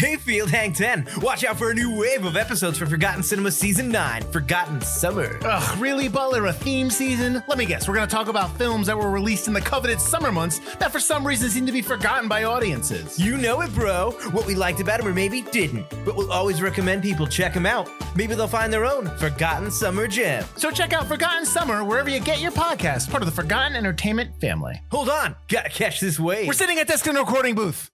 Hey, 0.00 0.16
Field 0.16 0.48
Hang 0.48 0.72
10, 0.72 1.06
watch 1.20 1.44
out 1.44 1.58
for 1.58 1.72
a 1.72 1.74
new 1.74 1.94
wave 1.94 2.24
of 2.24 2.34
episodes 2.34 2.78
for 2.78 2.86
Forgotten 2.86 3.22
Cinema 3.22 3.50
Season 3.50 3.90
9, 3.90 4.22
Forgotten 4.32 4.80
Summer. 4.80 5.38
Ugh, 5.44 5.78
really, 5.78 6.08
Butler? 6.08 6.46
A 6.46 6.54
theme 6.54 6.88
season? 6.88 7.42
Let 7.46 7.58
me 7.58 7.66
guess, 7.66 7.86
we're 7.86 7.96
gonna 7.96 8.06
talk 8.06 8.28
about 8.28 8.56
films 8.56 8.86
that 8.86 8.96
were 8.96 9.10
released 9.10 9.46
in 9.46 9.52
the 9.52 9.60
coveted 9.60 10.00
summer 10.00 10.32
months 10.32 10.58
that 10.76 10.90
for 10.90 11.00
some 11.00 11.26
reason 11.26 11.50
seem 11.50 11.66
to 11.66 11.72
be 11.72 11.82
forgotten 11.82 12.30
by 12.30 12.44
audiences. 12.44 13.18
You 13.18 13.36
know 13.36 13.60
it, 13.60 13.74
bro. 13.74 14.12
What 14.30 14.46
we 14.46 14.54
liked 14.54 14.80
about 14.80 15.00
them 15.00 15.08
or 15.08 15.12
maybe 15.12 15.42
didn't, 15.42 15.84
but 16.06 16.16
we'll 16.16 16.32
always 16.32 16.62
recommend 16.62 17.02
people 17.02 17.26
check 17.26 17.52
them 17.52 17.66
out. 17.66 17.86
Maybe 18.16 18.34
they'll 18.34 18.48
find 18.48 18.72
their 18.72 18.86
own 18.86 19.04
Forgotten 19.18 19.70
Summer 19.70 20.06
gem. 20.06 20.46
So 20.56 20.70
check 20.70 20.94
out 20.94 21.08
Forgotten 21.08 21.44
Summer 21.44 21.84
wherever 21.84 22.08
you 22.08 22.20
get 22.20 22.40
your 22.40 22.52
podcast, 22.52 23.10
part 23.10 23.22
of 23.22 23.26
the 23.26 23.34
Forgotten 23.36 23.76
Entertainment 23.76 24.40
family. 24.40 24.80
Hold 24.92 25.10
on, 25.10 25.36
gotta 25.48 25.68
catch 25.68 26.00
this 26.00 26.18
wave. 26.18 26.46
We're 26.46 26.54
sitting 26.54 26.78
at 26.78 26.88
desk 26.88 27.06
in 27.06 27.18
a 27.18 27.20
recording 27.20 27.54
booth. 27.54 27.90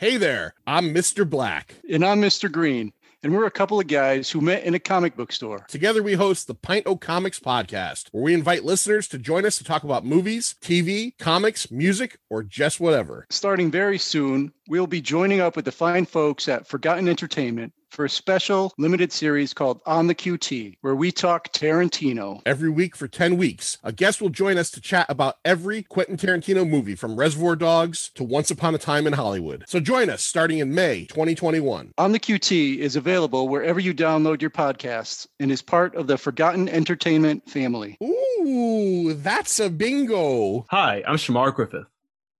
Hey 0.00 0.16
there, 0.16 0.54
I'm 0.64 0.94
Mr. 0.94 1.28
Black. 1.28 1.74
And 1.92 2.04
I'm 2.04 2.22
Mr. 2.22 2.48
Green. 2.52 2.92
And 3.24 3.34
we're 3.34 3.46
a 3.46 3.50
couple 3.50 3.80
of 3.80 3.88
guys 3.88 4.30
who 4.30 4.40
met 4.40 4.62
in 4.62 4.76
a 4.76 4.78
comic 4.78 5.16
book 5.16 5.32
store. 5.32 5.66
Together, 5.66 6.04
we 6.04 6.12
host 6.12 6.46
the 6.46 6.54
Pint 6.54 6.86
O 6.86 6.94
Comics 6.94 7.40
podcast, 7.40 8.06
where 8.12 8.22
we 8.22 8.32
invite 8.32 8.64
listeners 8.64 9.08
to 9.08 9.18
join 9.18 9.44
us 9.44 9.58
to 9.58 9.64
talk 9.64 9.82
about 9.82 10.06
movies, 10.06 10.54
TV, 10.62 11.18
comics, 11.18 11.72
music, 11.72 12.20
or 12.30 12.44
just 12.44 12.78
whatever. 12.78 13.26
Starting 13.28 13.72
very 13.72 13.98
soon, 13.98 14.52
we'll 14.68 14.86
be 14.86 15.00
joining 15.00 15.40
up 15.40 15.56
with 15.56 15.64
the 15.64 15.72
fine 15.72 16.06
folks 16.06 16.48
at 16.48 16.68
Forgotten 16.68 17.08
Entertainment 17.08 17.72
for 17.90 18.04
a 18.04 18.10
special 18.10 18.72
limited 18.78 19.12
series 19.12 19.54
called 19.54 19.80
On 19.86 20.06
the 20.06 20.14
QT, 20.14 20.76
where 20.80 20.94
we 20.94 21.10
talk 21.10 21.52
Tarantino. 21.52 22.40
Every 22.46 22.70
week 22.70 22.96
for 22.96 23.08
10 23.08 23.36
weeks, 23.36 23.78
a 23.82 23.92
guest 23.92 24.20
will 24.20 24.28
join 24.28 24.58
us 24.58 24.70
to 24.72 24.80
chat 24.80 25.06
about 25.08 25.36
every 25.44 25.82
Quentin 25.82 26.16
Tarantino 26.16 26.68
movie 26.68 26.94
from 26.94 27.16
Reservoir 27.16 27.56
Dogs 27.56 28.10
to 28.14 28.24
Once 28.24 28.50
Upon 28.50 28.74
a 28.74 28.78
Time 28.78 29.06
in 29.06 29.12
Hollywood. 29.12 29.64
So 29.66 29.80
join 29.80 30.10
us 30.10 30.22
starting 30.22 30.58
in 30.58 30.74
May 30.74 31.06
2021. 31.06 31.92
On 31.98 32.12
the 32.12 32.20
QT 32.20 32.78
is 32.78 32.96
available 32.96 33.48
wherever 33.48 33.80
you 33.80 33.94
download 33.94 34.40
your 34.40 34.50
podcasts 34.50 35.26
and 35.40 35.50
is 35.50 35.62
part 35.62 35.94
of 35.94 36.06
the 36.06 36.18
Forgotten 36.18 36.68
Entertainment 36.68 37.48
family. 37.48 37.96
Ooh, 38.02 39.14
that's 39.14 39.58
a 39.60 39.70
bingo. 39.70 40.66
Hi, 40.70 41.02
I'm 41.06 41.16
Shamar 41.16 41.54
Griffith. 41.54 41.86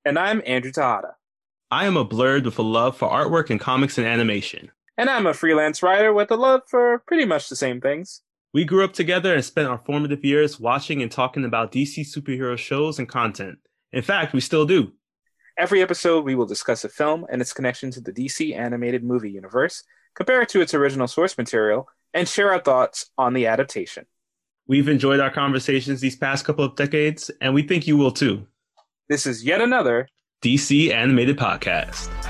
And 0.04 0.18
I'm 0.18 0.42
Andrew 0.46 0.72
Tahada. 0.72 1.14
I 1.70 1.84
am 1.84 1.98
a 1.98 2.04
blurred 2.04 2.46
with 2.46 2.58
a 2.58 2.62
love 2.62 2.96
for 2.96 3.10
artwork 3.10 3.50
and 3.50 3.60
comics 3.60 3.98
and 3.98 4.06
animation. 4.06 4.70
And 4.98 5.08
I'm 5.08 5.26
a 5.26 5.32
freelance 5.32 5.80
writer 5.80 6.12
with 6.12 6.28
a 6.32 6.36
love 6.36 6.62
for 6.66 7.04
pretty 7.06 7.24
much 7.24 7.48
the 7.48 7.54
same 7.54 7.80
things. 7.80 8.22
We 8.52 8.64
grew 8.64 8.82
up 8.82 8.92
together 8.92 9.32
and 9.32 9.44
spent 9.44 9.68
our 9.68 9.80
formative 9.86 10.24
years 10.24 10.58
watching 10.58 11.02
and 11.02 11.10
talking 11.10 11.44
about 11.44 11.70
DC 11.70 12.00
superhero 12.00 12.58
shows 12.58 12.98
and 12.98 13.08
content. 13.08 13.58
In 13.92 14.02
fact, 14.02 14.32
we 14.32 14.40
still 14.40 14.66
do. 14.66 14.90
Every 15.56 15.82
episode, 15.82 16.24
we 16.24 16.34
will 16.34 16.46
discuss 16.46 16.82
a 16.82 16.88
film 16.88 17.26
and 17.30 17.40
its 17.40 17.52
connection 17.52 17.92
to 17.92 18.00
the 18.00 18.12
DC 18.12 18.56
animated 18.58 19.04
movie 19.04 19.30
universe, 19.30 19.84
compare 20.16 20.42
it 20.42 20.48
to 20.48 20.60
its 20.60 20.74
original 20.74 21.06
source 21.06 21.38
material, 21.38 21.88
and 22.12 22.28
share 22.28 22.52
our 22.52 22.60
thoughts 22.60 23.08
on 23.16 23.34
the 23.34 23.46
adaptation. 23.46 24.04
We've 24.66 24.88
enjoyed 24.88 25.20
our 25.20 25.30
conversations 25.30 26.00
these 26.00 26.16
past 26.16 26.44
couple 26.44 26.64
of 26.64 26.74
decades, 26.74 27.30
and 27.40 27.54
we 27.54 27.62
think 27.62 27.86
you 27.86 27.96
will 27.96 28.10
too. 28.10 28.48
This 29.08 29.26
is 29.26 29.44
yet 29.44 29.60
another 29.60 30.08
DC 30.42 30.92
Animated 30.92 31.38
Podcast. 31.38 32.27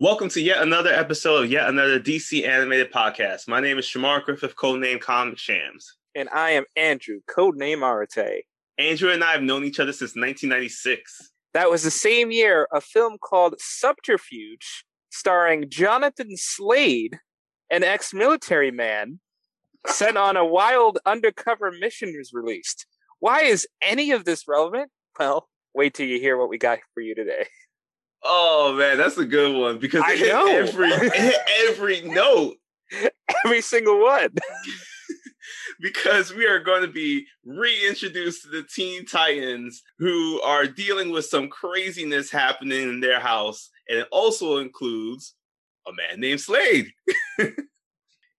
Welcome 0.00 0.28
to 0.28 0.40
yet 0.40 0.62
another 0.62 0.90
episode 0.90 1.46
of 1.46 1.50
yet 1.50 1.68
another 1.68 1.98
DC 1.98 2.46
animated 2.46 2.92
podcast. 2.92 3.48
My 3.48 3.58
name 3.58 3.78
is 3.78 3.84
Shamar 3.84 4.22
Griffith, 4.22 4.54
codename 4.54 5.00
Comic 5.00 5.38
Shams. 5.38 5.96
And 6.14 6.28
I 6.28 6.50
am 6.50 6.66
Andrew, 6.76 7.18
codename 7.28 7.78
Arate. 7.78 8.42
Andrew 8.78 9.10
and 9.10 9.24
I 9.24 9.32
have 9.32 9.42
known 9.42 9.64
each 9.64 9.80
other 9.80 9.90
since 9.90 10.10
1996. 10.10 11.32
That 11.52 11.68
was 11.68 11.82
the 11.82 11.90
same 11.90 12.30
year 12.30 12.68
a 12.72 12.80
film 12.80 13.16
called 13.20 13.56
Subterfuge, 13.58 14.84
starring 15.10 15.68
Jonathan 15.68 16.36
Slade, 16.36 17.18
an 17.68 17.82
ex 17.82 18.14
military 18.14 18.70
man 18.70 19.18
sent 19.88 20.16
on 20.16 20.36
a 20.36 20.46
wild 20.46 21.00
undercover 21.06 21.72
mission, 21.72 22.14
was 22.16 22.32
released. 22.32 22.86
Why 23.18 23.40
is 23.40 23.66
any 23.82 24.12
of 24.12 24.24
this 24.24 24.46
relevant? 24.46 24.92
Well, 25.18 25.48
wait 25.74 25.94
till 25.94 26.06
you 26.06 26.20
hear 26.20 26.36
what 26.36 26.50
we 26.50 26.56
got 26.56 26.78
for 26.94 27.00
you 27.00 27.16
today. 27.16 27.48
Oh 28.24 28.74
man, 28.76 28.98
that's 28.98 29.18
a 29.18 29.24
good 29.24 29.56
one 29.56 29.78
because 29.78 30.02
I 30.04 30.16
know. 30.16 30.46
every 30.46 30.92
every 31.68 32.00
note 32.04 32.56
Every 33.44 33.60
single 33.60 34.00
one. 34.00 34.30
because 35.80 36.34
we 36.34 36.46
are 36.46 36.58
going 36.60 36.82
to 36.82 36.88
be 36.88 37.26
reintroduced 37.44 38.42
to 38.42 38.48
the 38.48 38.64
Teen 38.64 39.04
Titans 39.04 39.82
who 39.98 40.40
are 40.42 40.66
dealing 40.66 41.10
with 41.10 41.26
some 41.26 41.48
craziness 41.48 42.30
happening 42.30 42.82
in 42.82 43.00
their 43.00 43.20
house, 43.20 43.70
and 43.88 43.98
it 44.00 44.08
also 44.10 44.58
includes 44.58 45.34
a 45.86 45.92
man 45.92 46.20
named 46.20 46.40
Slade. 46.40 46.90
and 47.38 47.50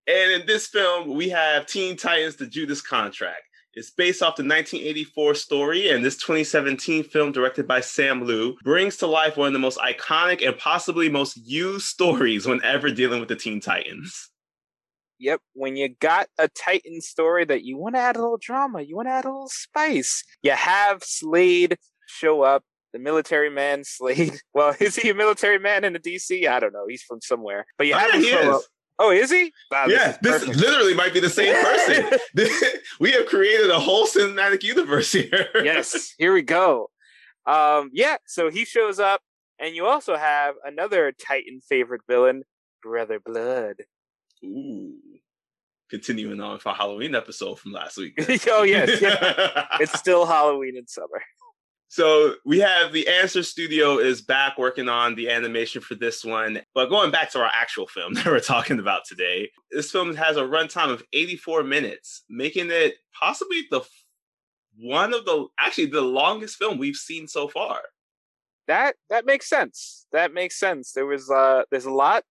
in 0.08 0.46
this 0.46 0.68
film, 0.68 1.16
we 1.16 1.30
have 1.30 1.66
Teen 1.66 1.96
Titans: 1.96 2.36
The 2.36 2.48
Judas 2.48 2.82
Contract. 2.82 3.42
It's 3.76 3.92
based 3.92 4.22
off 4.24 4.36
the 4.36 4.44
1984 4.44 5.36
story, 5.36 5.90
and 5.90 6.04
this 6.04 6.18
2017 6.18 7.04
film, 7.04 7.32
directed 7.32 7.68
by 7.68 7.82
Sam 7.82 8.26
Liu, 8.26 8.58
brings 8.64 8.98
to 8.98 9.08
life 9.08 9.38
one 9.38 9.48
of 9.48 9.54
the 9.54 9.60
most 9.60 9.78
iconic 9.78 10.46
and 10.46 10.58
possibly 10.58 11.08
most 11.08 11.38
used 11.38 11.86
stories 11.86 12.48
whenever 12.48 12.90
dealing 12.90 13.20
with 13.20 13.30
the 13.30 13.36
Teen 13.36 13.62
Titans. 13.62 14.30
Yep, 15.20 15.42
when 15.54 15.76
you 15.76 15.90
got 16.00 16.28
a 16.38 16.48
Titan 16.48 17.02
story 17.02 17.46
that 17.46 17.64
you 17.64 17.78
want 17.78 17.96
to 17.96 18.00
add 18.00 18.16
a 18.16 18.22
little 18.22 18.38
drama, 18.42 18.82
you 18.82 18.96
want 18.96 19.08
to 19.08 19.12
add 19.12 19.26
a 19.26 19.30
little 19.30 19.50
spice, 19.50 20.24
you 20.42 20.52
have 20.52 21.04
Slade 21.04 21.78
show 22.08 22.42
up, 22.42 22.64
the 22.94 23.00
military 23.00 23.50
man 23.52 23.84
Slade. 23.84 24.40
Well, 24.54 24.76
is 24.80 24.96
he 24.96 25.10
a 25.10 25.14
military 25.14 25.60
man 25.60 25.84
in 25.84 25.94
the 25.94 26.00
DC? 26.00 26.48
I 26.48 26.60
don't 26.60 26.74
know. 26.74 26.86
He's 26.88 27.04
from 27.04 27.22
somewhere. 27.22 27.66
But 27.78 27.86
you 27.88 27.94
Oh, 27.94 27.98
have 27.98 28.10
yeah, 28.16 28.18
him 28.18 28.24
show 28.24 28.50
is. 28.50 28.56
up. 28.56 28.62
Oh, 29.02 29.12
is 29.12 29.32
he? 29.32 29.54
Wow, 29.72 29.86
yeah, 29.88 30.12
is 30.12 30.18
this 30.22 30.46
literally 30.58 30.94
might 30.94 31.14
be 31.14 31.22
the 31.22 31.30
same 31.30 31.56
person. 31.64 32.20
we 33.00 33.14
have 33.14 33.26
created 33.28 33.70
a 33.72 33.80
whole 33.80 34.06
cinematic 34.06 34.62
universe 34.62 35.14
here. 35.14 35.48
yes, 35.64 36.14
here 36.18 36.34
we 36.34 36.42
go. 36.42 36.90
Um, 37.46 37.90
yeah, 37.94 38.18
so 38.28 38.50
he 38.50 38.66
shows 38.66 39.00
up, 39.00 39.22
and 39.58 39.74
you 39.74 39.86
also 39.86 40.18
have 40.18 40.56
another 40.66 41.14
Titan 41.14 41.62
favorite 41.62 42.02
villain, 42.10 42.44
Brother 42.84 43.22
Blood. 43.22 43.76
Ooh. 44.44 44.96
Continuing 45.90 46.40
on 46.42 46.60
for 46.60 46.74
Halloween 46.74 47.16
episode 47.16 47.58
from 47.58 47.72
last 47.72 47.98
week. 47.98 48.14
oh 48.52 48.64
yes, 48.64 49.02
yeah. 49.02 49.66
it's 49.80 49.98
still 49.98 50.26
Halloween 50.26 50.76
in 50.78 50.86
summer. 50.88 51.24
So 51.92 52.36
we 52.46 52.60
have 52.60 52.94
the 52.94 53.08
Answer 53.08 53.42
Studio 53.42 53.98
is 53.98 54.22
back 54.22 54.60
working 54.60 54.88
on 54.88 55.16
the 55.16 55.28
animation 55.28 55.82
for 55.82 55.96
this 55.96 56.24
one. 56.24 56.62
But 56.76 56.90
going 56.90 57.10
back 57.10 57.32
to 57.32 57.40
our 57.40 57.50
actual 57.52 57.88
film 57.88 58.14
that 58.16 58.28
we're 58.28 58.40
talking 58.40 58.78
about 58.78 59.06
today, 59.06 59.50
this 59.72 59.92
film 59.92 60.16
has 60.16 60.38
a 60.38 60.42
runtime 60.42 60.92
of 60.92 61.04
84 61.14 61.64
minutes, 61.64 62.24
making 62.30 62.70
it 62.70 62.96
possibly 63.20 63.64
the 63.72 63.82
one 64.78 65.16
of 65.16 65.26
the 65.26 65.48
actually 65.60 65.88
the 65.88 66.02
longest 66.02 66.58
film 66.58 66.78
we've 66.78 66.96
seen 66.96 67.28
so 67.28 67.48
far. 67.48 67.82
That 68.68 68.96
that 69.10 69.26
makes 69.26 69.50
sense. 69.50 70.06
That 70.12 70.32
makes 70.32 70.60
sense. 70.60 70.92
There 70.92 71.08
was 71.08 71.32
uh, 71.32 71.64
there's 71.72 71.86
a 71.86 71.92
lot 71.92 72.24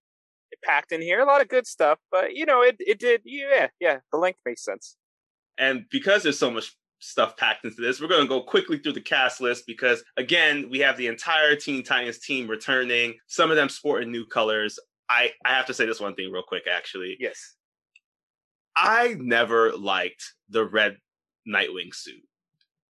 packed 0.63 0.93
in 0.93 1.01
here, 1.01 1.19
a 1.19 1.25
lot 1.25 1.41
of 1.41 1.49
good 1.49 1.67
stuff, 1.67 1.99
but 2.11 2.33
you 2.33 2.45
know, 2.45 2.61
it 2.61 2.77
it 2.79 2.97
did. 2.97 3.21
Yeah, 3.25 3.67
yeah. 3.81 3.99
The 4.13 4.19
length 4.19 4.39
makes 4.45 4.63
sense. 4.63 4.95
And 5.57 5.83
because 5.91 6.23
there's 6.23 6.39
so 6.39 6.49
much 6.49 6.73
stuff 6.99 7.37
packed 7.37 7.65
into 7.65 7.81
this, 7.81 7.99
we're 7.99 8.07
going 8.07 8.21
to 8.21 8.27
go 8.27 8.41
quickly 8.41 8.77
through 8.77 8.93
the 8.93 9.01
cast 9.01 9.41
list 9.41 9.65
because, 9.65 10.03
again, 10.17 10.69
we 10.69 10.79
have 10.79 10.97
the 10.97 11.07
entire 11.07 11.55
Teen 11.55 11.83
Titans 11.83 12.19
team 12.19 12.47
returning, 12.47 13.15
some 13.27 13.49
of 13.49 13.55
them 13.55 13.69
sporting 13.69 14.11
new 14.11 14.25
colors. 14.25 14.79
I, 15.09 15.31
I 15.45 15.49
have 15.49 15.65
to 15.67 15.73
say 15.73 15.85
this 15.85 15.99
one 15.99 16.15
thing 16.15 16.31
real 16.31 16.43
quick, 16.43 16.63
actually. 16.71 17.17
Yes. 17.19 17.55
I 18.75 19.15
never 19.19 19.73
liked 19.73 20.23
the 20.49 20.65
red 20.65 20.97
Nightwing 21.47 21.93
suit. 21.93 22.21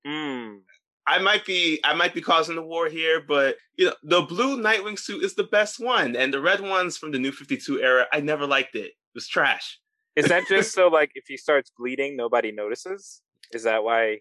Hmm. 0.06 0.58
I 1.06 1.18
might 1.18 1.46
be 1.46 1.80
I 1.84 1.94
might 1.94 2.12
be 2.12 2.20
causing 2.20 2.54
the 2.54 2.62
war 2.62 2.88
here, 2.88 3.22
but 3.26 3.56
you 3.76 3.86
know 3.86 3.94
the 4.02 4.22
blue 4.22 4.60
Nightwing 4.60 4.98
suit 4.98 5.24
is 5.24 5.34
the 5.34 5.44
best 5.44 5.80
one, 5.80 6.14
and 6.14 6.32
the 6.32 6.40
red 6.40 6.60
ones 6.60 6.98
from 6.98 7.12
the 7.12 7.18
New 7.18 7.32
Fifty 7.32 7.56
Two 7.56 7.80
era, 7.80 8.06
I 8.12 8.20
never 8.20 8.46
liked 8.46 8.74
it. 8.74 8.88
It 8.88 8.94
was 9.14 9.26
trash. 9.26 9.78
Is 10.16 10.26
that 10.26 10.46
just 10.48 10.72
so 10.74 10.88
like 10.88 11.12
if 11.14 11.24
he 11.26 11.38
starts 11.38 11.72
bleeding, 11.78 12.14
nobody 12.16 12.52
notices? 12.52 13.22
Is 13.52 13.64
that 13.64 13.84
why? 13.84 14.20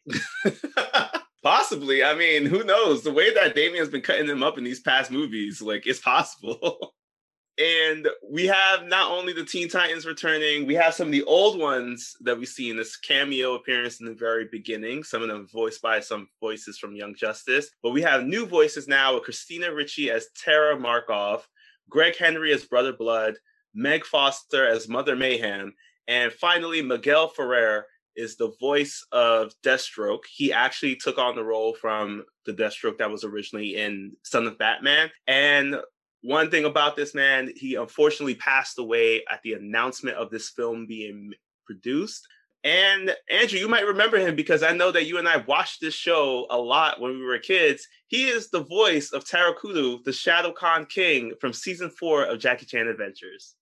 Possibly. 1.44 2.04
I 2.04 2.16
mean, 2.16 2.46
who 2.46 2.64
knows? 2.64 3.04
The 3.04 3.12
way 3.14 3.34
that 3.34 3.56
Damian's 3.56 3.90
been 3.90 4.02
cutting 4.02 4.28
them 4.28 4.44
up 4.44 4.58
in 4.58 4.64
these 4.64 4.82
past 4.82 5.12
movies, 5.12 5.62
like 5.62 5.86
it's 5.86 6.00
possible. 6.00 6.94
and 7.58 8.08
we 8.30 8.48
have 8.48 8.86
not 8.86 9.12
only 9.12 9.34
the 9.34 9.46
Teen 9.46 9.70
Titans 9.70 10.06
returning, 10.06 10.66
we 10.66 10.76
have 10.76 10.94
some 10.94 11.08
of 11.08 11.12
the 11.12 11.24
old 11.24 11.60
ones 11.60 12.16
that 12.22 12.38
we 12.38 12.46
see 12.46 12.70
in 12.70 12.78
this 12.78 12.98
cameo 12.98 13.56
appearance 13.56 14.00
in 14.00 14.06
the 14.06 14.14
very 14.14 14.48
beginning. 14.52 15.04
Some 15.04 15.22
of 15.22 15.28
them 15.28 15.48
voiced 15.52 15.82
by 15.82 16.00
some 16.00 16.28
voices 16.40 16.78
from 16.78 16.96
Young 16.96 17.16
Justice. 17.16 17.70
But 17.82 17.92
we 17.92 18.02
have 18.02 18.26
new 18.26 18.46
voices 18.46 18.88
now 18.88 19.14
with 19.14 19.24
Christina 19.24 19.74
Ricci 19.74 20.12
as 20.12 20.28
Tara 20.36 20.80
Markov, 20.80 21.48
Greg 21.90 22.16
Henry 22.18 22.52
as 22.52 22.66
Brother 22.66 22.94
Blood, 22.94 23.36
Meg 23.74 24.06
Foster 24.06 24.68
as 24.68 24.90
Mother 24.90 25.16
Mayhem, 25.16 25.74
And 26.08 26.32
finally, 26.32 26.82
Miguel 26.82 27.28
Ferrer 27.28 27.86
is 28.18 28.36
the 28.36 28.52
voice 28.60 29.06
of 29.12 29.54
Deathstroke. 29.64 30.24
He 30.30 30.52
actually 30.52 30.96
took 30.96 31.18
on 31.18 31.36
the 31.36 31.44
role 31.44 31.76
from 31.76 32.26
the 32.46 32.54
Deathstroke 32.54 32.98
that 32.98 33.12
was 33.12 33.24
originally 33.24 33.78
in 33.78 34.14
Son 34.24 34.48
of 34.48 34.58
Batman. 34.58 35.10
And 35.28 35.78
one 36.22 36.50
thing 36.52 36.66
about 36.66 36.96
this 36.96 37.14
man, 37.14 37.52
he 37.56 37.76
unfortunately 37.76 38.36
passed 38.36 38.80
away 38.80 39.24
at 39.32 39.42
the 39.44 39.54
announcement 39.54 40.18
of 40.18 40.30
this 40.30 40.50
film 40.50 40.88
being 40.88 41.32
produced. 41.66 42.28
And 42.64 43.16
Andrew, 43.30 43.60
you 43.60 43.70
might 43.70 43.86
remember 43.86 44.18
him 44.18 44.36
because 44.36 44.64
I 44.64 44.74
know 44.74 44.92
that 44.92 45.06
you 45.06 45.20
and 45.20 45.28
I 45.28 45.38
watched 45.38 45.80
this 45.80 45.94
show 45.94 46.48
a 46.50 46.58
lot 46.58 47.00
when 47.00 47.12
we 47.12 47.24
were 47.24 47.38
kids. 47.38 47.88
He 48.08 48.28
is 48.28 48.50
the 48.50 48.64
voice 48.64 49.12
of 49.12 49.24
Tarakudo, 49.24 50.04
the 50.04 50.12
Shadow 50.12 50.52
Khan 50.52 50.86
King 50.86 51.34
from 51.40 51.54
season 51.54 51.90
four 51.92 52.26
of 52.26 52.40
Jackie 52.40 52.66
Chan 52.66 52.88
Adventures. 52.88 53.56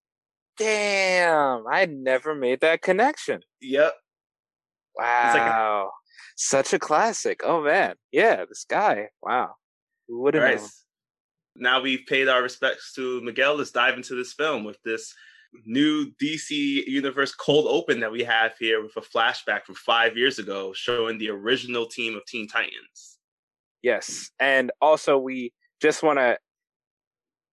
Damn, 0.58 1.68
I 1.68 1.86
never 1.86 2.34
made 2.34 2.62
that 2.62 2.82
connection. 2.82 3.42
Yep. 3.62 3.94
Wow. 4.98 5.88
A- 5.88 5.92
Such 6.36 6.74
a 6.74 6.80
classic. 6.80 7.42
Oh 7.44 7.62
man. 7.62 7.96
Yeah, 8.12 8.46
this 8.46 8.66
guy. 8.70 9.10
Wow. 9.22 9.56
Who 10.08 10.22
would 10.22 10.34
have 10.34 10.44
right. 10.44 10.58
known? 10.58 10.70
Now 11.58 11.82
we've 11.82 12.06
paid 12.08 12.28
our 12.28 12.42
respects 12.42 12.94
to 12.94 13.22
Miguel. 13.22 13.56
Let's 13.56 13.72
dive 13.72 13.96
into 13.96 14.16
this 14.16 14.34
film 14.34 14.64
with 14.64 14.78
this 14.84 15.14
new 15.66 16.12
DC 16.22 16.86
Universe 16.86 17.34
cold 17.34 17.68
open 17.70 18.02
that 18.02 18.12
we 18.12 18.24
have 18.24 18.54
here 18.60 18.84
with 18.84 18.96
a 18.98 19.02
flashback 19.02 19.64
from 19.64 19.76
five 19.76 20.18
years 20.18 20.40
ago 20.40 20.74
showing 20.74 21.18
the 21.18 21.30
original 21.30 21.86
team 21.86 22.16
of 22.16 22.26
Teen 22.26 22.48
Titans. 22.48 23.18
Yes. 23.82 24.32
And 24.40 24.72
also, 24.82 25.18
we 25.18 25.54
just 25.82 26.04
want 26.04 26.20
to, 26.20 26.38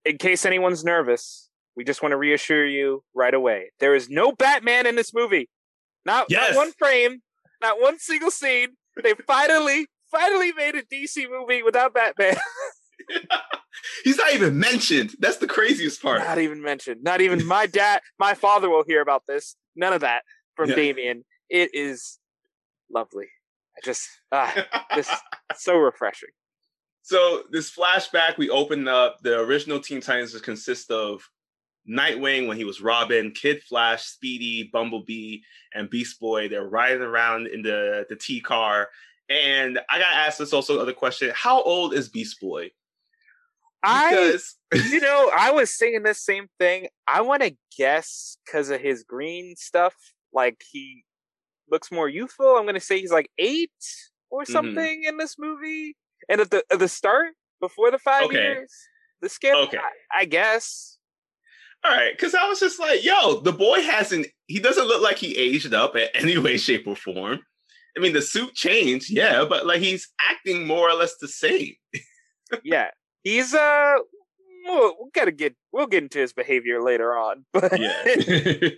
in 0.05 0.19
case 0.19 0.45
anyone's 0.45 0.85
nervous, 0.85 1.49
we 1.77 1.85
just 1.85 2.03
want 2.03 2.13
to 2.13 2.17
reassure 2.17 2.67
you 2.67 3.03
right 3.15 3.33
away 3.35 3.71
there 3.81 3.95
is 3.95 4.09
no 4.09 4.33
Batman 4.33 4.87
in 4.87 4.97
this 4.97 5.15
movie. 5.15 5.49
Not, 6.05 6.27
yes. 6.29 6.51
not 6.51 6.57
one 6.57 6.73
frame, 6.73 7.23
not 7.63 7.81
one 7.81 7.99
single 7.99 8.31
scene. 8.31 8.77
They 9.03 9.15
finally, 9.27 9.87
finally 10.11 10.53
made 10.53 10.75
a 10.75 10.83
DC 10.83 11.31
movie 11.31 11.63
without 11.63 11.95
Batman. 11.95 12.37
He's 14.05 14.17
not 14.17 14.35
even 14.35 14.59
mentioned. 14.59 15.15
That's 15.19 15.39
the 15.39 15.47
craziest 15.47 16.03
part. 16.03 16.21
Not 16.21 16.39
even 16.39 16.63
mentioned. 16.63 17.03
Not 17.03 17.21
even 17.21 17.47
my 17.47 17.67
dad, 17.67 18.01
my 18.19 18.35
father 18.35 18.69
will 18.69 18.85
hear 18.85 19.01
about 19.01 19.25
this. 19.27 19.57
None 19.77 19.93
of 19.93 20.01
that 20.03 20.23
from 20.55 20.71
yeah. 20.71 20.77
Damian. 20.77 21.25
It 21.49 21.71
is 21.75 22.19
lovely. 22.91 23.27
I 23.77 23.81
just, 23.85 24.09
ah, 24.31 24.67
just 24.95 25.11
so 25.57 25.77
refreshing. 25.77 26.31
So 27.03 27.43
this 27.51 27.75
flashback, 27.75 28.39
we 28.39 28.49
open 28.51 28.87
up 28.87 29.19
the 29.23 29.41
original 29.41 29.81
Teen 29.81 30.01
Titans 30.01 30.39
consists 30.41 30.91
of 30.91 31.23
Nightwing 31.89 32.47
when 32.47 32.57
he 32.57 32.65
was 32.65 32.81
Robin, 32.81 33.33
Kid 33.33 33.63
Flash, 33.63 34.05
Speedy, 34.05 34.71
Bumblebee, 34.73 35.39
and 35.75 35.91
Beast 35.91 36.21
Boy. 36.21 36.49
They're 36.49 36.69
riding 36.69 37.03
around 37.03 37.49
in 37.49 37.63
the 37.63 38.07
the 38.09 38.17
T 38.17 38.41
car. 38.41 38.89
And 39.29 39.79
I 39.91 39.99
gotta 39.99 40.17
ask 40.17 40.39
this 40.39 40.53
also 40.53 40.81
other 40.81 40.93
question: 40.93 41.33
How 41.35 41.63
old 41.63 41.95
is 41.95 42.09
Beast 42.09 42.41
Boy? 42.41 42.71
Because... 43.83 44.57
I, 44.73 44.77
you 44.91 45.01
know, 45.01 45.31
I 45.37 45.51
was 45.51 45.77
saying 45.77 46.05
the 46.05 46.15
same 46.15 46.47
thing. 46.59 46.89
I 47.09 47.21
want 47.21 47.43
to 47.43 47.57
guess 47.77 48.39
because 48.45 48.71
of 48.71 48.81
his 48.81 49.03
green 49.03 49.55
stuff, 49.57 49.95
like 50.33 50.63
he 50.71 51.05
looks 51.71 51.91
more 51.91 52.09
youthful. 52.09 52.57
I'm 52.57 52.65
going 52.65 52.75
to 52.75 52.81
say 52.81 53.01
he's 53.01 53.11
like 53.11 53.31
eight 53.39 53.71
or 54.31 54.43
mm-hmm. 54.43 54.53
something 54.53 55.03
mm-hmm. 55.03 55.09
in 55.09 55.17
this 55.19 55.37
movie. 55.39 55.97
And 56.29 56.41
at 56.41 56.51
the 56.51 56.63
at 56.71 56.79
the 56.79 56.89
start, 56.89 57.33
before 57.61 57.91
the 57.91 57.99
five 57.99 58.25
okay. 58.25 58.37
years, 58.37 58.73
the 59.21 59.29
scale, 59.29 59.57
okay. 59.65 59.79
I, 59.79 60.21
I 60.21 60.25
guess. 60.27 60.92
All 61.85 61.91
right, 61.91 62.13
because 62.13 62.35
I 62.35 62.49
was 62.49 62.61
just 62.61 62.79
like, 62.79 63.05
yo, 63.05 63.41
the 63.41 63.53
boy 63.53 63.83
hasn't, 63.83 64.29
he 64.47 64.61
doesn't 64.61 64.87
look 64.87 65.03
like 65.03 65.19
he 65.19 65.37
aged 65.37 65.75
up 65.75 65.97
in 65.97 66.09
any 66.15 66.39
way, 66.39 66.57
shape, 66.57 66.87
or 66.87 66.95
form. 66.95 67.41
I 67.97 68.01
mean, 68.01 68.13
the 68.13 68.23
suit 68.23 68.55
changed, 68.55 69.11
yeah, 69.11 69.45
but 69.45 69.67
like 69.67 69.81
he's 69.81 70.09
acting 70.21 70.67
more 70.67 70.89
or 70.89 70.95
less 70.95 71.17
the 71.21 71.29
same. 71.29 71.75
yeah, 72.65 72.91
he's 73.23 73.53
uh 73.53 73.97
we'll, 74.65 74.95
we'll 74.99 75.11
gotta 75.15 75.33
get 75.33 75.55
we'll 75.73 75.87
get 75.87 76.03
into 76.03 76.19
his 76.19 76.33
behavior 76.33 76.83
later 76.83 77.17
on 77.17 77.45
but 77.53 77.79
yeah 77.79 78.03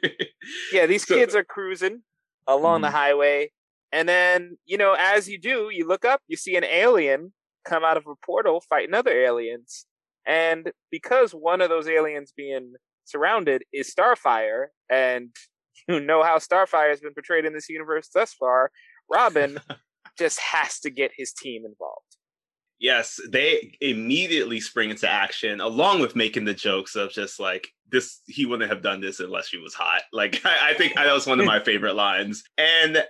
yeah 0.73 0.87
these 0.87 1.07
so, 1.07 1.15
kids 1.15 1.35
are 1.35 1.45
cruising 1.45 2.03
along 2.47 2.81
mm. 2.81 2.83
the 2.83 2.89
mm-hmm. 2.89 2.97
highway 2.97 3.51
and 3.93 4.09
then 4.09 4.57
you 4.65 4.77
know 4.77 4.95
as 4.99 5.29
you 5.29 5.39
do 5.39 5.71
you 5.73 5.87
look 5.87 6.05
up 6.05 6.21
you 6.29 6.37
see 6.37 6.57
an 6.57 6.65
alien 6.65 7.33
come 7.65 7.85
out 7.85 7.97
of 7.97 8.07
a 8.07 8.15
portal 8.25 8.63
fighting 8.69 8.95
other 8.95 9.13
aliens 9.13 9.87
and 10.27 10.73
because 10.91 11.33
one 11.33 11.61
of 11.61 11.69
those 11.69 11.89
aliens 11.89 12.33
being 12.37 12.75
surrounded 13.05 13.65
is 13.73 13.93
starfire 13.93 14.67
and 14.91 15.31
you 15.89 16.01
know 16.01 16.23
how 16.23 16.39
starfire 16.39 16.91
has 16.91 17.01
been 17.01 17.15
portrayed 17.15 17.45
in 17.45 17.53
this 17.53 17.69
universe 17.69 18.09
thus 18.15 18.33
far 18.33 18.71
robin 19.11 19.59
just 20.19 20.39
has 20.41 20.81
to 20.81 20.91
get 20.91 21.11
his 21.17 21.33
team 21.33 21.65
involved 21.67 22.17
yes, 22.85 23.19
they 23.31 23.73
immediately 23.81 24.61
spring 24.61 24.91
into 24.91 25.11
action 25.11 25.61
along 25.61 26.01
with 26.01 26.15
making 26.15 26.45
the 26.45 26.53
jokes 26.53 26.97
of 26.97 27.11
just 27.11 27.41
like 27.41 27.69
this 27.91 28.21
he 28.27 28.45
wouldn't 28.45 28.71
have 28.71 28.83
done 28.83 29.01
this 29.01 29.21
unless 29.21 29.49
she 29.49 29.59
was 29.59 29.73
hot. 29.73 30.03
Like 30.13 30.41
I, 30.45 30.71
I 30.71 30.75
think 30.75 30.95
that 30.95 31.13
was 31.13 31.27
one 31.27 31.41
of 31.41 31.47
my 31.47 31.61
favorite 31.61 31.95
lines. 31.95 32.45
And 32.59 33.03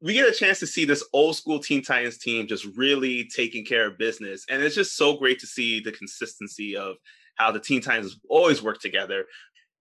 we 0.00 0.12
get 0.12 0.28
a 0.28 0.34
chance 0.34 0.60
to 0.60 0.66
see 0.66 0.84
this 0.84 1.04
old 1.12 1.36
school 1.36 1.58
Teen 1.58 1.82
Titans 1.82 2.18
team 2.18 2.46
just 2.46 2.66
really 2.76 3.28
taking 3.34 3.64
care 3.64 3.86
of 3.86 3.98
business. 3.98 4.44
And 4.48 4.62
it's 4.62 4.74
just 4.74 4.96
so 4.96 5.16
great 5.16 5.40
to 5.40 5.46
see 5.46 5.80
the 5.80 5.90
consistency 5.90 6.76
of 6.76 6.96
how 7.38 7.50
the 7.50 7.60
Teen 7.60 7.80
Titans 7.80 8.18
always 8.28 8.62
work 8.62 8.80
together. 8.80 9.24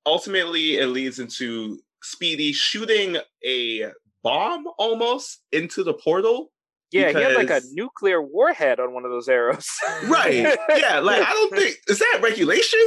Ultimately, 0.05 0.77
it 0.77 0.87
leads 0.87 1.19
into 1.19 1.79
Speedy 2.01 2.53
shooting 2.53 3.17
a 3.45 3.91
bomb 4.23 4.65
almost 4.77 5.41
into 5.51 5.83
the 5.83 5.93
portal 5.93 6.51
yeah, 6.91 7.07
because... 7.07 7.21
he 7.21 7.27
had 7.27 7.35
like 7.35 7.49
a 7.49 7.65
nuclear 7.73 8.21
warhead 8.21 8.79
on 8.79 8.93
one 8.93 9.03
of 9.03 9.11
those 9.11 9.27
arrows. 9.27 9.67
right. 10.05 10.57
Yeah. 10.69 10.99
Like 10.99 11.21
I 11.21 11.33
don't 11.33 11.55
think 11.55 11.77
is 11.87 11.99
that 11.99 12.19
regulation? 12.23 12.79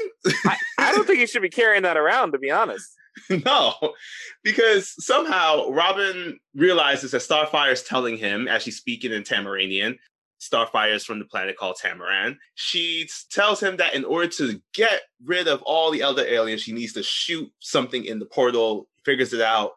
I, 0.47 0.57
I 0.79 0.93
don't 0.93 1.07
think 1.07 1.19
he 1.19 1.27
should 1.27 1.43
be 1.43 1.51
carrying 1.51 1.83
that 1.83 1.97
around, 1.97 2.33
to 2.33 2.39
be 2.39 2.51
honest. 2.51 2.89
no, 3.45 3.75
because 4.43 4.95
somehow 5.05 5.69
Robin 5.71 6.39
realizes 6.55 7.11
that 7.11 7.23
Starfire 7.23 7.73
is 7.73 7.83
telling 7.83 8.17
him, 8.17 8.49
as 8.49 8.63
she's 8.63 8.77
speaking 8.77 9.13
in 9.13 9.25
Tamaranean, 9.25 9.99
Starfire 10.41 10.95
is 10.95 11.05
from 11.05 11.19
the 11.19 11.25
planet 11.27 11.57
called 11.57 11.77
Tamaran. 11.83 12.37
She 12.55 13.09
tells 13.31 13.61
him 13.63 13.77
that 13.77 13.95
in 13.95 14.05
order 14.05 14.29
to 14.29 14.61
get 14.73 15.03
rid 15.25 15.49
of 15.49 15.63
all 15.63 15.91
the 15.91 16.03
other 16.03 16.25
aliens, 16.25 16.63
she 16.63 16.73
needs 16.73 16.95
to 16.95 17.03
shoot 17.03 17.51
something 17.59 18.05
in 18.05 18.19
the 18.19 18.27
portal. 18.27 18.89
Figures 19.05 19.33
it 19.33 19.41
out, 19.41 19.73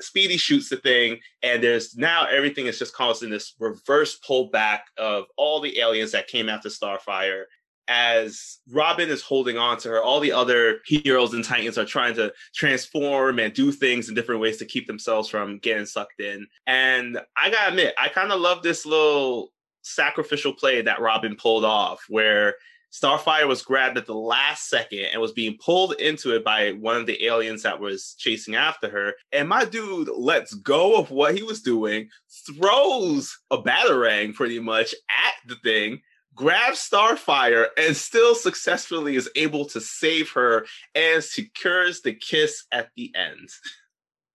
Speedy 0.00 0.36
shoots 0.36 0.68
the 0.68 0.76
thing, 0.76 1.18
and 1.42 1.62
there's 1.62 1.96
now 1.96 2.26
everything 2.26 2.66
is 2.66 2.78
just 2.78 2.94
causing 2.94 3.30
this 3.30 3.54
reverse 3.58 4.18
pullback 4.18 4.80
of 4.96 5.24
all 5.36 5.60
the 5.60 5.78
aliens 5.78 6.12
that 6.12 6.28
came 6.28 6.48
after 6.48 6.68
Starfire. 6.68 7.44
As 7.88 8.58
Robin 8.72 9.08
is 9.08 9.22
holding 9.22 9.58
on 9.58 9.78
to 9.78 9.90
her, 9.90 10.02
all 10.02 10.18
the 10.18 10.32
other 10.32 10.80
heroes 10.86 11.34
and 11.34 11.44
titans 11.44 11.78
are 11.78 11.84
trying 11.84 12.14
to 12.16 12.32
transform 12.52 13.38
and 13.38 13.52
do 13.52 13.70
things 13.70 14.08
in 14.08 14.14
different 14.14 14.40
ways 14.40 14.56
to 14.56 14.64
keep 14.64 14.88
themselves 14.88 15.28
from 15.28 15.58
getting 15.58 15.86
sucked 15.86 16.20
in. 16.20 16.48
And 16.66 17.20
I 17.36 17.50
gotta 17.50 17.68
admit, 17.68 17.94
I 17.96 18.08
kind 18.08 18.32
of 18.32 18.40
love 18.40 18.62
this 18.64 18.86
little 18.86 19.52
sacrificial 19.86 20.52
play 20.52 20.82
that 20.82 21.00
Robin 21.00 21.36
pulled 21.36 21.64
off, 21.64 22.04
where 22.08 22.54
Starfire 22.92 23.46
was 23.46 23.62
grabbed 23.62 23.98
at 23.98 24.06
the 24.06 24.14
last 24.14 24.68
second 24.68 25.06
and 25.12 25.20
was 25.20 25.32
being 25.32 25.58
pulled 25.62 25.94
into 25.94 26.34
it 26.34 26.44
by 26.44 26.72
one 26.72 26.96
of 26.96 27.06
the 27.06 27.24
aliens 27.26 27.62
that 27.62 27.80
was 27.80 28.14
chasing 28.18 28.54
after 28.54 28.88
her. 28.88 29.14
And 29.32 29.48
my 29.48 29.64
dude 29.64 30.08
lets 30.08 30.54
go 30.54 30.96
of 30.96 31.10
what 31.10 31.36
he 31.36 31.42
was 31.42 31.60
doing, 31.60 32.08
throws 32.46 33.36
a 33.50 33.58
batarang 33.58 34.34
pretty 34.34 34.60
much 34.60 34.94
at 35.10 35.34
the 35.46 35.56
thing, 35.56 36.00
grabs 36.34 36.88
Starfire, 36.88 37.66
and 37.76 37.96
still 37.96 38.34
successfully 38.34 39.16
is 39.16 39.30
able 39.36 39.66
to 39.66 39.80
save 39.80 40.30
her 40.30 40.64
and 40.94 41.22
secures 41.22 42.00
the 42.00 42.14
kiss 42.14 42.64
at 42.72 42.90
the 42.96 43.12
end. 43.14 43.48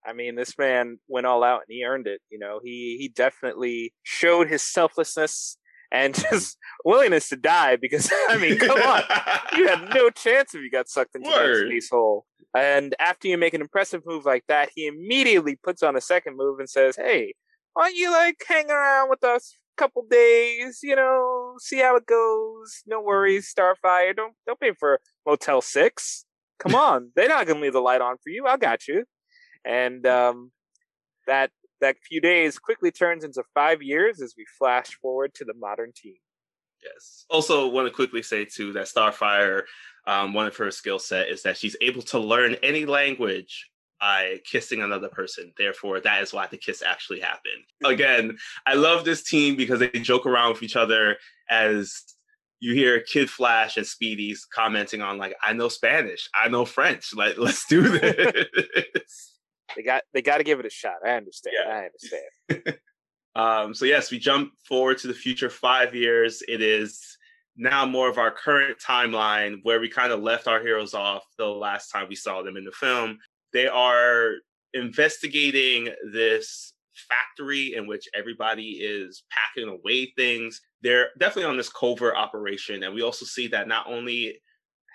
I 0.05 0.13
mean, 0.13 0.36
this 0.36 0.58
man 0.58 0.98
went 1.08 1.27
all 1.27 1.43
out 1.43 1.62
and 1.67 1.75
he 1.75 1.84
earned 1.84 2.08
it. 2.08 2.22
You 2.29 2.39
know, 2.39 2.60
he 2.63 2.98
he 3.00 3.08
definitely 3.08 3.93
showed 4.03 4.50
his 4.50 4.62
selflessness 4.62 5.58
and 5.91 6.15
just 6.31 6.58
willingness 6.86 7.29
to 7.29 7.36
die 7.36 7.75
because 7.75 8.12
I 8.29 8.38
mean, 8.38 8.58
come 8.58 8.81
on, 8.81 9.03
you 9.58 9.67
had 9.67 9.89
no 9.93 10.10
chance 10.10 10.55
if 10.55 10.62
you 10.62 10.72
got 10.72 10.89
sucked 10.89 11.15
into 11.15 11.29
Word. 11.29 11.65
that 11.65 11.70
space 11.70 11.89
hole. 11.89 12.25
And 12.55 12.96
after 13.00 13.27
you 13.27 13.38
make 13.38 13.53
an 13.53 13.62
impressive 13.62 14.01
move 14.05 14.25
like 14.25 14.43
that, 14.48 14.70
he 14.75 14.88
immediately 14.88 15.55
puts 15.55 15.84
on 15.84 15.96
a 15.96 16.01
second 16.01 16.36
move 16.36 16.60
and 16.60 16.70
says, 16.70 16.96
"Hey, 16.98 17.34
why 17.74 17.89
don't 17.89 17.96
you 17.96 18.12
like 18.12 18.43
hang 18.46 18.70
around 18.70 19.10
with 19.10 19.24
us 19.24 19.55
a 19.77 19.81
couple 19.81 20.05
days? 20.10 20.79
You 20.84 20.96
know, 20.98 21.55
see 21.60 21.79
how 21.79 21.96
it 21.96 22.05
goes. 22.05 22.81
No 22.86 22.98
mm-hmm. 23.00 23.08
worries, 23.08 23.53
Starfire. 23.53 24.15
Don't 24.15 24.34
don't 24.46 24.60
pay 24.60 24.74
for 24.77 25.00
Motel 25.25 25.62
Six. 25.62 26.25
Come 26.60 26.75
on, 26.75 27.12
they're 27.15 27.29
not 27.29 27.48
gonna 27.48 27.62
leave 27.62 27.74
the 27.74 27.81
light 27.81 28.01
on 28.01 28.17
for 28.17 28.29
you. 28.29 28.48
I 28.48 28.58
got 28.58 28.88
you." 28.88 29.05
And 29.65 30.06
um, 30.08 30.51
that 31.27 31.51
that 31.82 31.98
few 32.08 32.22
days 32.22 32.60
quickly 32.60 32.91
turns 32.91 33.24
into 33.24 33.44
five 33.53 33.82
years 33.82 34.22
as 34.22 34.36
we 34.38 34.46
flash 34.58 34.94
forward 35.01 35.34
to 35.36 35.46
the 35.46 35.53
modern 35.53 35.91
team. 35.96 36.15
Yes. 36.84 37.25
Also, 37.30 37.68
want 37.68 37.88
to 37.88 37.94
quickly 37.94 38.24
say 38.24 38.46
too 38.46 38.74
that 38.74 38.88
Starfire, 38.88 39.63
um, 40.08 40.34
one 40.34 40.48
of 40.48 40.56
her 40.58 40.72
skill 40.72 41.00
set 41.00 41.30
is 41.30 41.44
that 41.44 41.58
she's 41.58 41.75
able 41.82 42.01
to 42.03 42.20
learn 42.20 42.56
any 42.63 42.86
language 42.86 43.70
by 44.00 44.39
kissing 44.50 44.82
another 44.82 45.10
person. 45.10 45.53
Therefore, 45.58 46.00
that 46.00 46.24
is 46.24 46.34
why 46.34 46.48
the 46.48 46.58
kiss 46.58 46.82
actually 46.82 47.20
happened. 47.20 47.63
Again, 47.86 48.38
I 48.65 48.74
love 48.74 49.06
this 49.06 49.24
team 49.24 49.56
because 49.56 49.80
they 49.80 49.89
joke 49.89 50.25
around 50.25 50.53
with 50.53 50.63
each 50.63 50.75
other 50.75 51.18
as 51.50 52.01
you 52.60 52.74
hear 52.74 53.00
Kid 53.01 53.30
Flash 53.30 53.77
and 53.77 53.86
Speedy's 53.86 54.46
commenting 54.46 55.01
on 55.01 55.18
like, 55.18 55.36
I 55.44 55.53
know 55.53 55.68
Spanish, 55.68 56.30
I 56.34 56.48
know 56.48 56.65
French. 56.65 57.13
Like, 57.13 57.38
let's 57.38 57.65
do 57.68 57.82
this. 58.00 59.30
They 59.75 59.84
got 59.84 60.04
they 60.13 60.22
got 60.22 60.38
to 60.38 60.44
give 60.44 60.60
it 60.60 60.66
a 60.66 60.70
shot. 60.70 60.96
I 61.06 61.12
understand. 61.12 61.56
Yeah. 61.60 61.74
I 61.74 61.86
understand. 61.86 62.78
Um, 63.36 63.74
so 63.74 63.86
yes, 63.86 64.12
we 64.12 64.20
jump 64.20 64.51
forward 64.68 64.98
to 65.00 65.08
the 65.08 65.13
future 65.13 65.50
five 65.50 65.96
years. 65.96 66.44
It 66.48 66.62
is 66.62 67.18
now 67.56 67.86
more 67.86 68.10
of 68.10 68.18
our 68.18 68.32
current 68.32 68.78
timeline 68.80 69.60
where 69.63 69.80
we 69.80 69.90
kind 69.90 70.12
of 70.12 70.22
left 70.22 70.48
our 70.48 70.62
heroes 70.62 70.94
off 70.94 71.24
the 71.38 71.46
last 71.46 71.90
time 71.90 72.08
we 72.10 72.16
saw 72.16 72.42
them 72.42 72.58
in 72.58 72.66
the 72.66 72.72
film. 72.72 73.18
They 73.54 73.68
are 73.68 74.34
investigating 74.74 75.90
this 76.12 76.74
factory 77.10 77.75
in 77.75 77.88
which 77.88 78.08
everybody 78.13 78.72
is 78.82 79.24
packing 79.32 79.70
away 79.70 80.13
things. 80.18 80.62
They're 80.82 81.10
definitely 81.20 81.50
on 81.50 81.58
this 81.58 81.70
covert 81.70 82.16
operation, 82.16 82.84
and 82.84 82.94
we 82.94 83.01
also 83.01 83.25
see 83.25 83.48
that 83.48 83.68
not 83.68 83.88
only 83.88 84.42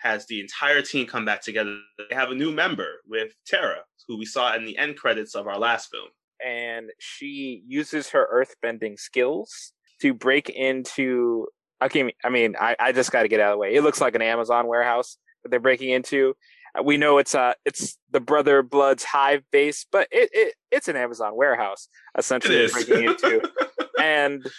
has 0.02 0.26
the 0.26 0.40
entire 0.40 0.82
team 0.82 1.06
come 1.06 1.24
back 1.24 1.42
together, 1.42 1.76
they 2.08 2.14
have 2.14 2.30
a 2.30 2.34
new 2.34 2.52
member 2.52 3.00
with 3.08 3.32
Tara, 3.46 3.80
who 4.06 4.16
we 4.18 4.24
saw 4.24 4.54
in 4.54 4.64
the 4.64 4.76
end 4.78 4.96
credits 4.96 5.34
of 5.34 5.46
our 5.46 5.58
last 5.58 5.90
film. 5.90 6.08
and 6.44 6.90
she 6.98 7.62
uses 7.66 8.10
her 8.10 8.26
earthbending 8.32 8.98
skills 8.98 9.72
to 10.02 10.12
break 10.12 10.50
into. 10.50 11.46
Okay, 11.82 12.12
I 12.24 12.28
mean, 12.30 12.56
I, 12.58 12.76
I 12.78 12.92
just 12.92 13.10
got 13.10 13.22
to 13.22 13.28
get 13.28 13.40
out 13.40 13.52
of 13.52 13.54
the 13.56 13.58
way. 13.58 13.74
It 13.74 13.82
looks 13.82 14.00
like 14.00 14.14
an 14.14 14.22
Amazon 14.22 14.66
warehouse 14.66 15.16
that 15.42 15.50
they're 15.50 15.60
breaking 15.60 15.90
into. 15.90 16.34
Uh, 16.78 16.82
We 16.82 16.96
know 16.98 17.18
it's 17.18 17.34
uh 17.34 17.54
it's 17.64 17.98
the 18.10 18.20
Brother 18.20 18.62
Blood's 18.62 19.04
hive 19.04 19.42
base, 19.50 19.86
but 19.90 20.08
it, 20.10 20.28
it 20.32 20.54
it's 20.70 20.88
an 20.88 20.96
Amazon 20.96 21.34
warehouse 21.34 21.88
essentially 22.18 22.68
breaking 22.68 23.04
into, 23.04 23.42
and 24.00 24.42
the, 24.42 24.50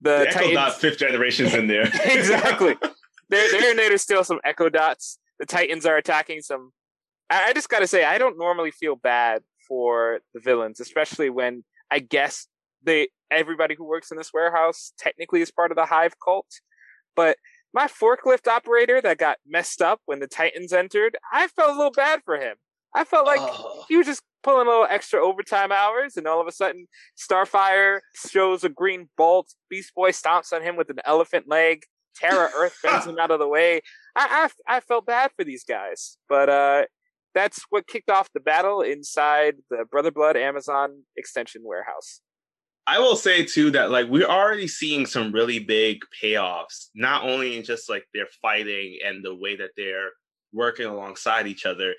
The 0.00 0.28
Echo 0.28 0.38
Titans 0.38 0.54
Dot 0.54 0.80
fifth 0.80 0.98
generation's 0.98 1.54
in 1.54 1.66
there. 1.66 1.82
exactly. 2.04 2.76
They're 3.30 3.50
they're 3.50 3.70
in 3.70 3.76
there 3.76 3.90
to 3.90 3.98
steal 3.98 4.24
some 4.24 4.40
Echo 4.44 4.68
Dots. 4.68 5.18
The 5.38 5.46
Titans 5.46 5.86
are 5.86 5.96
attacking 5.96 6.42
some. 6.42 6.72
I, 7.30 7.50
I 7.50 7.52
just 7.52 7.68
got 7.68 7.80
to 7.80 7.86
say, 7.86 8.04
I 8.04 8.18
don't 8.18 8.38
normally 8.38 8.70
feel 8.70 8.96
bad 8.96 9.42
for 9.68 10.20
the 10.34 10.40
villains, 10.40 10.80
especially 10.80 11.30
when 11.30 11.64
I 11.90 11.98
guess 12.00 12.46
they 12.82 13.08
everybody 13.30 13.74
who 13.74 13.84
works 13.84 14.10
in 14.10 14.16
this 14.16 14.32
warehouse 14.32 14.92
technically 14.98 15.42
is 15.42 15.50
part 15.50 15.70
of 15.70 15.76
the 15.76 15.86
Hive 15.86 16.14
cult. 16.24 16.46
But 17.14 17.36
my 17.74 17.86
forklift 17.86 18.48
operator 18.48 19.00
that 19.02 19.18
got 19.18 19.36
messed 19.46 19.82
up 19.82 20.00
when 20.06 20.20
the 20.20 20.26
Titans 20.26 20.72
entered, 20.72 21.16
I 21.32 21.48
felt 21.48 21.70
a 21.70 21.76
little 21.76 21.92
bad 21.92 22.20
for 22.24 22.36
him. 22.36 22.56
I 22.94 23.04
felt 23.04 23.26
like 23.26 23.40
Oh. 23.42 23.84
he 23.88 23.96
was 23.96 24.06
just 24.06 24.22
pulling 24.42 24.66
a 24.66 24.70
little 24.70 24.86
extra 24.88 25.22
overtime 25.24 25.70
hours, 25.70 26.16
and 26.16 26.26
all 26.26 26.40
of 26.40 26.46
a 26.46 26.52
sudden, 26.52 26.86
Starfire 27.16 28.00
shows 28.28 28.64
a 28.64 28.68
green 28.70 29.10
bolt. 29.18 29.52
Beast 29.68 29.94
Boy 29.94 30.10
stomps 30.12 30.52
on 30.52 30.62
him 30.62 30.76
with 30.76 30.88
an 30.88 31.00
elephant 31.04 31.46
leg. 31.48 31.82
Terra 32.20 32.50
Earth 32.56 32.76
bends 32.82 33.06
him 33.06 33.18
out 33.18 33.30
of 33.30 33.38
the 33.38 33.48
way. 33.48 33.80
I, 34.16 34.50
I 34.68 34.76
I 34.76 34.80
felt 34.80 35.06
bad 35.06 35.30
for 35.36 35.44
these 35.44 35.64
guys, 35.64 36.18
but 36.28 36.48
uh, 36.48 36.84
that's 37.34 37.64
what 37.70 37.86
kicked 37.86 38.10
off 38.10 38.28
the 38.32 38.40
battle 38.40 38.82
inside 38.82 39.56
the 39.70 39.84
Brother 39.90 40.10
Blood 40.10 40.36
Amazon 40.36 41.02
extension 41.16 41.62
warehouse. 41.64 42.20
I 42.86 42.98
will 43.00 43.16
say 43.16 43.44
too 43.44 43.70
that 43.72 43.90
like 43.90 44.08
we're 44.08 44.26
already 44.26 44.66
seeing 44.66 45.04
some 45.04 45.30
really 45.30 45.58
big 45.58 45.98
payoffs, 46.22 46.88
not 46.94 47.22
only 47.22 47.58
in 47.58 47.64
just 47.64 47.90
like 47.90 48.04
their 48.14 48.28
fighting 48.40 48.98
and 49.04 49.22
the 49.22 49.34
way 49.34 49.56
that 49.56 49.70
they're 49.76 50.10
working 50.52 50.86
alongside 50.86 51.46
each 51.46 51.66
other. 51.66 51.94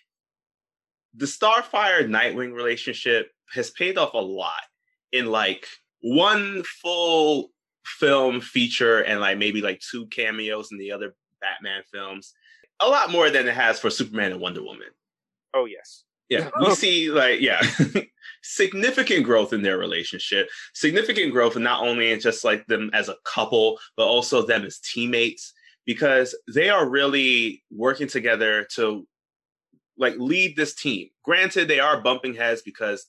The 1.15 1.27
Starfire 1.27 2.07
Nightwing 2.07 2.53
relationship 2.53 3.29
has 3.53 3.69
paid 3.71 3.97
off 3.97 4.13
a 4.13 4.17
lot 4.17 4.63
in 5.11 5.27
like 5.27 5.67
one 6.01 6.63
full 6.81 7.51
film 7.97 8.41
feature 8.41 8.99
and 8.99 9.19
like 9.19 9.37
maybe 9.37 9.61
like 9.61 9.79
two 9.79 10.07
cameos 10.07 10.71
in 10.71 10.77
the 10.77 10.91
other 10.91 11.15
Batman 11.41 11.83
films. 11.91 12.33
A 12.79 12.87
lot 12.87 13.11
more 13.11 13.29
than 13.29 13.47
it 13.47 13.55
has 13.55 13.79
for 13.79 13.89
Superman 13.89 14.31
and 14.31 14.41
Wonder 14.41 14.63
Woman. 14.63 14.87
Oh 15.53 15.65
yes, 15.65 16.03
Yeah, 16.29 16.49
we 16.59 16.67
oh. 16.67 16.73
see 16.73 17.09
like 17.09 17.41
yeah, 17.41 17.61
significant 18.43 19.25
growth 19.25 19.51
in 19.51 19.61
their 19.61 19.77
relationship. 19.77 20.49
Significant 20.73 21.31
growth, 21.31 21.55
and 21.55 21.63
not 21.63 21.83
only 21.83 22.11
in 22.11 22.19
just 22.19 22.43
like 22.43 22.65
them 22.67 22.89
as 22.93 23.09
a 23.09 23.17
couple, 23.25 23.79
but 23.97 24.05
also 24.05 24.45
them 24.45 24.63
as 24.63 24.79
teammates, 24.79 25.53
because 25.85 26.37
they 26.53 26.69
are 26.69 26.87
really 26.87 27.63
working 27.71 28.07
together 28.07 28.67
to 28.75 29.07
like 29.97 30.15
lead 30.17 30.55
this 30.55 30.75
team. 30.75 31.09
Granted, 31.23 31.67
they 31.67 31.79
are 31.79 32.01
bumping 32.01 32.35
heads 32.35 32.61
because 32.61 33.07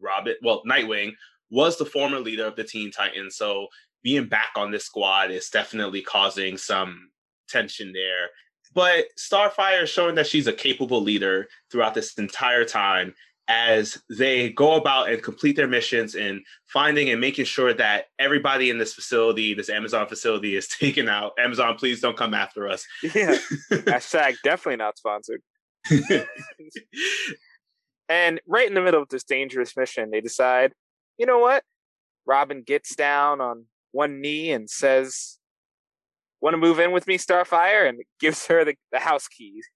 Robin, 0.00 0.34
well, 0.42 0.62
Nightwing 0.66 1.12
was 1.50 1.76
the 1.76 1.84
former 1.84 2.18
leader 2.18 2.46
of 2.46 2.56
the 2.56 2.64
Teen 2.64 2.90
Titans, 2.90 3.36
so 3.36 3.66
being 4.02 4.26
back 4.26 4.50
on 4.56 4.70
this 4.70 4.84
squad 4.84 5.30
is 5.30 5.48
definitely 5.48 6.02
causing 6.02 6.56
some 6.56 7.10
tension 7.48 7.92
there. 7.92 8.30
But 8.74 9.06
Starfire 9.18 9.82
is 9.82 9.90
showing 9.90 10.14
that 10.14 10.26
she's 10.26 10.46
a 10.46 10.52
capable 10.52 11.02
leader 11.02 11.48
throughout 11.70 11.94
this 11.94 12.14
entire 12.14 12.64
time 12.64 13.14
as 13.48 13.98
they 14.08 14.50
go 14.50 14.76
about 14.76 15.10
and 15.10 15.22
complete 15.22 15.56
their 15.56 15.68
missions 15.68 16.14
and 16.14 16.40
finding 16.66 17.10
and 17.10 17.20
making 17.20 17.44
sure 17.44 17.74
that 17.74 18.06
everybody 18.18 18.70
in 18.70 18.78
this 18.78 18.94
facility, 18.94 19.52
this 19.52 19.68
Amazon 19.68 20.06
facility, 20.06 20.56
is 20.56 20.68
taken 20.80 21.08
out. 21.08 21.32
Amazon, 21.38 21.76
please 21.76 22.00
don't 22.00 22.16
come 22.16 22.34
after 22.34 22.68
us. 22.68 22.86
yeah. 23.02 23.36
Hashtag 23.70 24.36
definitely 24.42 24.76
not 24.76 24.96
sponsored. 24.96 25.42
And 28.12 28.42
right 28.46 28.68
in 28.68 28.74
the 28.74 28.82
middle 28.82 29.00
of 29.00 29.08
this 29.08 29.24
dangerous 29.24 29.74
mission, 29.74 30.10
they 30.10 30.20
decide, 30.20 30.72
you 31.16 31.24
know 31.24 31.38
what? 31.38 31.64
Robin 32.26 32.62
gets 32.62 32.94
down 32.94 33.40
on 33.40 33.64
one 33.92 34.20
knee 34.20 34.50
and 34.50 34.68
says, 34.68 35.38
"Want 36.40 36.54
to 36.54 36.58
move 36.58 36.78
in 36.78 36.92
with 36.92 37.06
me, 37.06 37.18
Starfire?" 37.18 37.88
and 37.88 38.00
gives 38.20 38.46
her 38.46 38.64
the, 38.64 38.74
the 38.90 38.98
house 38.98 39.28
keys. 39.28 39.66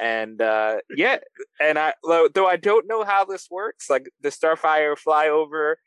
And 0.00 0.40
uh, 0.40 0.78
yeah, 0.96 1.18
and 1.60 1.78
I 1.78 1.94
though 2.04 2.46
I 2.46 2.56
don't 2.56 2.86
know 2.86 3.04
how 3.04 3.24
this 3.24 3.48
works. 3.50 3.90
Like 3.90 4.08
the 4.20 4.30
Starfire 4.30 4.96
fly 4.96 5.28
over 5.28 5.78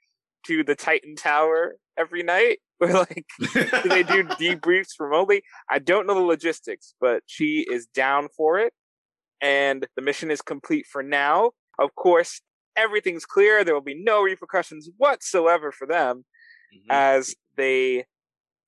to 0.45 0.63
the 0.63 0.75
Titan 0.75 1.15
Tower 1.15 1.75
every 1.97 2.21
night, 2.23 2.59
or 2.79 2.91
like 2.93 3.25
do 3.39 3.89
they 3.89 4.03
do 4.03 4.23
debriefs 4.39 4.99
remotely? 4.99 5.43
I 5.69 5.79
don't 5.79 6.05
know 6.05 6.13
the 6.13 6.19
logistics, 6.21 6.93
but 7.01 7.23
she 7.25 7.65
is 7.69 7.87
down 7.87 8.27
for 8.35 8.59
it. 8.59 8.73
And 9.41 9.87
the 9.95 10.01
mission 10.01 10.31
is 10.31 10.41
complete 10.41 10.85
for 10.85 11.01
now. 11.01 11.51
Of 11.79 11.95
course, 11.95 12.41
everything's 12.75 13.25
clear. 13.25 13.63
There 13.63 13.73
will 13.73 13.81
be 13.81 14.01
no 14.01 14.21
repercussions 14.21 14.89
whatsoever 14.97 15.71
for 15.71 15.87
them 15.87 16.25
Mhm. 16.73 16.85
as 16.91 17.35
they 17.59 18.05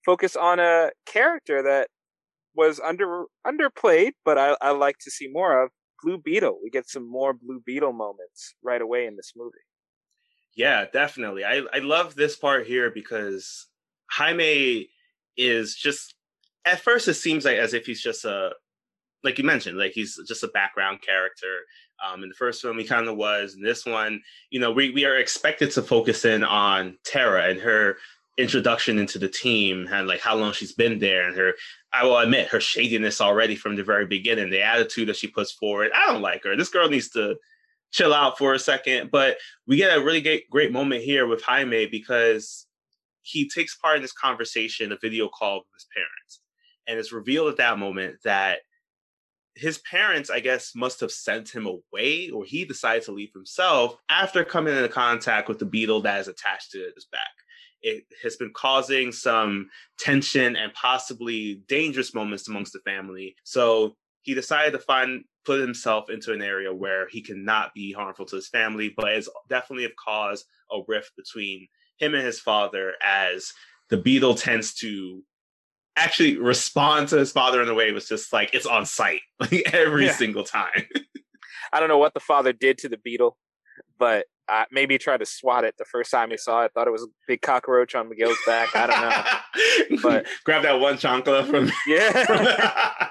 focus 0.05 0.36
on 0.36 0.60
a 0.60 0.91
character 1.05 1.63
that 1.63 1.88
was 2.55 2.79
under 2.79 3.25
underplayed, 3.45 4.12
but 4.25 4.38
I, 4.38 4.55
I 4.62 4.71
like 4.71 4.98
to 5.00 5.12
see 5.12 5.27
more 5.31 5.63
of 5.63 5.71
Blue 6.03 6.17
Beetle. 6.17 6.60
We 6.63 6.69
get 6.69 6.89
some 6.89 7.10
more 7.10 7.33
Blue 7.33 7.62
Beetle 7.65 7.93
moments 7.93 8.55
right 8.63 8.81
away 8.81 9.05
in 9.05 9.15
this 9.15 9.33
movie. 9.36 9.57
Yeah, 10.55 10.86
definitely. 10.91 11.45
I, 11.45 11.62
I 11.74 11.79
love 11.79 12.15
this 12.15 12.36
part 12.36 12.67
here 12.67 12.91
because 12.91 13.67
Jaime 14.12 14.89
is 15.38 15.75
just 15.75 16.15
at 16.65 16.81
first 16.81 17.07
it 17.07 17.13
seems 17.13 17.45
like 17.45 17.57
as 17.57 17.74
if 17.74 17.86
he's 17.86 18.01
just 18.01 18.25
a 18.25 18.51
like 19.24 19.38
you 19.38 19.43
mentioned, 19.43 19.77
like 19.77 19.91
he's 19.91 20.19
just 20.27 20.43
a 20.43 20.48
background 20.50 21.00
character. 21.01 21.60
Um, 22.03 22.24
in 22.24 22.29
the 22.29 22.36
first 22.36 22.62
film, 22.62 22.79
he 22.79 22.86
kind 22.86 23.07
of 23.07 23.15
was. 23.15 23.53
In 23.53 23.62
this 23.62 23.86
one, 23.86 24.21
you 24.50 24.60
know, 24.60 24.71
we, 24.71 24.89
we 24.89 25.05
are 25.05 25.17
expected 25.17 25.69
to 25.71 25.83
focus 25.83 26.25
in 26.25 26.43
on 26.43 26.98
Tara 27.05 27.43
and 27.48 27.60
her 27.60 27.98
introduction 28.38 28.97
into 28.97 29.19
the 29.19 29.27
team 29.27 29.88
and 29.91 30.07
like 30.07 30.21
how 30.21 30.35
long 30.35 30.53
she's 30.53 30.71
been 30.71 31.00
there 31.00 31.27
and 31.27 31.38
her 31.38 31.53
I 31.93 32.05
will 32.05 32.17
admit 32.17 32.47
her 32.47 32.61
shadiness 32.61 33.19
already 33.19 33.55
from 33.55 33.75
the 33.75 33.83
very 33.83 34.05
beginning, 34.05 34.50
the 34.50 34.63
attitude 34.63 35.09
that 35.09 35.17
she 35.17 35.27
puts 35.27 35.51
forward. 35.51 35.91
I 35.93 36.07
don't 36.07 36.21
like 36.21 36.43
her. 36.45 36.55
This 36.55 36.69
girl 36.69 36.88
needs 36.88 37.09
to 37.09 37.35
chill 37.91 38.13
out 38.13 38.38
for 38.38 38.53
a 38.53 38.59
second. 38.59 39.11
But 39.11 39.38
we 39.67 39.77
get 39.77 39.97
a 39.97 40.03
really 40.03 40.21
great, 40.21 40.50
great 40.50 40.71
moment 40.71 41.03
here 41.03 41.27
with 41.27 41.43
Jaime 41.43 41.88
because 41.88 42.65
he 43.21 43.50
takes 43.50 43.75
part 43.75 43.97
in 43.97 44.01
this 44.01 44.13
conversation, 44.13 44.91
a 44.91 44.97
video 44.97 45.27
call 45.27 45.59
with 45.59 45.67
his 45.75 45.88
parents. 45.93 46.39
And 46.88 46.97
it's 46.97 47.11
revealed 47.11 47.50
at 47.50 47.57
that 47.57 47.77
moment 47.77 48.17
that 48.23 48.59
his 49.55 49.79
parents, 49.79 50.29
I 50.29 50.39
guess, 50.39 50.71
must 50.73 51.01
have 51.01 51.11
sent 51.11 51.53
him 51.53 51.67
away 51.67 52.29
or 52.29 52.45
he 52.45 52.65
decided 52.65 53.03
to 53.03 53.11
leave 53.11 53.33
himself 53.33 53.97
after 54.09 54.45
coming 54.45 54.75
into 54.75 54.89
contact 54.89 55.50
with 55.50 55.59
the 55.59 55.65
beetle 55.65 56.01
that 56.01 56.21
is 56.21 56.29
attached 56.29 56.71
to 56.71 56.89
his 56.95 57.05
back. 57.11 57.29
It 57.81 58.05
has 58.23 58.35
been 58.35 58.51
causing 58.53 59.11
some 59.11 59.69
tension 59.97 60.55
and 60.55 60.73
possibly 60.73 61.63
dangerous 61.67 62.13
moments 62.13 62.47
amongst 62.47 62.73
the 62.73 62.79
family. 62.79 63.35
So 63.43 63.95
he 64.23 64.33
decided 64.33 64.71
to 64.73 64.79
find 64.79 65.23
put 65.43 65.59
himself 65.59 66.09
into 66.11 66.31
an 66.33 66.41
area 66.43 66.71
where 66.73 67.07
he 67.09 67.21
cannot 67.21 67.73
be 67.73 67.91
harmful 67.91 68.25
to 68.27 68.35
his 68.35 68.47
family, 68.47 68.93
but 68.95 69.07
it's 69.13 69.27
definitely 69.50 69.83
have 69.83 69.95
caused 69.95 70.45
a 70.71 70.79
rift 70.88 71.11
between 71.17 71.67
him 71.97 72.13
and 72.13 72.23
his 72.23 72.39
father 72.39 72.93
as 73.03 73.51
the 73.89 73.97
beetle 73.97 74.35
tends 74.35 74.73
to 74.75 75.23
actually 75.95 76.38
respond 76.38 77.07
to 77.09 77.17
his 77.17 77.31
father 77.31 77.61
in 77.61 77.67
a 77.69 77.73
way 77.73 77.88
it 77.89 77.93
was 77.93 78.07
just 78.07 78.31
like 78.31 78.53
it's 78.53 78.65
on 78.65 78.85
site 78.85 79.21
like 79.39 79.63
every 79.73 80.05
Yeah. 80.05 80.13
single 80.13 80.43
time. 80.43 80.85
I 81.73 81.79
don't 81.79 81.89
know 81.89 81.97
what 81.97 82.13
the 82.13 82.19
father 82.19 82.53
did 82.53 82.77
to 82.79 82.89
the 82.89 82.97
beetle, 82.97 83.38
but 83.97 84.25
uh, 84.51 84.65
maybe 84.72 84.98
tried 84.98 85.20
to 85.22 85.25
swat 85.25 85.63
it 85.63 85.75
the 85.77 85.86
first 85.86 86.12
time 86.12 86.29
he 86.29 86.38
saw 86.38 86.63
it. 86.65 86.72
Thought 86.74 86.88
it 86.88 86.91
was 86.91 87.03
a 87.03 87.08
big 87.27 87.41
cockroach 87.41 87.96
on 87.96 88.10
Miguel's 88.10 88.38
back. 88.46 88.75
I 88.75 88.88
don't 88.88 89.01
know. 89.01 90.00
But- 90.03 90.25
grab 90.43 90.63
that 90.63 90.79
one 90.79 90.96
chancla 90.96 91.50
from. 91.50 91.72
Yeah. 91.88 93.10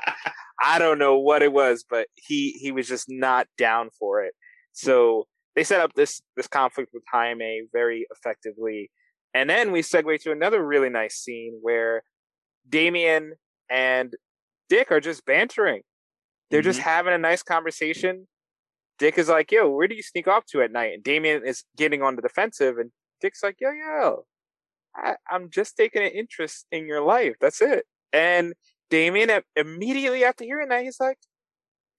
I 0.63 0.79
don't 0.79 0.99
know 0.99 1.19
what 1.19 1.43
it 1.43 1.53
was, 1.53 1.85
but 1.89 2.07
he 2.15 2.53
he 2.61 2.71
was 2.71 2.87
just 2.87 3.07
not 3.09 3.47
down 3.57 3.89
for 3.99 4.23
it. 4.23 4.35
So 4.73 5.27
they 5.57 5.65
set 5.65 5.81
up 5.81 5.95
this 5.95 6.21
this 6.37 6.47
conflict 6.47 6.91
with 6.93 7.03
Jaime 7.11 7.63
very 7.73 8.07
effectively, 8.11 8.91
and 9.33 9.49
then 9.49 9.73
we 9.73 9.81
segue 9.81 10.21
to 10.23 10.33
another 10.33 10.63
really 10.65 10.91
nice 10.91 11.15
scene 11.17 11.59
where 11.63 12.03
Damian 12.69 13.33
and 13.71 14.15
Dick 14.69 14.93
are 14.93 15.01
just 15.01 15.25
bantering. 15.25 15.81
They're 16.51 16.63
just 16.63 16.81
having 16.81 17.15
a 17.15 17.19
nice 17.19 17.43
conversation. 17.43 18.27
Dick 19.01 19.19
is 19.19 19.29
like, 19.29 19.51
"Yo, 19.51 19.69
where 19.69 19.89
do 19.89 19.97
you 19.97 20.03
sneak 20.03 20.29
off 20.29 20.47
to 20.47 20.63
at 20.63 20.71
night?" 20.71 20.95
And 20.95 21.03
Damian 21.03 21.45
is 21.45 21.65
getting 21.77 22.03
on 22.03 22.15
the 22.15 22.23
defensive, 22.23 22.79
and 22.79 22.93
Dick's 23.21 23.43
like, 23.43 23.57
"Yo, 23.61 23.71
yo, 23.73 24.27
I, 24.95 25.17
I'm 25.29 25.51
just 25.51 25.77
taking 25.77 26.03
an 26.03 26.13
interest 26.13 26.67
in 26.71 26.87
your 26.87 27.01
life. 27.01 27.35
That's 27.41 27.61
it." 27.61 27.87
And 28.13 28.55
Damian 28.91 29.31
immediately 29.57 30.25
after 30.25 30.45
hearing 30.45 30.69
that, 30.69 30.83
he's 30.83 31.01
like, 31.01 31.19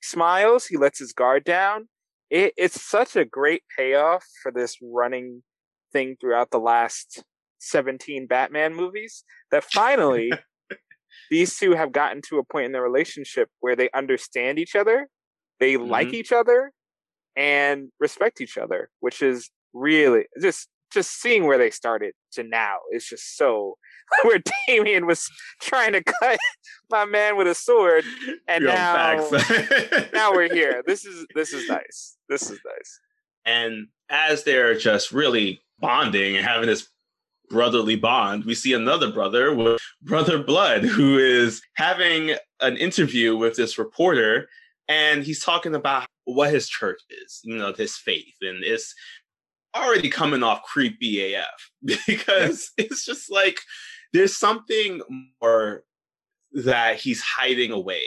smiles. 0.01 0.65
He 0.67 0.77
lets 0.77 0.99
his 0.99 1.13
guard 1.13 1.43
down. 1.43 1.87
It, 2.29 2.53
it's 2.57 2.81
such 2.81 3.15
a 3.15 3.25
great 3.25 3.63
payoff 3.77 4.25
for 4.41 4.51
this 4.51 4.77
running 4.81 5.43
thing 5.91 6.15
throughout 6.19 6.51
the 6.51 6.59
last 6.59 7.23
17 7.59 8.27
Batman 8.27 8.73
movies 8.73 9.23
that 9.51 9.63
finally 9.63 10.31
these 11.29 11.57
two 11.57 11.73
have 11.73 11.91
gotten 11.91 12.21
to 12.29 12.39
a 12.39 12.43
point 12.43 12.65
in 12.65 12.71
their 12.71 12.81
relationship 12.81 13.49
where 13.59 13.75
they 13.75 13.89
understand 13.93 14.59
each 14.59 14.75
other, 14.75 15.07
they 15.59 15.77
like 15.77 16.07
mm-hmm. 16.07 16.15
each 16.15 16.31
other, 16.31 16.71
and 17.35 17.89
respect 17.99 18.41
each 18.41 18.57
other, 18.57 18.89
which 18.99 19.21
is 19.21 19.49
really 19.73 20.25
just 20.41 20.67
just 20.91 21.21
seeing 21.21 21.45
where 21.45 21.57
they 21.57 21.71
started 21.71 22.13
to 22.33 22.43
now 22.43 22.77
is 22.91 23.05
just 23.05 23.37
so 23.37 23.77
where 24.23 24.41
Damian 24.67 25.05
was 25.05 25.29
trying 25.61 25.93
to 25.93 26.03
cut 26.03 26.37
my 26.89 27.05
man 27.05 27.37
with 27.37 27.47
a 27.47 27.55
sword, 27.55 28.03
and 28.47 28.65
now 28.65 29.29
now 30.13 30.31
we're 30.31 30.53
here. 30.53 30.83
This 30.85 31.05
is 31.05 31.25
this 31.33 31.53
is 31.53 31.67
nice. 31.69 32.17
This 32.29 32.43
is 32.43 32.59
nice. 32.65 32.99
And 33.45 33.87
as 34.09 34.43
they're 34.43 34.77
just 34.77 35.11
really 35.11 35.61
bonding 35.79 36.35
and 36.35 36.45
having 36.45 36.67
this 36.67 36.87
brotherly 37.49 37.95
bond, 37.95 38.45
we 38.45 38.53
see 38.53 38.73
another 38.73 39.11
brother 39.11 39.53
with 39.53 39.81
Brother 40.01 40.41
Blood, 40.41 40.83
who 40.83 41.17
is 41.17 41.61
having 41.73 42.35
an 42.59 42.77
interview 42.77 43.35
with 43.35 43.55
this 43.55 43.77
reporter, 43.77 44.47
and 44.87 45.23
he's 45.23 45.43
talking 45.43 45.73
about 45.73 46.07
what 46.25 46.51
his 46.51 46.67
church 46.69 46.99
is, 47.09 47.39
you 47.43 47.57
know, 47.57 47.73
his 47.73 47.97
faith, 47.97 48.35
and 48.41 48.63
it's 48.63 48.93
already 49.75 50.09
coming 50.09 50.43
off 50.43 50.63
creepy 50.63 51.33
AF 51.33 51.71
because 52.07 52.71
it's 52.77 53.05
just 53.05 53.31
like 53.31 53.59
there's 54.13 54.37
something 54.37 55.01
more 55.41 55.83
that 56.53 56.97
he's 56.97 57.21
hiding 57.21 57.71
away. 57.71 58.03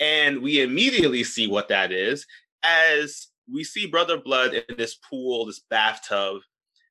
And 0.00 0.42
we 0.42 0.60
immediately 0.60 1.22
see 1.22 1.46
what 1.46 1.68
that 1.68 1.92
is 1.92 2.26
as 2.62 3.28
we 3.52 3.62
see 3.62 3.86
Brother 3.86 4.18
Blood 4.18 4.54
in 4.54 4.76
this 4.76 4.94
pool, 4.96 5.46
this 5.46 5.60
bathtub, 5.70 6.40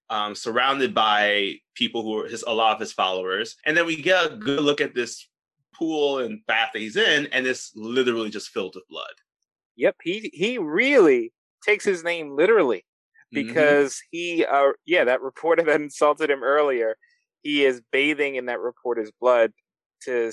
um, 0.10 0.36
surrounded 0.36 0.93
by 0.93 1.55
people 1.75 2.03
who 2.03 2.20
are 2.20 2.27
his 2.27 2.43
a 2.46 2.53
lot 2.53 2.75
of 2.75 2.79
his 2.79 2.93
followers. 2.93 3.55
And 3.65 3.75
then 3.75 3.86
we 3.86 4.01
get 4.01 4.25
a 4.25 4.36
good 4.36 4.62
look 4.62 4.82
at 4.82 4.93
this 4.93 5.27
pool 5.74 6.20
and 6.20 6.46
bath 6.46 6.70
that 6.74 6.79
he's 6.79 6.96
in, 6.96 7.27
and 7.27 7.48
it's 7.48 7.72
literally 7.75 8.29
just 8.29 8.50
filled 8.50 8.75
with 8.75 8.88
blood. 8.88 9.13
Yep, 9.75 9.96
he 10.03 10.32
he 10.34 10.58
really 10.58 11.32
takes 11.65 11.86
his 11.86 12.03
name 12.03 12.36
literally 12.36 12.86
Mm-hmm. 13.34 13.48
because 13.48 14.00
he 14.12 14.46
uh 14.46 14.74
yeah 14.86 15.06
that 15.06 15.22
reporter 15.22 15.63
that 15.68 15.82
insulted 15.82 16.30
him 16.30 16.43
earlier 16.43 16.95
he 17.41 17.65
is 17.65 17.82
bathing 17.91 18.36
in 18.36 18.45
that 18.45 18.60
reporter's 18.60 19.12
blood 19.19 19.52
to 20.04 20.32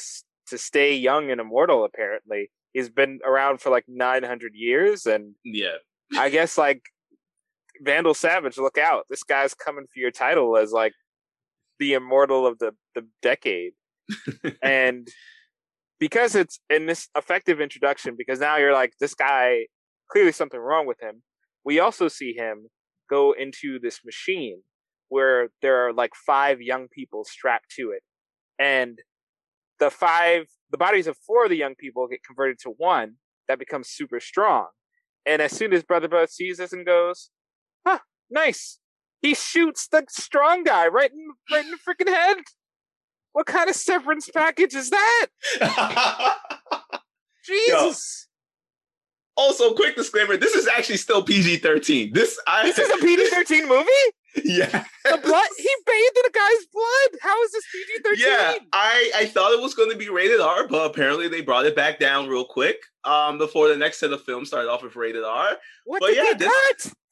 to 0.49 0.59
stay 0.59 0.95
young 0.95 1.31
and 1.31 1.41
immortal 1.41 1.85
apparently. 1.85 2.51
He's 2.73 2.88
been 2.91 3.21
around 3.25 3.61
for 3.61 3.71
like 3.71 3.85
900 3.88 4.53
years 4.55 5.07
and 5.07 5.35
yeah, 5.45 5.77
i 6.17 6.29
guess 6.29 6.59
like 6.59 6.83
vandal 7.83 8.14
savage 8.14 8.59
look 8.59 8.77
out 8.79 9.07
this 9.09 9.23
guy's 9.23 9.55
coming 9.55 9.87
for 9.93 9.99
your 10.01 10.11
title 10.11 10.57
as 10.57 10.71
like 10.71 10.93
the 11.79 11.95
immortal 11.95 12.47
of 12.47 12.59
the 12.59 12.73
the 12.95 13.07
decade. 13.23 13.73
And 14.62 15.09
because 16.01 16.35
it's 16.35 16.59
in 16.71 16.87
this 16.87 17.09
effective 17.17 17.61
introduction 17.61 18.15
because 18.17 18.41
now 18.41 18.57
you're 18.57 18.73
like 18.73 18.95
this 18.99 19.15
guy 19.15 19.67
clearly 20.11 20.33
something 20.33 20.59
wrong 20.59 20.87
with 20.87 21.01
him. 21.01 21.23
We 21.65 21.79
also 21.79 22.09
see 22.09 22.33
him 22.33 22.69
go 23.09 23.33
into 23.33 23.79
this 23.79 24.01
machine 24.05 24.63
where 25.09 25.51
there 25.61 25.87
are 25.87 25.93
like 25.93 26.13
five 26.27 26.63
young 26.63 26.89
people 26.89 27.25
strapped 27.25 27.71
to 27.77 27.91
it. 27.91 28.03
And 28.59 28.99
the 29.79 29.91
five 29.91 30.47
the 30.71 30.79
bodies 30.79 31.07
of 31.07 31.17
four 31.19 31.45
of 31.45 31.51
the 31.51 31.57
young 31.57 31.75
people 31.75 32.09
get 32.09 32.25
converted 32.25 32.59
to 32.63 32.71
one 32.71 33.17
that 33.49 33.59
becomes 33.59 33.89
super 33.89 34.21
strong. 34.21 34.69
And 35.27 35.43
as 35.43 35.53
soon 35.53 35.73
as 35.73 35.83
brother 35.83 36.09
blood 36.09 36.31
sees 36.31 36.57
this 36.57 36.73
and 36.73 36.87
goes 36.87 37.31
huh 37.87 37.99
nice. 38.31 38.79
He 39.21 39.35
shoots 39.35 39.87
the 39.87 40.05
strong 40.09 40.65
guy 40.65 40.87
right 40.87 41.11
in 41.11 41.29
right 41.51 41.65
in 41.65 41.71
the 41.71 41.77
freaking 41.77 42.11
head 42.11 42.39
what 43.33 43.47
kind 43.47 43.71
of 43.71 43.77
severance 43.77 44.29
package 44.29 44.75
is 44.75 44.90
that 44.90 45.27
jesus 47.45 48.27
also, 49.37 49.73
quick 49.73 49.97
disclaimer: 49.97 50.37
this 50.37 50.55
is 50.55 50.69
actually 50.69 50.99
still 50.99 51.23
PG 51.23 51.59
thirteen. 51.59 52.12
This 52.12 52.38
I 52.47 52.64
this 52.64 52.79
is 52.79 52.90
a 52.90 52.99
pg-13 53.03 53.66
movie 53.66 53.88
yeah. 54.45 54.85
the 55.05 55.19
blood 55.23 55.47
he 55.57 55.69
bathed 55.87 56.19
in 56.19 56.27
a 56.27 56.31
guy's 56.31 56.66
blood 56.73 57.21
how 57.21 57.43
is 57.43 57.53
this 57.53 57.64
pg-13 57.73 58.19
Yeah, 58.19 58.55
I, 58.73 59.11
I 59.16 59.27
thought 59.27 59.53
it 59.53 59.61
was 59.61 59.75
going 59.75 59.90
to 59.90 59.97
be 59.97 60.09
rated 60.09 60.40
R, 60.40 60.69
but 60.69 60.90
apparently 60.90 61.29
they 61.29 61.40
brought 61.40 61.66
it 61.66 61.75
back 61.75 61.99
down 61.99 62.29
real 62.29 62.45
quick 62.45 62.77
um, 63.05 63.38
before 63.38 63.69
the 63.69 63.77
next 63.77 63.99
set 63.99 64.12
of 64.12 64.23
films 64.23 64.49
started 64.49 64.71
off 64.71 64.83
with 64.83 64.95
rated 64.97 65.25
R. 65.25 65.57
what 65.85 66.01
But 66.01 66.09
did 66.14 66.40
yeah, 66.40 66.49
this-? 66.49 66.95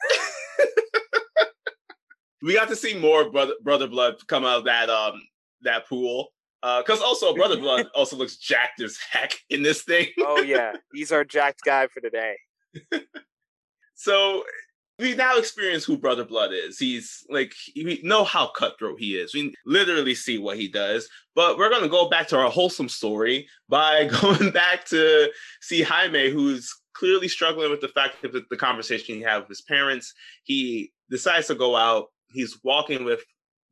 We 2.41 2.55
got 2.55 2.69
to 2.69 2.77
see 2.77 2.97
more 2.97 3.31
brother 3.31 3.55
brother 3.65 3.89
blood 3.89 4.15
come 4.29 4.45
out 4.45 4.59
of 4.59 4.65
that 4.67 4.89
um 4.89 5.21
that 5.63 5.87
pool. 5.89 6.29
Uh, 6.61 6.83
because 6.83 7.01
also 7.01 7.33
brother 7.37 7.57
blood 7.57 7.87
also 7.95 8.17
looks 8.17 8.37
jacked 8.37 8.81
as 8.81 8.99
heck 9.13 9.33
in 9.49 9.63
this 9.63 9.83
thing. 9.83 10.09
oh 10.19 10.43
yeah 10.43 10.73
he's 10.93 11.13
our 11.13 11.23
jacked 11.25 11.61
guy 11.65 11.87
for 11.87 12.01
today 12.01 12.35
So 13.99 14.45
we 15.01 15.15
now 15.17 15.37
experience 15.37 15.85
who 15.85 15.99
Brother 15.99 16.25
Blood 16.25 16.53
is. 16.53 16.79
He's 16.79 17.25
like 17.29 17.53
we 17.77 18.01
know 18.05 18.25
how 18.25 18.49
cutthroat 18.49 18.99
he 19.01 19.17
is. 19.17 19.35
We 19.35 19.55
literally 19.67 20.15
see 20.15 20.39
what 20.39 20.57
he 20.57 20.69
does. 20.69 21.09
But 21.35 21.59
we're 21.59 21.71
gonna 21.71 21.89
go 21.89 22.09
back 22.09 22.29
to 22.29 22.39
our 22.39 22.51
wholesome 22.51 22.89
story 22.89 23.49
by 23.69 24.05
going 24.23 24.51
back 24.53 24.85
to 24.87 25.31
see 25.61 25.83
Jaime, 25.83 26.31
who's 26.31 26.73
clearly 26.95 27.29
struggling 27.29 27.71
with 27.71 27.81
the 27.81 27.89
fact 27.89 28.25
of 28.25 28.33
the, 28.33 28.45
the 28.51 28.57
conversation 28.57 29.17
he 29.17 29.23
had 29.23 29.39
with 29.39 29.49
his 29.49 29.63
parents. 29.63 30.15
He 30.45 30.93
decides 31.11 31.49
to 31.49 31.55
go 31.57 31.75
out. 31.77 32.07
He's 32.31 32.59
walking 32.63 33.05
with 33.05 33.25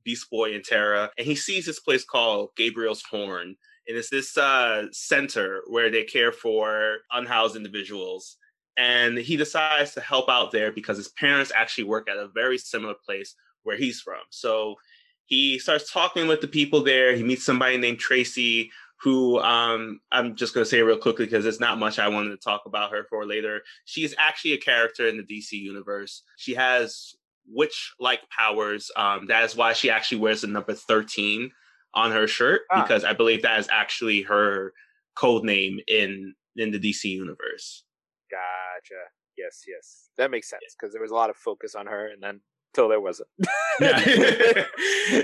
Beast 0.06 0.30
Boy 0.30 0.54
and 0.54 0.64
Terra, 0.64 1.10
and 1.18 1.26
he 1.26 1.34
sees 1.34 1.66
this 1.66 1.80
place 1.80 2.04
called 2.04 2.50
Gabriel's 2.56 3.02
Horn. 3.02 3.56
And 3.88 3.96
it's 3.96 4.10
this 4.10 4.36
uh, 4.38 4.86
center 4.92 5.60
where 5.68 5.90
they 5.90 6.04
care 6.04 6.32
for 6.32 6.98
unhoused 7.12 7.54
individuals 7.54 8.38
and 8.76 9.16
he 9.16 9.36
decides 9.36 9.94
to 9.94 10.00
help 10.00 10.28
out 10.28 10.52
there 10.52 10.70
because 10.70 10.96
his 10.96 11.08
parents 11.08 11.52
actually 11.54 11.84
work 11.84 12.08
at 12.08 12.16
a 12.16 12.28
very 12.28 12.58
similar 12.58 12.94
place 12.94 13.34
where 13.62 13.76
he's 13.76 14.00
from. 14.00 14.20
So 14.30 14.76
he 15.24 15.58
starts 15.58 15.90
talking 15.90 16.28
with 16.28 16.40
the 16.40 16.48
people 16.48 16.82
there. 16.82 17.16
He 17.16 17.22
meets 17.22 17.44
somebody 17.44 17.78
named 17.78 17.98
Tracy, 17.98 18.70
who 19.00 19.40
um, 19.40 20.00
I'm 20.12 20.36
just 20.36 20.54
going 20.54 20.64
to 20.64 20.70
say 20.70 20.82
real 20.82 20.98
quickly 20.98 21.24
because 21.24 21.42
there's 21.42 21.60
not 21.60 21.78
much 21.78 21.98
I 21.98 22.08
wanted 22.08 22.30
to 22.30 22.36
talk 22.36 22.62
about 22.66 22.92
her 22.92 23.06
for 23.08 23.26
later. 23.26 23.62
She's 23.86 24.14
actually 24.18 24.52
a 24.52 24.58
character 24.58 25.08
in 25.08 25.16
the 25.16 25.22
DC 25.22 25.52
universe. 25.52 26.22
She 26.36 26.54
has 26.54 27.14
witch-like 27.52 28.20
powers. 28.36 28.90
Um, 28.96 29.26
that 29.26 29.44
is 29.44 29.56
why 29.56 29.72
she 29.72 29.90
actually 29.90 30.18
wears 30.18 30.40
the 30.42 30.46
number 30.48 30.74
13 30.74 31.50
on 31.94 32.12
her 32.12 32.26
shirt 32.26 32.62
Ah. 32.70 32.82
because 32.82 33.04
I 33.04 33.12
believe 33.12 33.42
that 33.42 33.58
is 33.58 33.68
actually 33.70 34.22
her 34.22 34.72
code 35.16 35.44
name 35.44 35.80
in 35.88 36.34
in 36.56 36.70
the 36.70 36.78
DC 36.78 37.04
universe. 37.04 37.84
Gotcha. 38.30 39.00
Yes, 39.36 39.62
yes. 39.66 40.08
That 40.16 40.30
makes 40.30 40.48
sense 40.48 40.62
because 40.78 40.92
there 40.92 41.02
was 41.02 41.10
a 41.10 41.14
lot 41.14 41.30
of 41.30 41.36
focus 41.36 41.74
on 41.74 41.86
her, 41.86 42.08
and 42.08 42.22
then 42.22 42.40
till 42.74 42.88
there 42.88 43.00
wasn't. 43.00 43.28
yeah, 43.80 43.98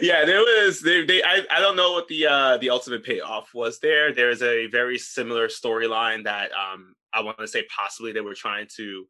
yeah. 0.02 0.24
There 0.24 0.40
was 0.40 0.80
they. 0.82 1.04
they 1.04 1.22
I, 1.22 1.44
I 1.50 1.60
don't 1.60 1.76
know 1.76 1.92
what 1.92 2.08
the 2.08 2.26
uh 2.26 2.56
the 2.58 2.70
ultimate 2.70 3.04
payoff 3.04 3.50
was 3.54 3.78
there. 3.80 4.12
There's 4.14 4.42
a 4.42 4.66
very 4.68 4.98
similar 4.98 5.48
storyline 5.48 6.24
that 6.24 6.50
um 6.52 6.94
I 7.14 7.20
want 7.22 7.38
to 7.38 7.48
say 7.48 7.64
possibly 7.74 8.12
they 8.12 8.20
were 8.20 8.34
trying 8.34 8.66
to 8.76 9.06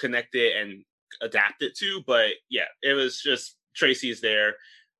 connect 0.00 0.34
it 0.34 0.56
and 0.56 0.84
adapt 1.22 1.62
it 1.62 1.76
to, 1.78 2.02
but 2.06 2.30
yeah, 2.50 2.66
it 2.82 2.94
was 2.94 3.20
just 3.20 3.56
Tracy's 3.74 4.20
there. 4.20 4.54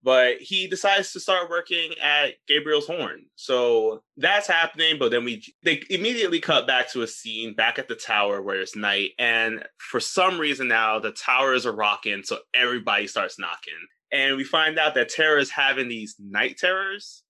but 0.05 0.37
he 0.39 0.67
decides 0.67 1.13
to 1.13 1.19
start 1.19 1.49
working 1.49 1.93
at 2.01 2.35
Gabriel's 2.47 2.87
horn. 2.87 3.25
So 3.37 4.03
that's 4.19 4.47
happening, 4.47 4.99
but 4.99 5.11
then 5.11 5.25
we 5.25 5.43
they 5.63 5.83
immediately 5.89 6.41
cut 6.41 6.67
back 6.67 6.91
to 6.93 7.03
a 7.03 7.07
scene 7.07 7.55
back 7.55 7.79
at 7.79 7.89
the 7.89 7.95
tower 7.95 8.43
where 8.43 8.61
it's 8.61 8.77
night, 8.77 9.13
and 9.19 9.65
for 9.79 10.01
some 10.01 10.39
reason 10.39 10.69
now 10.69 10.99
the 10.99 11.11
towers 11.13 11.65
are 11.65 11.73
rocking, 11.75 12.23
so 12.23 12.39
everybody 12.55 13.07
starts 13.07 13.39
knocking, 13.39 13.73
and 14.13 14.37
we 14.37 14.45
find 14.45 14.79
out 14.79 14.95
that 14.95 15.09
Tara 15.09 15.41
is 15.41 15.51
having 15.51 15.89
these 15.89 16.15
night 16.19 16.59
terrors 16.59 17.23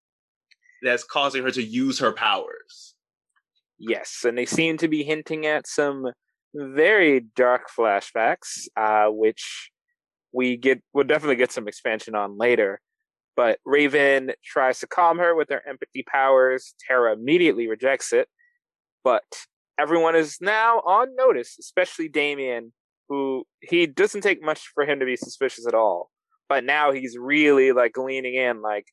that's 0.82 1.04
causing 1.04 1.44
her 1.44 1.52
to 1.52 1.62
use 1.62 2.00
her 2.00 2.12
powers. 2.12 2.94
Yes, 3.78 4.24
and 4.26 4.36
they 4.36 4.46
seem 4.46 4.78
to 4.78 4.88
be 4.88 5.04
hinting 5.04 5.46
at 5.46 5.66
some 5.68 6.06
very 6.54 7.20
dark 7.20 7.62
flashbacks, 7.76 8.68
uh, 8.76 9.06
which 9.06 9.70
we 10.32 10.56
get 10.56 10.82
we'll 10.92 11.04
definitely 11.04 11.36
get 11.36 11.52
some 11.52 11.68
expansion 11.68 12.14
on 12.14 12.38
later. 12.38 12.80
But 13.36 13.58
Raven 13.64 14.32
tries 14.44 14.78
to 14.80 14.86
calm 14.86 15.18
her 15.18 15.34
with 15.34 15.48
her 15.50 15.62
empathy 15.68 16.04
powers. 16.06 16.74
Tara 16.86 17.12
immediately 17.12 17.68
rejects 17.68 18.12
it. 18.12 18.28
But 19.02 19.24
everyone 19.78 20.14
is 20.14 20.38
now 20.40 20.78
on 20.78 21.16
notice, 21.16 21.56
especially 21.58 22.08
Damian, 22.08 22.72
who 23.08 23.44
he 23.60 23.86
doesn't 23.86 24.20
take 24.20 24.42
much 24.42 24.70
for 24.74 24.84
him 24.84 25.00
to 25.00 25.06
be 25.06 25.16
suspicious 25.16 25.66
at 25.66 25.74
all. 25.74 26.10
But 26.48 26.64
now 26.64 26.92
he's 26.92 27.16
really 27.18 27.72
like 27.72 27.96
leaning 27.96 28.34
in, 28.34 28.62
like, 28.62 28.86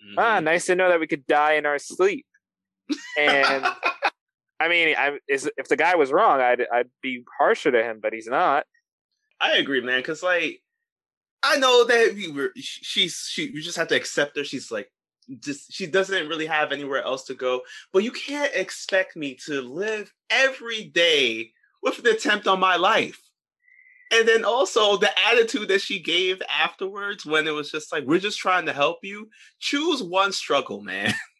ah, 0.00 0.04
mm-hmm. 0.04 0.18
ah, 0.18 0.40
nice 0.40 0.66
to 0.66 0.74
know 0.74 0.88
that 0.88 1.00
we 1.00 1.06
could 1.06 1.26
die 1.26 1.54
in 1.54 1.64
our 1.64 1.78
sleep. 1.78 2.26
And 3.18 3.64
I 4.58 4.68
mean, 4.68 4.94
I, 4.96 5.18
is, 5.28 5.50
if 5.56 5.68
the 5.68 5.76
guy 5.76 5.96
was 5.96 6.12
wrong, 6.12 6.40
I'd 6.40 6.66
I'd 6.72 6.90
be 7.02 7.24
harsher 7.38 7.70
to 7.70 7.82
him, 7.82 8.00
but 8.02 8.12
he's 8.12 8.26
not. 8.26 8.64
I 9.40 9.56
agree, 9.56 9.80
man. 9.80 10.00
Because 10.00 10.22
like 10.22 10.62
I 11.42 11.56
know 11.58 11.84
that 11.84 12.14
we 12.14 12.30
were 12.30 12.52
she's 12.56 13.28
she 13.30 13.50
you 13.50 13.60
just 13.60 13.76
have 13.76 13.88
to 13.88 13.96
accept 13.96 14.36
her. 14.36 14.44
She's 14.44 14.70
like 14.70 14.90
just 15.40 15.72
she 15.72 15.86
doesn't 15.86 16.28
really 16.28 16.46
have 16.46 16.72
anywhere 16.72 17.02
else 17.02 17.24
to 17.24 17.34
go. 17.34 17.62
But 17.92 18.04
you 18.04 18.12
can't 18.12 18.54
expect 18.54 19.16
me 19.16 19.36
to 19.46 19.60
live 19.60 20.12
every 20.30 20.84
day 20.84 21.52
with 21.82 21.98
an 21.98 22.06
attempt 22.06 22.46
on 22.46 22.60
my 22.60 22.76
life. 22.76 23.20
And 24.12 24.26
then 24.26 24.44
also 24.44 24.96
the 24.96 25.10
attitude 25.28 25.68
that 25.68 25.80
she 25.80 26.00
gave 26.00 26.40
afterwards 26.48 27.26
when 27.26 27.46
it 27.48 27.50
was 27.50 27.72
just 27.72 27.90
like, 27.92 28.04
we're 28.04 28.20
just 28.20 28.38
trying 28.38 28.66
to 28.66 28.72
help 28.72 28.98
you. 29.02 29.28
Choose 29.58 30.02
one 30.02 30.32
struggle, 30.32 30.80
man. 30.80 31.12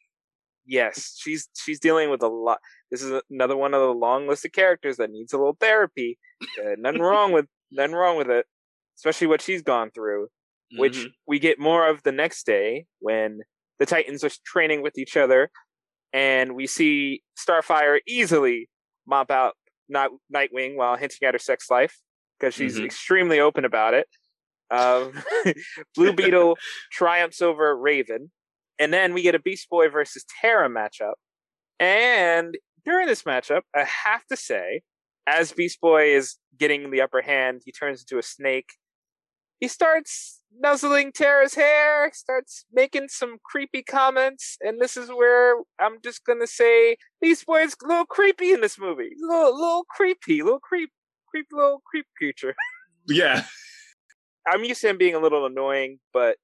Yes, 0.66 1.14
she's 1.16 1.48
she's 1.56 1.78
dealing 1.78 2.10
with 2.10 2.22
a 2.22 2.28
lot. 2.28 2.58
This 2.90 3.02
is 3.02 3.20
another 3.30 3.56
one 3.56 3.72
of 3.72 3.80
the 3.80 3.94
long 3.94 4.26
list 4.26 4.44
of 4.44 4.52
characters 4.52 4.96
that 4.96 5.10
needs 5.10 5.32
a 5.32 5.38
little 5.38 5.56
therapy. 5.60 6.18
Uh, 6.60 6.74
nothing 6.78 7.02
wrong 7.02 7.32
with 7.32 7.46
nothing 7.70 7.94
wrong 7.94 8.16
with 8.16 8.28
it 8.30 8.46
especially 8.96 9.26
what 9.26 9.42
she's 9.42 9.62
gone 9.62 9.90
through, 9.90 10.24
mm-hmm. 10.24 10.80
which 10.80 11.06
we 11.26 11.38
get 11.38 11.58
more 11.58 11.88
of 11.88 12.02
the 12.02 12.12
next 12.12 12.46
day 12.46 12.86
when 12.98 13.40
the 13.78 13.86
Titans 13.86 14.24
are 14.24 14.30
training 14.44 14.82
with 14.82 14.98
each 14.98 15.16
other, 15.16 15.50
and 16.12 16.54
we 16.54 16.66
see 16.66 17.22
Starfire 17.38 18.00
easily 18.06 18.68
mop 19.06 19.30
out 19.30 19.54
not 19.88 20.10
Nightwing 20.34 20.76
while 20.76 20.96
hinting 20.96 21.26
at 21.28 21.34
her 21.34 21.38
sex 21.38 21.70
life 21.70 22.00
because 22.38 22.54
she's 22.54 22.76
mm-hmm. 22.76 22.86
extremely 22.86 23.38
open 23.38 23.64
about 23.64 23.94
it. 23.94 24.08
Um, 24.70 25.12
Blue 25.94 26.12
Beetle 26.12 26.56
triumphs 26.90 27.40
over 27.40 27.76
Raven, 27.76 28.30
and 28.78 28.92
then 28.92 29.14
we 29.14 29.22
get 29.22 29.34
a 29.34 29.38
Beast 29.38 29.68
Boy 29.70 29.88
versus 29.88 30.24
Tara 30.40 30.68
matchup. 30.68 31.14
And 31.78 32.56
during 32.84 33.06
this 33.06 33.22
matchup, 33.22 33.62
I 33.74 33.84
have 33.84 34.24
to 34.26 34.36
say, 34.36 34.82
as 35.26 35.52
Beast 35.52 35.80
Boy 35.80 36.14
is 36.14 36.36
getting 36.58 36.90
the 36.90 37.02
upper 37.02 37.20
hand, 37.20 37.62
he 37.64 37.72
turns 37.72 38.00
into 38.00 38.18
a 38.18 38.22
snake 38.22 38.70
he 39.60 39.68
starts 39.68 40.40
nuzzling 40.58 41.12
Tara's 41.12 41.54
hair, 41.54 42.10
starts 42.12 42.64
making 42.72 43.08
some 43.08 43.38
creepy 43.44 43.82
comments, 43.82 44.56
and 44.60 44.80
this 44.80 44.96
is 44.96 45.08
where 45.08 45.56
I'm 45.80 45.98
just 46.04 46.24
gonna 46.24 46.46
say 46.46 46.96
these 47.22 47.44
boys 47.44 47.74
a 47.82 47.88
little 47.88 48.04
creepy 48.04 48.52
in 48.52 48.60
this 48.60 48.78
movie. 48.78 49.10
A 49.22 49.26
little, 49.26 49.54
little 49.54 49.84
creepy, 49.88 50.42
little 50.42 50.60
creep, 50.60 50.90
creep, 51.30 51.46
little 51.52 51.82
creep 51.86 52.06
creature. 52.16 52.54
Yeah. 53.08 53.44
I'm 54.48 54.64
used 54.64 54.80
to 54.80 54.88
him 54.88 54.98
being 54.98 55.14
a 55.14 55.20
little 55.20 55.46
annoying, 55.46 56.00
but 56.12 56.38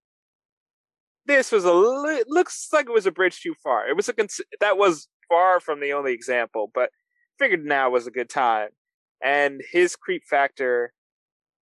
this 1.26 1.52
was 1.52 1.64
a 1.64 1.72
li- 1.72 2.24
looks 2.26 2.68
like 2.72 2.86
it 2.86 2.92
was 2.92 3.06
a 3.06 3.12
bridge 3.12 3.40
too 3.40 3.54
far. 3.62 3.88
It 3.88 3.96
was 3.96 4.08
a 4.08 4.12
cons- 4.12 4.40
that 4.60 4.76
was 4.76 5.08
far 5.28 5.60
from 5.60 5.80
the 5.80 5.92
only 5.92 6.12
example, 6.12 6.70
but 6.74 6.90
figured 7.38 7.64
now 7.64 7.90
was 7.90 8.06
a 8.06 8.10
good 8.10 8.28
time. 8.28 8.68
And 9.24 9.62
his 9.70 9.96
creep 9.96 10.22
factor 10.28 10.92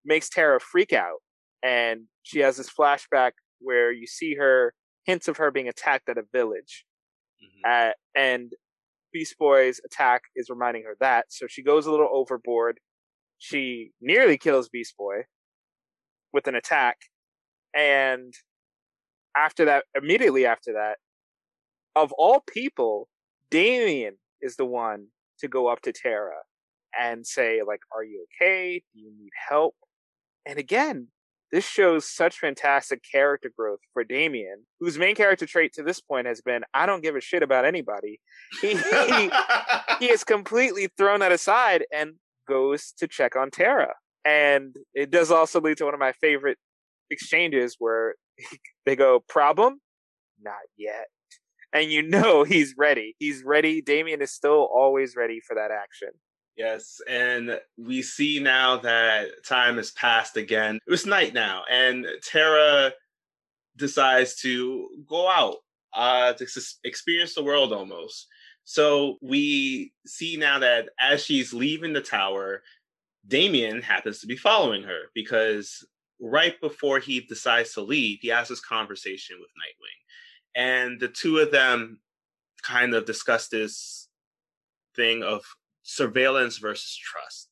makes 0.05 0.31
Tara 0.31 0.61
freak 0.61 0.93
out 0.93 1.19
and 1.63 2.03
she 2.23 2.41
has 2.41 2.57
this 2.57 2.71
flashback 2.71 3.33
where 3.61 3.93
you 3.93 4.07
see 4.07 4.35
her 4.35 4.75
hints 5.05 5.29
of 5.29 5.37
her 5.37 5.51
being 5.51 5.69
attacked 5.69 6.09
at 6.09 6.19
a 6.19 6.23
village, 6.33 6.85
mm-hmm. 7.43 7.91
uh, 7.91 7.93
and 8.15 8.53
Beast 9.13 9.37
Boy's 9.39 9.81
attack 9.85 10.23
is 10.37 10.49
reminding 10.49 10.85
her 10.85 10.97
that. 11.01 11.27
So 11.31 11.47
she 11.49 11.63
goes 11.63 11.87
a 11.87 11.91
little 11.91 12.09
overboard. 12.13 12.79
She 13.39 13.91
nearly 14.01 14.39
kills 14.39 14.69
Beast 14.69 14.95
Boy 14.97 15.25
with 16.33 16.47
an 16.47 16.55
attack, 16.55 16.97
and 17.75 18.33
after 19.37 19.65
that, 19.67 19.85
immediately 19.95 20.47
after 20.47 20.73
that, 20.75 20.99
of 21.97 22.13
all 22.13 22.43
people, 22.53 23.09
Damian 23.51 24.17
is 24.41 24.57
the 24.57 24.65
one 24.65 25.07
to 25.41 25.49
go 25.49 25.69
up 25.69 25.83
to 25.83 25.93
Tara 25.93 26.37
and 26.99 27.27
say, 27.27 27.63
like, 27.67 27.81
"Are 27.95 28.05
you 28.05 28.27
okay? 28.41 28.83
Do 28.93 29.01
you 29.01 29.13
need 29.17 29.33
help?" 29.49 29.75
And 30.47 30.59
again, 30.59 31.09
this 31.53 31.67
shows 31.67 32.09
such 32.09 32.39
fantastic 32.39 33.01
character 33.11 33.51
growth 33.57 33.81
for 33.93 34.05
Damian, 34.05 34.67
whose 34.79 34.99
main 34.99 35.15
character 35.17 35.47
trait 35.47 35.73
to 35.75 35.83
this 35.83 36.01
point 36.01 36.27
has 36.27 36.41
been 36.41 36.63
I 36.75 36.87
don't 36.87 37.03
give 37.03 37.17
a 37.17 37.21
shit 37.21 37.43
about 37.43 37.65
anybody. 37.65 38.21
He 38.61 38.77
he, 38.77 39.31
he 39.99 40.11
is 40.11 40.25
completely 40.25 40.89
thrown 40.97 41.21
that 41.21 41.33
aside 41.33 41.85
and 41.93 42.15
goes 42.49 42.93
to 42.99 43.09
check 43.09 43.37
on 43.37 43.51
Tara. 43.51 43.95
And 44.25 44.77
it 44.95 45.11
does 45.11 45.31
also 45.31 45.61
lead 45.61 45.79
to 45.79 45.87
one 45.87 45.95
of 45.95 46.01
my 46.01 46.13
favorite 46.13 46.59
exchanges 47.11 47.77
where 47.79 48.15
they 48.87 48.97
go, 48.97 49.21
Problem? 49.29 49.81
Not 50.43 50.55
yet. 50.77 51.07
And 51.73 51.91
you 51.91 52.03
know 52.03 52.45
he's 52.45 52.75
ready. 52.77 53.15
He's 53.19 53.43
ready. 53.45 53.83
Damian 53.83 54.23
is 54.23 54.33
still 54.33 54.69
always 54.73 55.17
ready 55.17 55.41
for 55.47 55.55
that 55.55 55.71
action. 55.71 56.11
Yes, 56.57 57.01
and 57.09 57.59
we 57.79 58.03
see 58.03 58.39
now 58.39 58.77
that 58.79 59.29
time 59.47 59.77
has 59.77 59.93
passed 59.93 60.37
again. 60.37 60.79
It 60.87 60.91
was 60.91 61.07
night 61.07 61.33
now, 61.33 61.63
and 61.71 62.07
Tara 62.23 62.93
decides 63.77 64.35
to 64.43 64.89
go 65.09 65.31
out 65.31 65.57
uh, 65.95 66.35
to 66.35 66.47
experience 66.85 67.35
the 67.35 67.45
world 67.45 67.73
almost. 67.73 68.27
So 68.65 69.17
we 69.23 69.93
see 70.07 70.37
now 70.37 70.59
that 70.59 70.91
as 71.01 71.25
she's 71.25 71.55
leaving 71.55 71.93
the 71.93 72.03
tower, 72.03 72.63
Damian 73.27 73.83
happens 73.83 74.21
to 74.21 74.27
be 74.27 74.37
following 74.37 74.83
her 74.83 75.05
because 75.15 75.85
right 76.21 76.61
before 76.61 76.99
he 76.99 77.21
decides 77.21 77.75
to 77.75 77.81
leave, 77.81 78.19
he 78.21 78.29
has 78.29 78.49
this 78.49 78.61
conversation 78.61 79.37
with 79.41 79.49
Nightwing. 79.51 80.01
And 80.55 81.01
the 81.01 81.09
two 81.09 81.39
of 81.39 81.51
them 81.51 82.01
kind 82.63 82.95
of 82.95 83.07
discuss 83.07 83.49
this 83.49 84.09
thing 84.95 85.23
of 85.23 85.43
surveillance 85.83 86.59
versus 86.59 86.97
trust. 86.97 87.49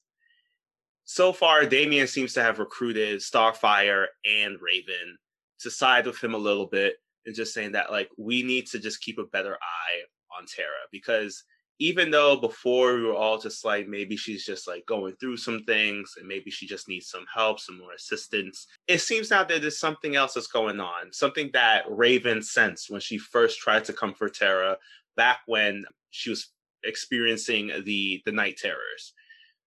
So 1.05 1.33
far, 1.33 1.65
Damian 1.65 2.07
seems 2.07 2.35
to 2.35 2.43
have 2.43 2.59
recruited 2.59 3.21
Starfire 3.21 4.07
and 4.27 4.59
Raven 4.61 5.17
to 5.61 5.71
side 5.71 6.07
with 6.07 6.23
him 6.23 6.35
a 6.35 6.39
little 6.39 6.67
bit 6.67 6.97
and 7.25 7.35
just 7.35 7.55
saying 7.55 7.73
that, 7.73 7.91
like, 7.91 8.11
we 8.19 8.43
need 8.43 8.67
to 8.69 8.79
just 8.79 9.01
keep 9.01 9.19
a 9.19 9.25
better 9.25 9.55
eye 9.55 10.39
on 10.39 10.45
Terra 10.47 10.69
because 10.93 11.45
even 11.81 12.11
though 12.11 12.37
before 12.37 12.95
we 12.95 13.03
were 13.03 13.15
all 13.15 13.39
just 13.39 13.65
like 13.65 13.87
maybe 13.87 14.17
she's 14.17 14.45
just 14.45 14.67
like 14.67 14.85
going 14.87 15.15
through 15.17 15.37
some 15.37 15.63
things 15.65 16.15
and 16.19 16.27
maybe 16.27 16.51
she 16.51 16.67
just 16.67 16.89
needs 16.89 17.09
some 17.09 17.25
help, 17.33 17.61
some 17.61 17.79
more 17.79 17.93
assistance, 17.93 18.67
it 18.89 19.01
seems 19.01 19.31
now 19.31 19.45
that 19.45 19.61
there's 19.61 19.79
something 19.79 20.17
else 20.17 20.35
that's 20.35 20.49
going 20.49 20.81
on, 20.81 21.13
something 21.13 21.51
that 21.53 21.85
Raven 21.89 22.43
sensed 22.43 22.91
when 22.91 23.01
she 23.01 23.19
first 23.19 23.61
tried 23.61 23.85
to 23.85 23.93
comfort 23.93 24.35
Tara 24.35 24.77
back 25.17 25.41
when 25.47 25.85
she 26.11 26.31
was 26.31 26.51
experiencing 26.85 27.71
the 27.85 28.23
the 28.25 28.33
night 28.33 28.57
terrors. 28.57 29.15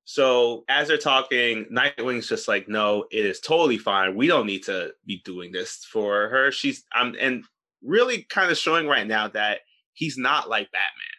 So 0.03 0.65
as 0.67 0.87
they're 0.87 0.97
talking, 0.97 1.65
Nightwing's 1.71 2.27
just 2.27 2.47
like, 2.47 2.67
no, 2.67 3.05
it 3.11 3.25
is 3.25 3.39
totally 3.39 3.77
fine. 3.77 4.15
We 4.15 4.27
don't 4.27 4.47
need 4.47 4.63
to 4.63 4.93
be 5.05 5.21
doing 5.23 5.51
this 5.51 5.85
for 5.89 6.27
her. 6.29 6.51
She's 6.51 6.83
um 6.97 7.15
and 7.19 7.45
really 7.83 8.23
kind 8.23 8.51
of 8.51 8.57
showing 8.57 8.87
right 8.87 9.07
now 9.07 9.27
that 9.29 9.59
he's 9.93 10.17
not 10.17 10.49
like 10.49 10.71
Batman. 10.71 11.10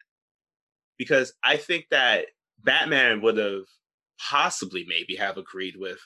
Because 0.99 1.33
I 1.43 1.57
think 1.57 1.87
that 1.91 2.27
Batman 2.63 3.23
would 3.23 3.37
have 3.37 3.65
possibly 4.19 4.85
maybe 4.89 5.17
have 5.17 5.37
agreed 5.37 5.75
with 5.77 5.99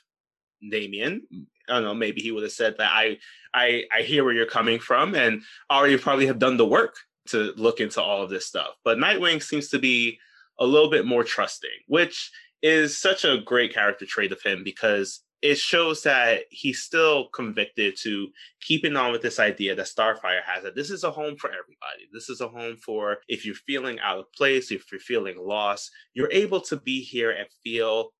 Damian. 0.70 1.22
I 1.68 1.74
don't 1.74 1.84
know, 1.84 1.94
maybe 1.94 2.20
he 2.20 2.32
would 2.32 2.44
have 2.44 2.52
said 2.52 2.76
that 2.78 2.90
I 2.92 3.18
I 3.52 3.84
I 3.94 4.02
hear 4.02 4.24
where 4.24 4.32
you're 4.32 4.46
coming 4.46 4.78
from 4.78 5.14
and 5.14 5.42
already 5.70 5.98
probably 5.98 6.26
have 6.26 6.38
done 6.38 6.56
the 6.56 6.66
work 6.66 6.96
to 7.28 7.52
look 7.56 7.80
into 7.80 8.00
all 8.00 8.22
of 8.22 8.30
this 8.30 8.46
stuff. 8.46 8.74
But 8.84 8.98
Nightwing 8.98 9.42
seems 9.42 9.68
to 9.70 9.78
be 9.78 10.18
a 10.58 10.66
little 10.66 10.90
bit 10.90 11.04
more 11.04 11.24
trusting, 11.24 11.70
which 11.88 12.30
is 12.62 12.98
such 12.98 13.24
a 13.24 13.38
great 13.44 13.74
character 13.74 14.06
trait 14.06 14.32
of 14.32 14.42
him 14.42 14.62
because 14.64 15.20
it 15.46 15.58
shows 15.58 16.02
that 16.02 16.40
he's 16.50 16.82
still 16.82 17.28
convicted 17.28 17.96
to 18.02 18.26
keeping 18.60 18.96
on 18.96 19.12
with 19.12 19.22
this 19.22 19.38
idea 19.38 19.76
that 19.76 19.86
Starfire 19.86 20.42
has 20.44 20.64
that 20.64 20.74
this 20.74 20.90
is 20.90 21.04
a 21.04 21.10
home 21.10 21.36
for 21.36 21.48
everybody. 21.50 22.08
This 22.12 22.28
is 22.28 22.40
a 22.40 22.48
home 22.48 22.76
for 22.76 23.18
if 23.28 23.46
you're 23.46 23.54
feeling 23.54 24.00
out 24.00 24.18
of 24.18 24.32
place, 24.32 24.72
if 24.72 24.90
you're 24.90 25.00
feeling 25.00 25.36
lost, 25.38 25.92
you're 26.14 26.32
able 26.32 26.60
to 26.62 26.76
be 26.76 27.00
here 27.00 27.30
and 27.30 27.46
feel 27.62 28.10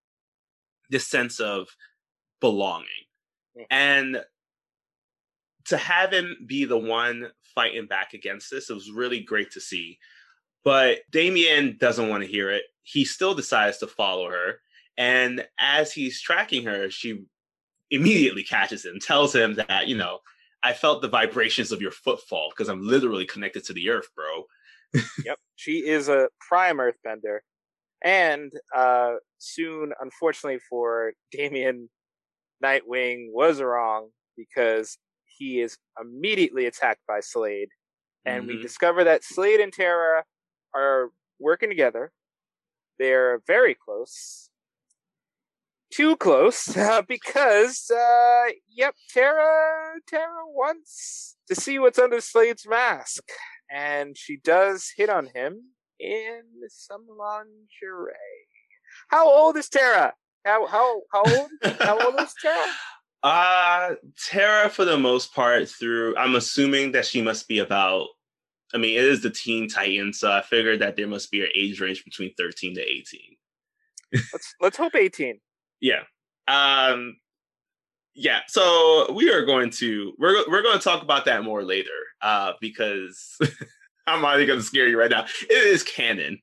this 0.89 1.09
sense 1.09 1.41
of 1.41 1.67
belonging. 2.41 2.87
Mm. 3.59 3.67
And 3.71 4.25
to 5.65 5.77
have 5.77 6.13
him 6.13 6.37
be 6.47 6.65
the 6.65 6.79
one 6.79 7.27
fighting 7.57 7.87
back 7.87 8.15
against 8.15 8.53
this, 8.53 8.71
it 8.71 8.75
was 8.75 8.93
really 8.93 9.19
great 9.19 9.51
to 9.51 9.61
see. 9.61 9.99
But 10.63 10.99
Damian 11.11 11.77
doesn't 11.81 12.09
want 12.09 12.23
to 12.23 12.31
hear 12.31 12.51
it. 12.51 12.63
He 12.85 13.05
still 13.05 13.35
decides 13.35 13.79
to 13.79 13.89
follow 13.89 14.31
her. 14.31 14.61
And 14.99 15.47
as 15.59 15.93
he's 15.93 16.21
tracking 16.21 16.65
her, 16.65 16.91
she 16.91 17.25
immediately 17.91 18.43
catches 18.43 18.85
him, 18.85 18.99
tells 19.01 19.35
him 19.35 19.55
that, 19.55 19.89
you 19.89 19.97
know, 19.97 20.21
I 20.63 20.73
felt 20.73 21.03
the 21.03 21.09
vibrations 21.09 21.71
of 21.71 21.81
your 21.81 21.91
footfall 21.91 22.51
because 22.51 22.69
I'm 22.69 22.87
literally 22.87 23.27
connected 23.27 23.65
to 23.65 23.73
the 23.73 23.91
earth, 23.91 24.09
bro. 24.15 24.45
yep. 25.25 25.39
She 25.55 25.87
is 25.87 26.09
a 26.09 26.29
prime 26.41 26.79
earthbender. 26.79 27.39
And 28.03 28.53
uh, 28.75 29.15
soon, 29.39 29.93
unfortunately 30.01 30.61
for 30.69 31.13
Damian, 31.31 31.89
Nightwing 32.63 33.27
was 33.33 33.61
wrong 33.61 34.11
because 34.37 34.99
he 35.25 35.61
is 35.61 35.77
immediately 36.01 36.67
attacked 36.67 37.03
by 37.07 37.21
Slade. 37.21 37.69
And 38.25 38.45
mm-hmm. 38.45 38.57
we 38.57 38.63
discover 38.63 39.05
that 39.05 39.25
Slade 39.25 39.61
and 39.61 39.73
Tara 39.73 40.25
are 40.75 41.11
working 41.39 41.69
together. 41.69 42.13
They're 42.99 43.41
very 43.47 43.75
close. 43.75 44.51
Too 45.93 46.17
close 46.17 46.77
uh, 46.77 47.03
because, 47.07 47.91
uh, 47.91 48.53
yep, 48.69 48.95
Tara, 49.13 50.01
Tara 50.09 50.47
wants 50.47 51.37
to 51.49 51.55
see 51.55 51.79
what's 51.79 51.99
under 51.99 52.21
Slade's 52.21 52.67
mask. 52.69 53.23
And 53.71 54.17
she 54.17 54.37
does 54.37 54.93
hit 54.97 55.11
on 55.11 55.27
him 55.35 55.61
in 55.99 56.43
some 56.69 57.07
lingerie. 57.09 58.15
How 59.09 59.29
old 59.29 59.57
is 59.57 59.69
Tara? 59.69 60.15
How 60.45 60.67
how 60.67 61.03
how 61.13 61.23
old? 61.27 61.51
how 61.81 61.99
old 61.99 62.21
is 62.21 62.35
Tara? 62.41 62.67
Uh 63.23 63.95
Tara 64.29 64.69
for 64.69 64.85
the 64.85 64.99
most 64.99 65.35
part 65.35 65.69
through 65.69 66.17
I'm 66.17 66.37
assuming 66.37 66.93
that 66.93 67.07
she 67.07 67.23
must 67.23 67.49
be 67.49 67.59
about 67.59 68.07
I 68.75 68.79
mean 68.79 68.97
it 68.97 69.05
is 69.05 69.23
the 69.23 69.31
teen 69.31 69.69
titan, 69.69 70.13
so 70.13 70.31
I 70.31 70.43
figured 70.43 70.81
that 70.81 70.97
there 70.97 71.09
must 71.09 71.33
be 71.33 71.41
an 71.41 71.49
age 71.55 71.81
range 71.81 72.05
between 72.05 72.35
13 72.35 72.75
to 72.75 72.81
18. 72.83 73.21
let's 74.13 74.55
let's 74.61 74.77
hope 74.77 74.95
18. 74.95 75.41
Yeah. 75.81 76.03
Um 76.49 77.17
yeah, 78.19 78.41
so 78.49 79.13
we 79.13 79.31
are 79.31 79.45
going 79.45 79.71
to 79.71 80.15
we're 80.19 80.49
we're 80.49 80.63
going 80.63 80.79
to 80.79 80.85
talk 80.85 81.03
about 81.03 81.27
that 81.27 81.45
more 81.45 81.63
later 81.63 81.91
uh 82.23 82.53
because 82.61 83.39
I'm 84.07 84.25
already 84.25 84.47
going 84.47 84.59
to 84.59 84.65
scare 84.65 84.89
you 84.89 84.99
right 84.99 85.11
now. 85.11 85.27
It 85.51 85.53
is 85.53 85.83
canon. 85.83 86.39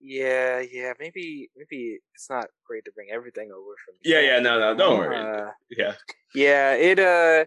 Yeah, 0.00 0.60
yeah. 0.60 0.92
Maybe, 0.98 1.48
maybe 1.56 1.98
it's 2.14 2.28
not 2.28 2.46
great 2.66 2.84
to 2.84 2.92
bring 2.92 3.08
everything 3.10 3.50
over 3.52 3.74
from. 3.84 3.94
Yeah, 4.04 4.20
yeah. 4.20 4.40
No, 4.40 4.58
no. 4.58 4.74
Don't 4.74 4.98
worry. 4.98 5.16
Uh, 5.16 5.50
yeah. 5.70 5.94
Yeah. 6.34 6.74
It 6.74 6.98
uh, 6.98 7.46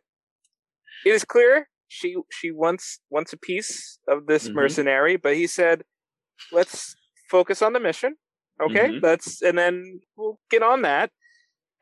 it 1.06 1.10
is 1.10 1.23
clear 1.23 1.67
she 1.88 2.15
she 2.32 2.52
wants 2.52 3.00
wants 3.10 3.34
a 3.34 3.38
piece 3.38 4.00
of 4.08 4.28
this 4.28 4.45
mm-hmm. 4.45 4.56
mercenary, 4.56 5.17
but 5.17 5.36
he 5.36 5.47
said, 5.47 5.84
"Let's 6.52 6.95
focus 7.30 7.62
on 7.62 7.73
the 7.73 7.80
mission." 7.80 8.15
Okay, 8.62 8.89
mm-hmm. 8.89 9.06
let's 9.06 9.41
and 9.41 9.58
then 9.58 10.02
we'll 10.15 10.39
get 10.50 10.63
on 10.63 10.82
that. 10.82 11.12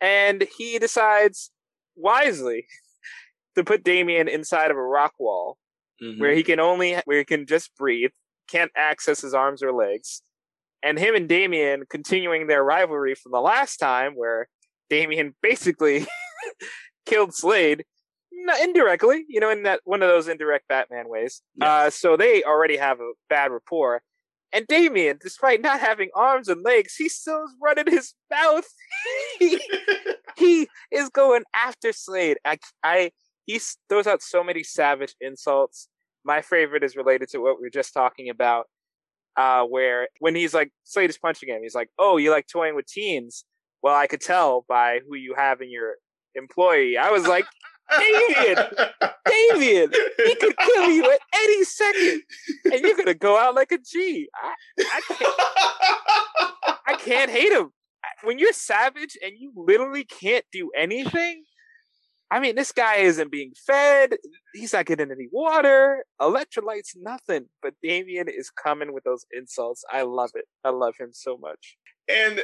And 0.02 0.48
he 0.58 0.80
decides 0.80 1.52
wisely 1.96 2.68
to 3.56 3.64
put 3.64 3.84
Damian 3.84 4.28
inside 4.28 4.72
of 4.72 4.78
a 4.78 4.82
rock 4.82 5.14
wall 5.20 5.58
mm-hmm. 6.02 6.20
where 6.20 6.34
he 6.34 6.44
can 6.44 6.60
only 6.60 6.96
where 7.06 7.20
he 7.20 7.26
can 7.26 7.46
just 7.46 7.76
breathe, 7.76 8.12
can't 8.48 8.72
access 8.76 9.22
his 9.22 9.34
arms 9.34 9.64
or 9.64 9.72
legs 9.72 10.22
and 10.86 11.00
him 11.00 11.16
and 11.16 11.28
Damian 11.28 11.86
continuing 11.90 12.46
their 12.46 12.64
rivalry 12.64 13.16
from 13.16 13.32
the 13.32 13.42
last 13.42 13.78
time, 13.78 14.14
where 14.14 14.48
Damian 14.90 15.34
basically 15.42 16.06
killed 17.08 17.34
Slade 17.34 17.84
indirectly, 18.62 19.26
you 19.28 19.40
know, 19.40 19.50
in 19.50 19.64
that 19.64 19.82
one 19.84 20.04
of 20.04 20.10
those 20.10 20.28
indirect 20.28 20.68
Batman 20.68 21.10
ways. 21.10 21.42
Uh, 21.60 21.90
so 21.90 22.16
they 22.16 22.44
already 22.44 22.78
have 22.78 23.00
a 23.00 23.14
bad 23.30 23.52
rapport. 23.52 24.04
And 24.54 24.66
Damian, 24.68 25.18
despite 25.22 25.62
not 25.62 25.80
having 25.80 26.10
arms 26.16 26.48
and 26.48 26.64
legs, 26.64 26.96
he 26.96 27.10
still 27.10 27.44
is 27.44 27.56
running 27.62 27.92
his 27.92 28.14
mouth. 28.32 28.66
he, 29.40 29.60
he 30.38 30.68
is 30.92 31.10
going 31.10 31.44
after 31.54 31.92
Slade. 31.92 32.38
I, 32.46 32.58
I, 32.84 33.12
he 33.46 33.60
throws 33.90 34.08
out 34.08 34.22
so 34.22 34.44
many 34.44 34.64
savage 34.64 35.16
insults. 35.20 35.90
My 36.24 36.42
favorite 36.42 36.84
is 36.84 36.96
related 36.96 37.30
to 37.30 37.40
what 37.40 37.58
we 37.58 37.64
were 37.64 37.70
just 37.70 37.94
talking 37.94 38.30
about 38.30 38.68
uh, 39.38 39.64
where 39.64 40.08
when 40.20 40.36
he's 40.36 40.54
like 40.54 40.72
Slade 40.84 41.10
is 41.10 41.18
punching 41.18 41.50
him, 41.50 41.62
he's 41.62 41.76
like, 41.76 41.90
"Oh, 42.00 42.18
you 42.18 42.32
like 42.32 42.48
toying 42.48 42.76
with 42.76 42.88
teens?" 42.88 43.46
Well, 43.82 43.96
I 43.96 44.08
could 44.08 44.22
tell 44.22 44.66
by 44.68 45.02
who 45.08 45.16
you 45.16 45.36
have 45.36 45.62
in 45.62 45.70
your 45.70 45.96
employee. 46.34 46.98
I 46.98 47.12
was 47.12 47.28
like, 47.28 47.46
David, 48.00 48.58
David, 49.26 49.96
he 50.18 50.36
could 50.36 50.58
kill 50.58 50.90
you 50.90 51.12
at 51.12 51.20
any 51.36 51.64
second, 51.64 52.22
and 52.66 52.82
you're 52.82 52.96
gonna 52.96 53.14
go 53.14 53.38
out 53.38 53.56
like 53.56 53.72
a 53.72 53.78
G. 53.78 54.28
I, 54.36 54.54
I 54.80 55.02
can't, 55.08 56.80
I 56.88 56.96
can't 56.96 57.32
hate 57.32 57.52
him. 57.52 57.72
When 58.24 58.40
you're 58.40 58.54
savage 58.54 59.18
and 59.24 59.34
you 59.38 59.52
literally 59.56 60.04
can't 60.04 60.46
do 60.52 60.72
anything, 60.76 61.44
I 62.32 62.40
mean, 62.40 62.56
this 62.56 62.72
guy 62.72 62.96
isn't 62.98 63.32
being 63.32 63.54
fed. 63.68 64.16
He's 64.54 64.74
not 64.74 64.86
getting 64.86 65.12
any 65.12 65.28
water, 65.32 66.06
electrolytes, 66.20 66.96
nothing. 66.96 67.46
But 67.62 67.76
Damian 67.84 68.28
is 68.28 68.50
coming 68.50 68.94
with 68.94 69.04
those 69.04 69.26
insults. 69.32 69.84
I 69.92 70.02
love 70.02 70.32
it. 70.34 70.46
I 70.64 70.70
love 70.70 70.96
him 71.00 71.12
so 71.14 71.38
much. 71.38 71.78
And 72.10 72.42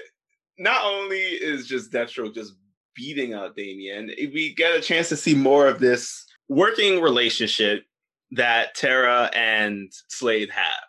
not 0.58 0.86
only 0.86 1.18
is 1.20 1.68
just 1.68 1.92
Deathstroke 1.92 2.36
just 2.36 2.54
beating 2.96 3.34
out 3.34 3.56
Damian, 3.56 4.12
we 4.34 4.54
get 4.56 4.76
a 4.76 4.82
chance 4.82 5.10
to 5.10 5.18
see 5.18 5.36
more 5.36 5.68
of 5.68 5.80
this 5.80 6.26
working 6.50 7.02
relationship 7.02 7.86
that 8.32 8.76
Tara 8.76 9.30
and 9.34 9.92
Slade 10.10 10.50
have. 10.50 10.84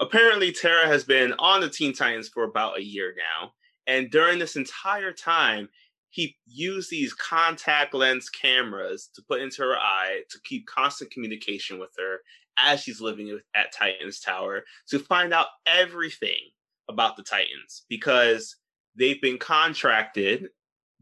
Apparently, 0.00 0.52
Tara 0.52 0.86
has 0.86 1.04
been 1.04 1.34
on 1.38 1.60
the 1.60 1.68
Teen 1.68 1.92
Titans 1.92 2.28
for 2.28 2.44
about 2.44 2.78
a 2.78 2.84
year 2.84 3.14
now. 3.16 3.52
And 3.86 4.10
during 4.10 4.38
this 4.38 4.56
entire 4.56 5.12
time, 5.12 5.68
he 6.10 6.36
used 6.46 6.90
these 6.90 7.12
contact 7.14 7.94
lens 7.94 8.28
cameras 8.28 9.10
to 9.14 9.22
put 9.22 9.40
into 9.40 9.62
her 9.62 9.76
eye 9.76 10.22
to 10.30 10.40
keep 10.42 10.66
constant 10.66 11.10
communication 11.10 11.78
with 11.78 11.90
her 11.98 12.18
as 12.58 12.80
she's 12.80 13.00
living 13.00 13.38
at 13.54 13.72
Titans 13.72 14.20
Tower 14.20 14.64
to 14.88 14.98
find 14.98 15.32
out 15.32 15.46
everything 15.66 16.50
about 16.88 17.16
the 17.16 17.22
Titans 17.22 17.84
because 17.88 18.56
they've 18.96 19.20
been 19.20 19.38
contracted 19.38 20.48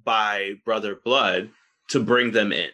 by 0.08 0.54
Brother 0.64 0.94
Blood 1.04 1.50
to 1.90 2.00
bring 2.00 2.30
them 2.30 2.50
in. 2.50 2.70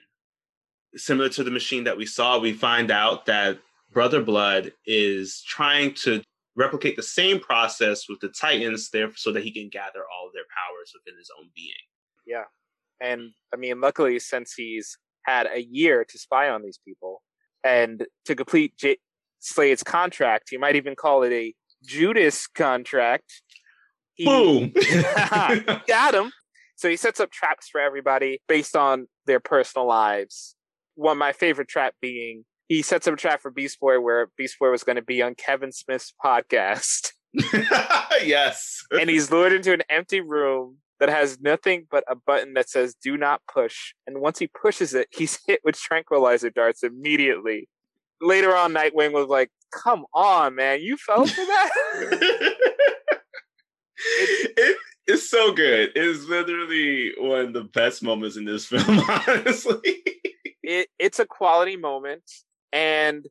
Similar 0.94 1.30
to 1.30 1.42
the 1.42 1.50
machine 1.50 1.82
that 1.82 1.96
we 1.96 2.06
saw, 2.06 2.38
we 2.38 2.52
find 2.52 2.92
out 2.92 3.26
that 3.26 3.58
Brother 3.90 4.22
Blood 4.22 4.70
is 4.86 5.42
trying 5.42 5.94
to 6.04 6.22
replicate 6.54 6.94
the 6.94 7.02
same 7.02 7.40
process 7.40 8.08
with 8.08 8.20
the 8.20 8.28
Titans 8.28 8.90
there 8.90 9.10
so 9.16 9.32
that 9.32 9.42
he 9.42 9.50
can 9.50 9.68
gather 9.68 10.02
all 10.02 10.30
their 10.32 10.44
powers 10.44 10.92
within 10.94 11.18
his 11.18 11.28
own 11.36 11.50
being. 11.56 11.74
Yeah. 12.24 12.44
And 13.00 13.32
I 13.52 13.56
mean, 13.56 13.80
luckily, 13.80 14.20
since 14.20 14.54
he's 14.54 14.96
had 15.24 15.48
a 15.52 15.60
year 15.60 16.04
to 16.04 16.16
spy 16.16 16.50
on 16.50 16.62
these 16.62 16.78
people 16.86 17.20
and 17.64 18.06
to 18.26 18.36
complete 18.36 18.76
J- 18.78 18.98
Slade's 19.40 19.82
contract, 19.82 20.52
you 20.52 20.60
might 20.60 20.76
even 20.76 20.94
call 20.94 21.24
it 21.24 21.32
a 21.32 21.52
Judas 21.82 22.46
contract. 22.46 23.42
He, 24.14 24.24
Boom! 24.24 24.72
got 25.88 26.14
him. 26.14 26.30
So 26.76 26.88
he 26.88 26.96
sets 26.96 27.20
up 27.20 27.30
traps 27.30 27.68
for 27.68 27.80
everybody 27.80 28.40
based 28.48 28.76
on 28.76 29.06
their 29.26 29.40
personal 29.40 29.86
lives. 29.86 30.56
One 30.96 31.12
of 31.12 31.18
my 31.18 31.32
favorite 31.32 31.68
trap 31.68 31.94
being 32.00 32.44
he 32.68 32.82
sets 32.82 33.06
up 33.06 33.14
a 33.14 33.16
trap 33.16 33.42
for 33.42 33.50
Beast 33.50 33.78
Boy 33.78 34.00
where 34.00 34.28
Beast 34.38 34.58
Boy 34.58 34.70
was 34.70 34.84
going 34.84 34.96
to 34.96 35.02
be 35.02 35.22
on 35.22 35.34
Kevin 35.34 35.72
Smith's 35.72 36.14
podcast. 36.24 37.12
yes. 38.24 38.84
and 38.92 39.10
he's 39.10 39.30
lured 39.30 39.52
into 39.52 39.72
an 39.72 39.82
empty 39.90 40.20
room 40.20 40.78
that 41.00 41.08
has 41.08 41.40
nothing 41.40 41.86
but 41.90 42.04
a 42.08 42.14
button 42.14 42.54
that 42.54 42.70
says 42.70 42.94
do 43.02 43.16
not 43.16 43.42
push. 43.52 43.92
And 44.06 44.20
once 44.20 44.38
he 44.38 44.46
pushes 44.46 44.94
it, 44.94 45.08
he's 45.10 45.38
hit 45.46 45.60
with 45.64 45.76
tranquilizer 45.76 46.50
darts 46.50 46.82
immediately. 46.82 47.68
Later 48.20 48.56
on, 48.56 48.72
Nightwing 48.72 49.12
was 49.12 49.26
like, 49.26 49.50
come 49.72 50.04
on, 50.14 50.54
man, 50.54 50.80
you 50.80 50.96
fell 50.96 51.26
for 51.26 51.44
that? 51.44 51.70
it, 53.96 54.76
it's 55.06 55.30
so 55.30 55.52
good. 55.52 55.92
It's 55.94 56.24
literally 56.26 57.12
one 57.18 57.40
of 57.40 57.52
the 57.52 57.64
best 57.64 58.02
moments 58.02 58.36
in 58.36 58.44
this 58.44 58.66
film, 58.66 59.00
honestly. 59.28 60.02
It, 60.62 60.88
it's 60.98 61.18
a 61.18 61.26
quality 61.26 61.76
moment. 61.76 62.22
And 62.72 63.26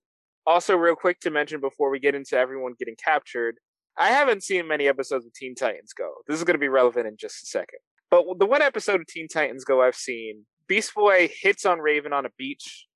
also, 0.46 0.76
real 0.76 0.96
quick 0.96 1.20
to 1.22 1.32
mention 1.32 1.62
before 1.62 1.90
we 1.90 2.00
get 2.00 2.16
into 2.16 2.38
everyone 2.38 2.74
getting 2.78 2.96
captured, 3.04 3.58
I 3.98 4.10
haven't 4.10 4.44
seen 4.44 4.68
many 4.68 4.88
episodes 4.88 5.26
of 5.26 5.34
Teen 5.34 5.56
Titans 5.56 5.94
Go. 5.94 6.12
This 6.28 6.38
is 6.38 6.44
going 6.44 6.56
to 6.56 6.60
be 6.60 6.68
relevant 6.68 7.08
in 7.08 7.16
just 7.18 7.44
a 7.44 7.46
second. 7.46 7.80
But 8.10 8.26
the 8.40 8.46
one 8.46 8.62
episode 8.62 9.02
of 9.02 9.08
Teen 9.08 9.28
Titans 9.28 9.64
Go 9.64 9.82
I've 9.82 9.96
seen, 9.96 10.46
Beast 10.68 10.94
Boy 10.94 11.30
hits 11.42 11.66
on 11.66 11.80
Raven 11.80 12.14
on 12.14 12.26
a 12.26 12.30
beach 12.38 12.88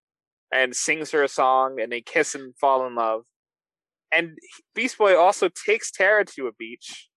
and 0.54 0.76
sings 0.76 1.12
her 1.12 1.24
a 1.24 1.28
song, 1.28 1.80
and 1.82 1.92
they 1.92 2.02
kiss 2.02 2.36
and 2.36 2.56
fall 2.58 2.86
in 2.86 2.96
love. 2.96 3.24
And 4.12 4.38
Beast 4.74 4.98
Boy 4.98 5.18
also 5.18 5.50
takes 5.66 5.92
Tara 5.92 6.26
to 6.26 6.48
a 6.48 6.54
beach. 6.54 7.10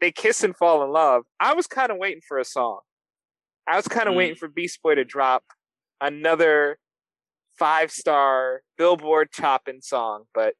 They 0.00 0.12
kiss 0.12 0.42
and 0.44 0.56
fall 0.56 0.84
in 0.84 0.90
love. 0.92 1.24
I 1.40 1.54
was 1.54 1.66
kind 1.66 1.90
of 1.90 1.98
waiting 1.98 2.22
for 2.26 2.38
a 2.38 2.44
song. 2.44 2.80
I 3.66 3.76
was 3.76 3.88
kind 3.88 4.08
of 4.08 4.14
Mm. 4.14 4.18
waiting 4.18 4.36
for 4.36 4.48
Beast 4.48 4.80
Boy 4.82 4.94
to 4.94 5.04
drop 5.04 5.44
another 6.00 6.78
five 7.58 7.90
star 7.90 8.62
Billboard 8.76 9.32
chopping 9.32 9.80
song, 9.80 10.24
but 10.34 10.54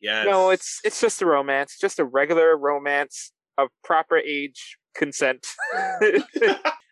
Yes. 0.00 0.26
no, 0.26 0.50
it's 0.50 0.80
it's 0.84 1.00
just 1.00 1.22
a 1.22 1.26
romance, 1.26 1.78
just 1.80 1.98
a 1.98 2.04
regular 2.04 2.56
romance 2.56 3.32
of 3.56 3.68
proper 3.84 4.18
age 4.18 4.76
consent. 4.94 5.46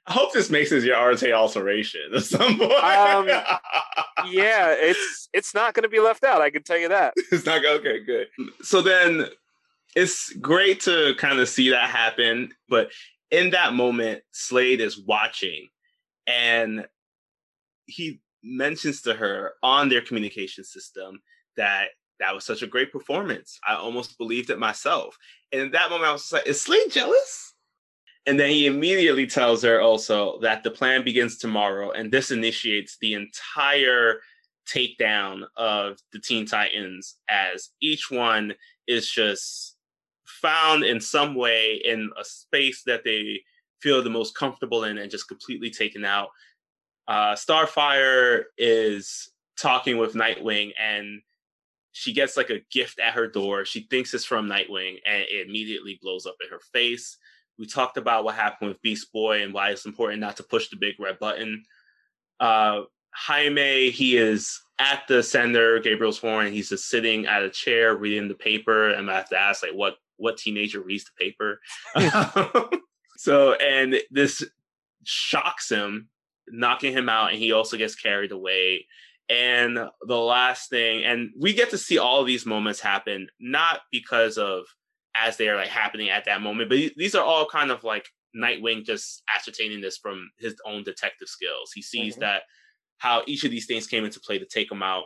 I 0.05 0.13
hope 0.13 0.33
this 0.33 0.51
makes 0.51 0.71
this 0.71 0.85
your 0.85 0.97
Arte 0.97 1.33
alteration 1.33 2.01
at 2.15 2.23
some 2.25 2.59
point. 2.59 2.73
Um, 2.73 3.27
yeah, 4.27 4.75
it's 4.79 5.29
it's 5.33 5.55
not 5.55 5.75
going 5.75 5.83
to 5.85 5.89
be 5.89 6.01
left 6.01 6.25
out. 6.25 6.41
I 6.41 6.51
can 6.51 6.63
tell 6.63 6.79
you 6.79 6.89
that. 6.89 7.15
it's 7.31 7.45
not 7.47 7.65
okay. 7.65 8.03
Good. 8.05 8.29
So 8.63 8.81
then, 8.83 9.27
it's 9.95 10.33
great 10.35 10.81
to 10.81 11.15
kind 11.19 11.39
of 11.39 11.49
see 11.49 11.71
that 11.71 11.91
happen. 11.91 12.53
But 12.69 12.91
in 13.31 13.51
that 13.51 13.75
moment, 13.75 14.23
Slade 14.33 14.81
is 14.81 14.99
watching, 14.99 15.69
and 16.27 16.87
he 17.87 18.21
mentions 18.43 19.03
to 19.03 19.15
her 19.15 19.55
on 19.63 19.89
their 19.89 20.01
communication 20.01 20.65
system 20.65 21.21
that 21.57 21.89
that 22.19 22.35
was 22.35 22.45
such 22.45 22.63
a 22.63 22.67
great 22.67 22.93
performance. 22.93 23.59
I 23.67 23.75
almost 23.75 24.19
believed 24.19 24.51
it 24.51 24.59
myself. 24.59 25.17
And 25.51 25.61
in 25.61 25.71
that 25.73 25.91
moment, 25.91 26.09
I 26.09 26.13
was 26.13 26.33
like, 26.33 26.47
"Is 26.47 26.61
Slade 26.61 26.91
jealous?" 26.91 27.55
And 28.27 28.39
then 28.39 28.51
he 28.51 28.67
immediately 28.67 29.27
tells 29.27 29.63
her 29.65 29.81
also 29.81 30.39
that 30.41 30.63
the 30.63 30.71
plan 30.71 31.03
begins 31.03 31.39
tomorrow, 31.39 31.91
and 31.91 32.13
this 32.13 32.31
initiates 32.31 32.97
the 32.99 33.15
entire 33.15 34.21
takedown 34.67 35.43
of 35.57 35.99
the 36.13 36.21
Teen 36.21 36.47
Titans 36.47 37.17
as 37.29 37.71
each 37.81 38.11
one 38.11 38.55
is 38.87 39.11
just 39.11 39.72
found 40.43 40.85
in 40.85 41.01
some 41.01 41.35
way 41.35 41.81
in 41.85 42.11
a 42.21 42.25
space 42.25 42.83
that 42.85 43.05
they 43.05 43.41
feel 43.81 44.03
the 44.03 44.11
most 44.11 44.37
comfortable 44.37 44.85
in 44.85 44.99
and 44.99 45.11
just 45.11 45.29
completely 45.29 45.71
taken 45.71 46.05
out. 46.05 46.29
Uh, 47.09 47.35
Starfire 47.35 48.45
is 48.59 49.31
talking 49.59 49.99
with 49.99 50.15
Nightwing 50.15 50.73
and 50.79 51.23
she 51.93 52.13
gets 52.13 52.37
like 52.37 52.51
a 52.51 52.63
gift 52.71 52.99
at 52.99 53.15
her 53.15 53.27
door. 53.27 53.65
She 53.65 53.87
thinks 53.91 54.15
it's 54.15 54.25
from 54.25 54.49
Nightwing 54.49 54.97
and 55.07 55.23
it 55.23 55.47
immediately 55.47 55.99
blows 56.03 56.27
up 56.27 56.37
in 56.43 56.51
her 56.51 56.61
face. 56.73 57.17
We 57.59 57.67
talked 57.67 57.97
about 57.97 58.25
what 58.25 58.35
happened 58.35 58.71
with 58.71 58.83
Beast 58.83 59.13
Boy 59.13 59.43
and 59.43 59.53
why 59.53 59.71
it's 59.71 59.87
important 59.87 60.21
not 60.21 60.37
to 60.39 60.43
push 60.43 60.69
the 60.69 60.77
big 60.77 60.95
red 60.99 61.19
button. 61.19 61.65
Uh, 62.41 62.83
Jaime, 63.15 63.91
he 63.91 64.17
is 64.17 64.61
at 64.83 65.07
the 65.07 65.23
sender, 65.23 65.79
Gabriel's 65.79 66.19
horn. 66.19 66.53
He's 66.53 66.69
just 66.69 66.89
sitting 66.89 67.27
at 67.27 67.43
a 67.45 67.51
chair 67.51 67.95
reading 67.97 68.27
the 68.29 68.35
paper. 68.35 68.91
And 68.91 69.09
I 69.11 69.15
have 69.15 69.29
to 69.29 69.39
ask, 69.39 69.63
like, 69.63 69.73
what 69.75 69.97
what 70.17 70.37
teenager 70.37 70.81
reads 70.81 71.05
the 71.05 71.25
paper? 71.25 71.61
so, 73.17 73.55
and 73.55 73.97
this 74.11 74.43
shocks 75.05 75.71
him, 75.71 76.09
knocking 76.49 76.93
him 76.93 77.09
out, 77.09 77.31
and 77.31 77.39
he 77.39 77.53
also 77.53 77.77
gets 77.77 77.95
carried 77.95 78.33
away. 78.33 78.87
And 79.29 79.79
the 80.07 80.19
last 80.19 80.69
thing, 80.69 81.05
and 81.05 81.31
we 81.39 81.55
get 81.55 81.71
to 81.71 81.79
see 81.79 81.99
all 81.99 82.21
of 82.21 82.27
these 82.27 82.45
moments 82.45 82.81
happen, 82.81 83.29
not 83.41 83.81
because 83.91 84.37
of 84.37 84.65
as 85.15 85.37
they 85.37 85.49
are 85.49 85.57
like 85.57 85.69
happening 85.69 86.11
at 86.11 86.25
that 86.25 86.41
moment, 86.43 86.69
but 86.69 86.79
these 86.97 87.15
are 87.15 87.25
all 87.25 87.47
kind 87.47 87.71
of 87.71 87.85
like 87.85 88.07
Nightwing 88.35 88.85
just 88.85 89.23
ascertaining 89.35 89.81
this 89.83 89.99
from 89.99 90.31
his 90.39 90.55
own 90.67 90.83
detective 90.85 91.29
skills. 91.29 91.71
He 91.75 91.83
sees 91.83 92.17
Mhm. 92.17 92.21
that 92.21 92.43
how 93.03 93.23
each 93.27 93.43
of 93.43 93.51
these 93.51 93.67
things 93.67 93.89
came 93.89 94.05
into 94.05 94.21
play 94.21 94.39
to 94.39 94.47
take 94.47 94.71
him 94.71 94.83
out. 94.83 95.05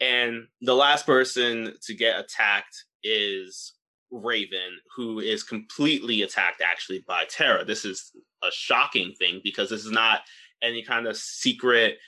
And 0.00 0.46
the 0.60 0.74
last 0.74 1.04
person 1.04 1.74
to 1.82 1.94
get 1.94 2.20
attacked 2.20 2.84
is 3.02 3.74
Raven, 4.12 4.78
who 4.94 5.18
is 5.18 5.42
completely 5.42 6.22
attacked 6.22 6.62
actually 6.62 7.04
by 7.08 7.24
Terra. 7.28 7.64
This 7.64 7.84
is 7.84 8.12
a 8.44 8.50
shocking 8.52 9.14
thing 9.18 9.40
because 9.42 9.68
this 9.68 9.84
is 9.84 9.90
not 9.90 10.20
any 10.62 10.84
kind 10.84 11.08
of 11.08 11.16
secret 11.16 11.98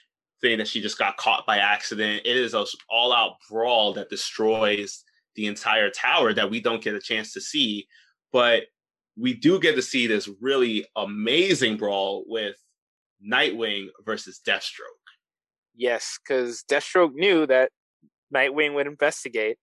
thing 0.40 0.58
that 0.58 0.68
she 0.68 0.80
just 0.80 0.98
got 0.98 1.16
caught 1.16 1.44
by 1.44 1.58
accident. 1.58 2.22
It 2.24 2.36
is 2.36 2.54
an 2.54 2.64
all 2.88 3.12
out 3.12 3.32
brawl 3.50 3.94
that 3.94 4.10
destroys 4.10 5.02
the 5.34 5.46
entire 5.46 5.90
tower 5.90 6.32
that 6.34 6.50
we 6.50 6.60
don't 6.60 6.84
get 6.84 6.94
a 6.94 7.00
chance 7.00 7.32
to 7.32 7.40
see. 7.40 7.88
But 8.32 8.64
we 9.18 9.34
do 9.34 9.58
get 9.58 9.74
to 9.74 9.82
see 9.82 10.06
this 10.06 10.28
really 10.40 10.86
amazing 10.94 11.78
brawl 11.78 12.24
with 12.28 12.54
Nightwing 13.26 13.88
versus 14.04 14.40
Deathstroke. 14.46 14.95
Yes, 15.76 16.18
because 16.26 16.64
Deathstroke 16.70 17.14
knew 17.14 17.46
that 17.46 17.70
Nightwing 18.34 18.74
would 18.74 18.86
investigate, 18.86 19.58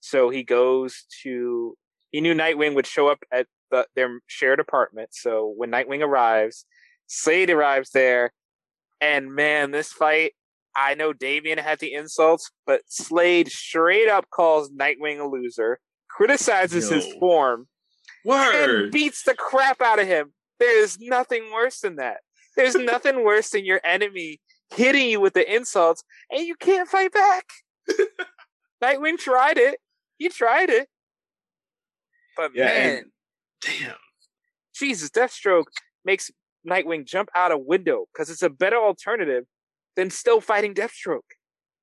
so 0.00 0.30
he 0.30 0.42
goes 0.42 1.04
to. 1.22 1.76
He 2.10 2.20
knew 2.22 2.34
Nightwing 2.34 2.74
would 2.74 2.86
show 2.86 3.08
up 3.08 3.18
at 3.30 3.46
the, 3.70 3.86
their 3.94 4.20
shared 4.26 4.60
apartment. 4.60 5.10
So 5.12 5.52
when 5.56 5.70
Nightwing 5.70 6.02
arrives, 6.02 6.64
Slade 7.06 7.50
arrives 7.50 7.90
there, 7.90 8.32
and 9.00 9.34
man, 9.34 9.70
this 9.70 9.92
fight. 9.92 10.32
I 10.76 10.94
know 10.94 11.12
Damian 11.12 11.58
had 11.58 11.80
the 11.80 11.92
insults, 11.92 12.50
but 12.66 12.82
Slade 12.86 13.50
straight 13.50 14.08
up 14.08 14.30
calls 14.30 14.70
Nightwing 14.70 15.18
a 15.18 15.26
loser, 15.26 15.80
criticizes 16.08 16.88
his 16.88 17.06
form, 17.18 17.66
and 18.24 18.92
beats 18.92 19.24
the 19.24 19.34
crap 19.34 19.80
out 19.82 19.98
of 19.98 20.06
him. 20.06 20.32
There's 20.60 20.98
nothing 21.00 21.50
worse 21.52 21.80
than 21.80 21.96
that. 21.96 22.18
There's 22.56 22.74
nothing 22.74 23.24
worse 23.24 23.50
than 23.50 23.64
your 23.64 23.80
enemy 23.84 24.40
hitting 24.74 25.08
you 25.08 25.20
with 25.20 25.34
the 25.34 25.54
insults 25.54 26.02
and 26.30 26.46
you 26.46 26.54
can't 26.56 26.88
fight 26.88 27.12
back. 27.12 27.44
Nightwing 28.82 29.18
tried 29.18 29.58
it. 29.58 29.78
He 30.18 30.28
tried 30.28 30.70
it. 30.70 30.88
But 32.36 32.52
Yeah, 32.54 32.66
man, 32.66 32.96
and- 32.98 33.06
Damn. 33.60 33.96
Jesus, 34.74 35.10
Deathstroke 35.10 35.64
makes 36.04 36.30
Nightwing 36.68 37.04
jump 37.04 37.28
out 37.34 37.50
a 37.50 37.58
window 37.58 38.06
because 38.12 38.30
it's 38.30 38.42
a 38.42 38.50
better 38.50 38.76
alternative 38.76 39.44
than 39.96 40.10
still 40.10 40.40
fighting 40.40 40.74
Deathstroke. 40.74 41.22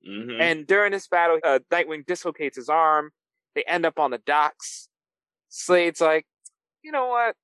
Mhm. 0.07 0.39
And 0.39 0.67
during 0.67 0.91
this 0.91 1.07
battle, 1.07 1.39
uh, 1.43 1.59
Nightwing 1.71 2.05
dislocates 2.05 2.55
his 2.55 2.69
arm. 2.69 3.11
They 3.55 3.63
end 3.63 3.85
up 3.85 3.99
on 3.99 4.11
the 4.11 4.19
docks. 4.19 4.87
Slade's 5.49 5.99
like, 5.99 6.25
you 6.81 6.91
know 6.91 7.07
what? 7.07 7.35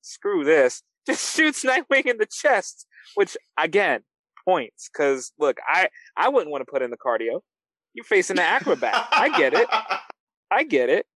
Screw 0.00 0.44
this. 0.44 0.82
Just 1.06 1.36
shoots 1.36 1.64
Nightwing 1.64 2.06
in 2.06 2.18
the 2.18 2.26
chest, 2.26 2.86
which 3.14 3.36
again 3.56 4.02
points. 4.48 4.88
Because 4.90 5.32
look, 5.38 5.58
I 5.68 5.88
I 6.16 6.28
wouldn't 6.28 6.50
want 6.50 6.64
to 6.64 6.70
put 6.70 6.82
in 6.82 6.90
the 6.90 6.96
cardio. 6.96 7.40
You're 7.94 8.04
facing 8.04 8.38
an 8.38 8.44
acrobat. 8.44 9.08
I 9.12 9.36
get 9.36 9.54
it. 9.54 9.68
I 10.50 10.62
get 10.62 10.88
it. 10.88 11.06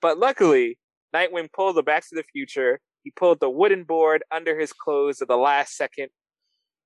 But 0.00 0.18
luckily, 0.18 0.78
Nightwing 1.14 1.52
pulled 1.52 1.76
the 1.76 1.82
Back 1.82 2.02
to 2.08 2.14
the 2.14 2.24
Future. 2.32 2.80
He 3.02 3.10
pulled 3.10 3.40
the 3.40 3.50
wooden 3.50 3.84
board 3.84 4.22
under 4.30 4.58
his 4.58 4.72
clothes 4.72 5.20
at 5.20 5.28
the 5.28 5.36
last 5.36 5.76
second, 5.76 6.08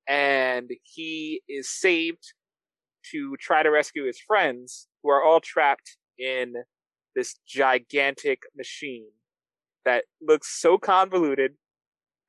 and 0.09 0.71
he 0.85 1.43
is 1.49 1.69
saved 1.69 2.33
to 3.11 3.37
try 3.41 3.63
to 3.63 3.71
rescue 3.71 4.07
his 4.07 4.21
friends 4.21 4.87
who 5.03 5.11
are 5.11 5.23
all 5.23 5.41
trapped 5.41 5.97
in 6.19 6.55
this 7.15 7.35
gigantic 7.47 8.43
machine 8.57 9.09
that 9.85 10.05
looks 10.21 10.61
so 10.61 10.79
convoluted 10.79 11.55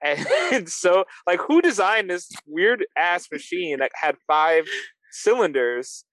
and 0.04 0.70
so 0.70 1.06
like 1.28 1.40
who 1.40 1.62
designed 1.62 2.10
this 2.10 2.30
weird 2.46 2.86
ass 2.98 3.28
machine 3.32 3.80
that 3.80 3.92
had 3.96 4.16
five 4.28 4.66
cylinders 5.12 6.06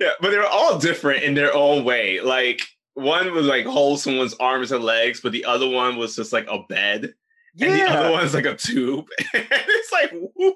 Yeah, 0.00 0.12
but 0.20 0.30
they're 0.30 0.46
all 0.46 0.78
different 0.78 1.22
in 1.22 1.34
their 1.34 1.54
own 1.54 1.84
way. 1.84 2.20
Like 2.20 2.60
one 2.94 3.32
was 3.32 3.46
like 3.46 3.66
hold 3.66 4.00
someone's 4.00 4.34
arms 4.34 4.72
and 4.72 4.84
legs, 4.84 5.20
but 5.20 5.32
the 5.32 5.44
other 5.44 5.68
one 5.68 5.96
was 5.96 6.16
just 6.16 6.32
like 6.32 6.46
a 6.48 6.62
bed, 6.68 7.14
and 7.60 7.74
the 7.74 7.84
other 7.84 8.12
one's 8.12 8.34
like 8.34 8.46
a 8.46 8.56
tube. 8.56 9.06
and 9.34 9.46
it's 9.50 9.92
like, 9.92 10.10
who, 10.10 10.54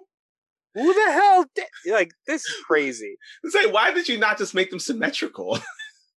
who 0.75 0.95
the 0.95 1.13
hell 1.13 1.45
did 1.55 1.67
like 1.87 2.13
this 2.27 2.43
is 2.43 2.57
crazy 2.65 3.17
it's 3.43 3.55
like, 3.55 3.73
why 3.73 3.93
did 3.93 4.09
you 4.09 4.19
not 4.19 4.39
just 4.39 4.55
make 4.55 4.71
them 4.71 4.79
symmetrical? 4.79 5.59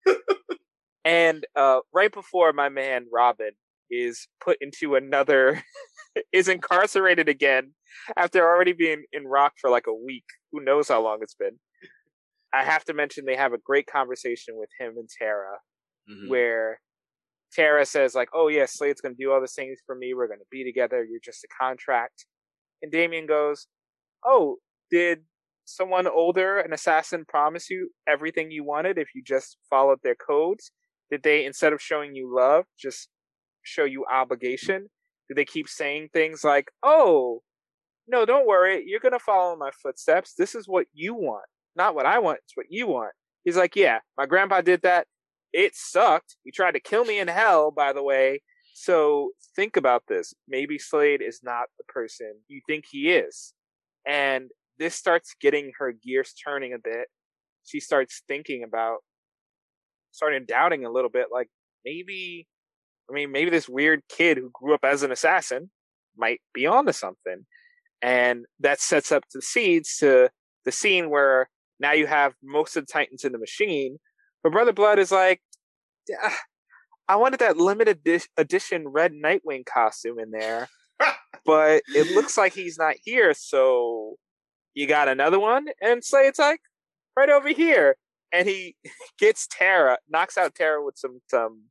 and 1.06 1.45
uh 1.56 1.80
right 1.93 2.13
before 2.13 2.54
my 2.54 2.69
man 2.69 3.06
robin 3.12 3.52
is 3.92 4.27
put 4.39 4.58
into 4.62 4.96
another 4.96 5.63
is 6.31 6.47
incarcerated 6.47 7.27
again 7.29 7.71
after 8.17 8.41
already 8.45 8.73
being 8.73 9.03
in 9.11 9.25
rock 9.25 9.53
for 9.59 9.69
like 9.69 9.87
a 9.87 9.93
week. 9.93 10.25
Who 10.51 10.63
knows 10.63 10.87
how 10.87 11.01
long 11.03 11.19
it's 11.21 11.35
been. 11.35 11.59
I 12.53 12.63
have 12.63 12.85
to 12.85 12.93
mention 12.93 13.25
they 13.25 13.35
have 13.35 13.53
a 13.53 13.57
great 13.57 13.87
conversation 13.87 14.55
with 14.57 14.69
him 14.79 14.95
and 14.97 15.09
tara 15.09 15.57
Mhm. 16.09 16.29
where 16.29 16.79
tara 17.51 17.85
says 17.85 18.13
like 18.15 18.29
oh 18.33 18.47
yeah 18.47 18.65
slade's 18.65 19.01
gonna 19.01 19.15
do 19.15 19.31
all 19.31 19.41
the 19.41 19.47
things 19.47 19.79
for 19.85 19.95
me. 19.95 20.13
We're 20.13 20.27
gonna 20.27 20.41
be 20.51 20.63
together. 20.63 21.03
You're 21.03 21.19
just 21.23 21.43
a 21.43 21.47
contract. 21.59 22.25
And 22.81 22.91
damian 22.91 23.25
goes 23.25 23.67
oh 24.23 24.57
did 24.91 25.25
someone 25.65 26.07
older 26.07 26.59
an 26.59 26.71
assassin 26.73 27.25
promise 27.27 27.69
you 27.71 27.89
everything 28.07 28.51
you 28.51 28.63
wanted 28.63 28.97
if 28.99 29.09
you 29.15 29.23
just 29.23 29.57
followed 29.69 29.99
their 30.03 30.15
codes? 30.15 30.71
Did 31.09 31.23
they 31.23 31.43
instead 31.45 31.73
of 31.73 31.81
showing 31.81 32.15
you 32.15 32.33
love 32.33 32.65
just 32.79 33.09
show 33.63 33.83
you 33.83 34.05
obligation 34.11 34.89
they 35.34 35.46
keep 35.46 35.67
saying 35.67 36.10
things 36.13 36.44
like, 36.44 36.71
"Oh, 36.84 37.42
no, 38.08 38.26
don't 38.26 38.48
worry, 38.48 38.84
you're 38.86 39.00
gonna 39.00 39.19
follow 39.19 39.56
my 39.56 39.71
footsteps. 39.71 40.34
This 40.36 40.56
is 40.56 40.67
what 40.67 40.88
you 40.94 41.15
want, 41.15 41.46
not 41.76 41.96
what 41.96 42.06
I 42.06 42.19
want. 42.19 42.40
It's 42.44 42.56
what 42.56 42.67
you 42.69 42.88
want." 42.88 43.13
He's 43.44 43.58
like, 43.58 43.76
"Yeah, 43.76 44.02
my 44.17 44.26
grandpa 44.26 44.62
did 44.62 44.82
that. 44.84 45.08
It 45.54 45.76
sucked. 45.76 46.38
He 46.44 46.52
tried 46.52 46.73
to 46.73 46.80
kill 46.80 47.06
me 47.06 47.19
in 47.19 47.28
hell, 47.28 47.71
by 47.71 47.94
the 47.94 48.04
way." 48.04 48.42
So 48.73 49.32
think 49.56 49.78
about 49.78 50.04
this. 50.08 50.34
Maybe 50.48 50.78
Slade 50.78 51.21
is 51.21 51.42
not 51.44 51.69
the 51.78 51.86
person 51.86 52.44
you 52.48 52.62
think 52.67 52.86
he 52.90 53.12
is. 53.12 53.54
And 54.06 54.52
this 54.78 54.96
starts 54.96 55.34
getting 55.40 55.71
her 55.80 55.94
gears 55.94 56.34
turning 56.34 56.73
a 56.73 56.78
bit. 56.78 57.08
She 57.65 57.80
starts 57.80 58.21
thinking 58.28 58.63
about, 58.63 59.00
starting 60.12 60.46
doubting 60.46 60.86
a 60.86 60.92
little 60.92 61.10
bit, 61.10 61.28
like 61.32 61.50
maybe, 61.86 62.48
I 63.10 63.13
mean, 63.13 63.31
maybe 63.31 63.49
this 63.49 63.69
weird 63.69 64.01
kid 64.10 64.37
who 64.37 64.49
grew 64.53 64.73
up 64.73 64.83
as 64.83 65.03
an 65.03 65.12
assassin 65.12 65.69
might 66.17 66.41
be 66.53 66.65
onto 66.65 66.91
something. 66.91 67.45
And 68.01 68.45
that 68.60 68.79
sets 68.79 69.12
up 69.12 69.23
the 69.33 69.41
seeds 69.41 69.97
to 69.97 70.29
the 70.63 70.71
scene 70.71 71.10
where 71.10 71.49
now 71.79 71.93
you 71.93 72.08
have 72.08 72.33
most 72.43 72.75
of 72.75 72.85
the 72.85 72.91
Titans 72.91 73.23
in 73.23 73.31
the 73.31 73.37
machine. 73.37 73.97
But 74.43 74.51
Brother 74.51 74.73
Blood 74.73 74.99
is 74.99 75.12
like, 75.12 75.41
"Ah, 76.23 76.39
I 77.08 77.15
wanted 77.15 77.39
that 77.39 77.58
limited 77.58 77.99
edition 78.37 78.87
red 78.87 79.13
Nightwing 79.13 79.65
costume 79.65 80.19
in 80.19 80.31
there, 80.31 80.67
but 81.45 81.81
it 81.87 82.15
looks 82.15 82.37
like 82.37 82.53
he's 82.53 82.77
not 82.77 82.95
here. 83.03 83.33
So 83.33 84.15
you 84.73 84.87
got 84.87 85.08
another 85.08 85.39
one? 85.39 85.67
And 85.81 86.03
Slade's 86.03 86.39
like, 86.39 86.60
right 87.17 87.29
over 87.29 87.49
here. 87.49 87.95
And 88.31 88.47
he 88.47 88.75
gets 89.19 89.47
Tara, 89.47 89.97
knocks 90.10 90.37
out 90.37 90.56
Tara 90.56 90.83
with 90.83 90.97
some 90.97 91.21
some 91.29 91.63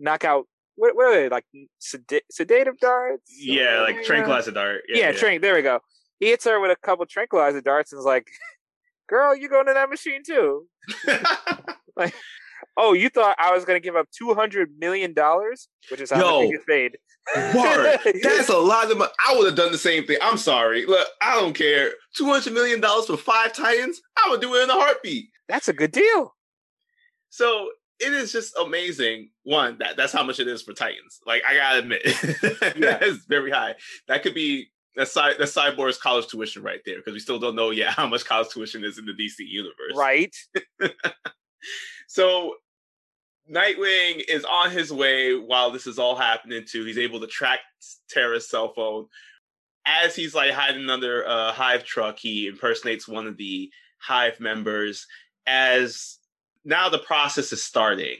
knockout. 0.00 0.46
What, 0.78 0.94
what 0.94 1.06
are 1.06 1.14
they 1.20 1.28
like? 1.28 1.44
Sed- 1.78 2.22
sedative 2.30 2.78
darts? 2.78 3.30
Yeah, 3.36 3.82
like 3.82 4.04
tranquilizer 4.04 4.52
dart. 4.52 4.82
Yeah, 4.88 5.12
trank. 5.12 5.42
There 5.42 5.54
we 5.54 5.62
go. 5.62 5.80
He 6.20 6.28
hits 6.28 6.44
her 6.44 6.60
with 6.60 6.70
a 6.70 6.76
couple 6.76 7.04
tranquilizer 7.04 7.60
darts 7.60 7.92
and 7.92 7.98
is 7.98 8.04
like, 8.04 8.28
"Girl, 9.08 9.36
you 9.36 9.48
going 9.48 9.66
to 9.66 9.74
that 9.74 9.90
machine 9.90 10.22
too?" 10.24 10.66
Like, 11.98 12.14
oh, 12.76 12.92
you 12.92 13.08
thought 13.08 13.34
I 13.40 13.52
was 13.52 13.64
going 13.64 13.74
to 13.76 13.84
give 13.84 13.96
up 13.96 14.06
two 14.16 14.32
hundred 14.32 14.70
million 14.78 15.12
dollars, 15.14 15.68
which 15.90 16.00
is 16.00 16.10
how 16.12 16.20
Yo. 16.20 16.38
much 16.38 16.46
he 16.46 16.52
gets 16.52 16.64
paid. 16.64 16.98
Word. 17.54 17.98
That's 18.22 18.48
a 18.48 18.56
lot 18.56 18.90
of 18.90 18.98
money. 18.98 19.10
I 19.28 19.36
would 19.36 19.46
have 19.46 19.56
done 19.56 19.72
the 19.72 19.78
same 19.78 20.06
thing. 20.06 20.18
I'm 20.22 20.38
sorry. 20.38 20.86
Look, 20.86 21.06
I 21.20 21.34
don't 21.40 21.54
care. 21.54 21.90
Two 22.16 22.26
hundred 22.26 22.54
million 22.54 22.80
dollars 22.80 23.06
for 23.06 23.16
five 23.16 23.52
Titans. 23.52 24.00
I 24.24 24.30
would 24.30 24.40
do 24.40 24.54
it 24.54 24.62
in 24.62 24.70
a 24.70 24.74
heartbeat. 24.74 25.26
That's 25.48 25.68
a 25.68 25.72
good 25.72 25.90
deal. 25.90 26.36
So 27.30 27.70
it 28.00 28.12
is 28.12 28.32
just 28.32 28.56
amazing. 28.58 29.30
One, 29.44 29.78
that 29.78 29.96
that's 29.96 30.12
how 30.12 30.22
much 30.22 30.40
it 30.40 30.48
is 30.48 30.62
for 30.62 30.72
Titans. 30.72 31.20
Like 31.26 31.42
I 31.48 31.54
gotta 31.54 31.78
admit, 31.80 32.02
Yeah. 32.76 32.98
it's 33.02 33.24
very 33.26 33.50
high. 33.50 33.74
That 34.06 34.22
could 34.22 34.34
be 34.34 34.68
that's 34.96 35.12
side 35.12 35.36
that's 35.38 35.54
Cyborg's 35.54 35.98
college 35.98 36.26
tuition 36.28 36.62
right 36.62 36.80
there 36.84 36.96
because 36.98 37.12
we 37.12 37.20
still 37.20 37.38
don't 37.38 37.54
know 37.56 37.70
yet 37.70 37.90
how 37.94 38.06
much 38.06 38.24
college 38.24 38.48
tuition 38.50 38.84
is 38.84 38.98
in 38.98 39.06
the 39.06 39.12
DC 39.12 39.36
universe. 39.40 39.94
Right? 39.96 40.34
So 42.06 42.54
Nightwing 43.52 44.22
is 44.28 44.44
on 44.44 44.70
his 44.70 44.92
way 44.92 45.34
while 45.34 45.70
this 45.70 45.86
is 45.86 45.98
all 45.98 46.16
happening 46.16 46.64
too. 46.66 46.84
He's 46.84 46.98
able 46.98 47.20
to 47.20 47.26
track 47.26 47.60
Tara's 48.10 48.48
cell 48.48 48.72
phone. 48.74 49.06
As 49.86 50.14
he's 50.14 50.34
like 50.34 50.52
hiding 50.52 50.88
under 50.90 51.22
a 51.22 51.52
hive 51.52 51.84
truck, 51.84 52.18
he 52.18 52.46
impersonates 52.46 53.08
one 53.08 53.26
of 53.26 53.36
the 53.36 53.70
hive 54.00 54.38
members. 54.40 55.06
As 55.46 56.18
now 56.64 56.88
the 56.88 56.98
process 56.98 57.52
is 57.52 57.64
starting, 57.64 58.18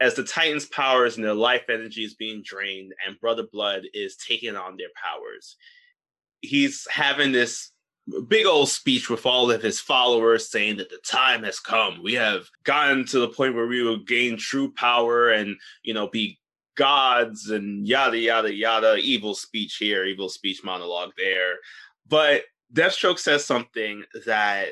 as 0.00 0.14
the 0.14 0.24
Titans' 0.24 0.66
powers 0.66 1.16
and 1.16 1.24
their 1.24 1.34
life 1.34 1.64
energy 1.68 2.04
is 2.04 2.14
being 2.14 2.42
drained, 2.44 2.92
and 3.06 3.18
Brother 3.20 3.44
Blood 3.50 3.82
is 3.92 4.16
taking 4.16 4.56
on 4.56 4.76
their 4.76 4.88
powers. 4.96 5.56
He's 6.40 6.86
having 6.90 7.32
this 7.32 7.72
big 8.28 8.46
old 8.46 8.68
speech 8.68 9.10
with 9.10 9.26
all 9.26 9.50
of 9.50 9.62
his 9.62 9.80
followers 9.80 10.50
saying 10.50 10.76
that 10.78 10.88
the 10.88 11.00
time 11.04 11.42
has 11.42 11.60
come. 11.60 12.02
We 12.02 12.14
have 12.14 12.46
gotten 12.64 13.04
to 13.06 13.18
the 13.18 13.28
point 13.28 13.54
where 13.54 13.66
we 13.66 13.82
will 13.82 13.98
gain 13.98 14.36
true 14.38 14.72
power 14.72 15.30
and, 15.30 15.56
you 15.82 15.94
know, 15.94 16.08
be 16.08 16.38
gods 16.76 17.50
and 17.50 17.86
yada, 17.86 18.18
yada, 18.18 18.54
yada. 18.54 18.96
Evil 18.96 19.34
speech 19.34 19.76
here, 19.76 20.04
evil 20.04 20.28
speech 20.28 20.62
monologue 20.64 21.10
there. 21.16 21.56
But 22.06 22.44
Deathstroke 22.72 23.18
says 23.18 23.44
something 23.44 24.04
that 24.26 24.68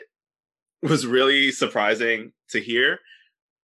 was 0.83 1.07
really 1.07 1.51
surprising 1.53 2.33
to 2.51 2.61
hear 2.61 2.99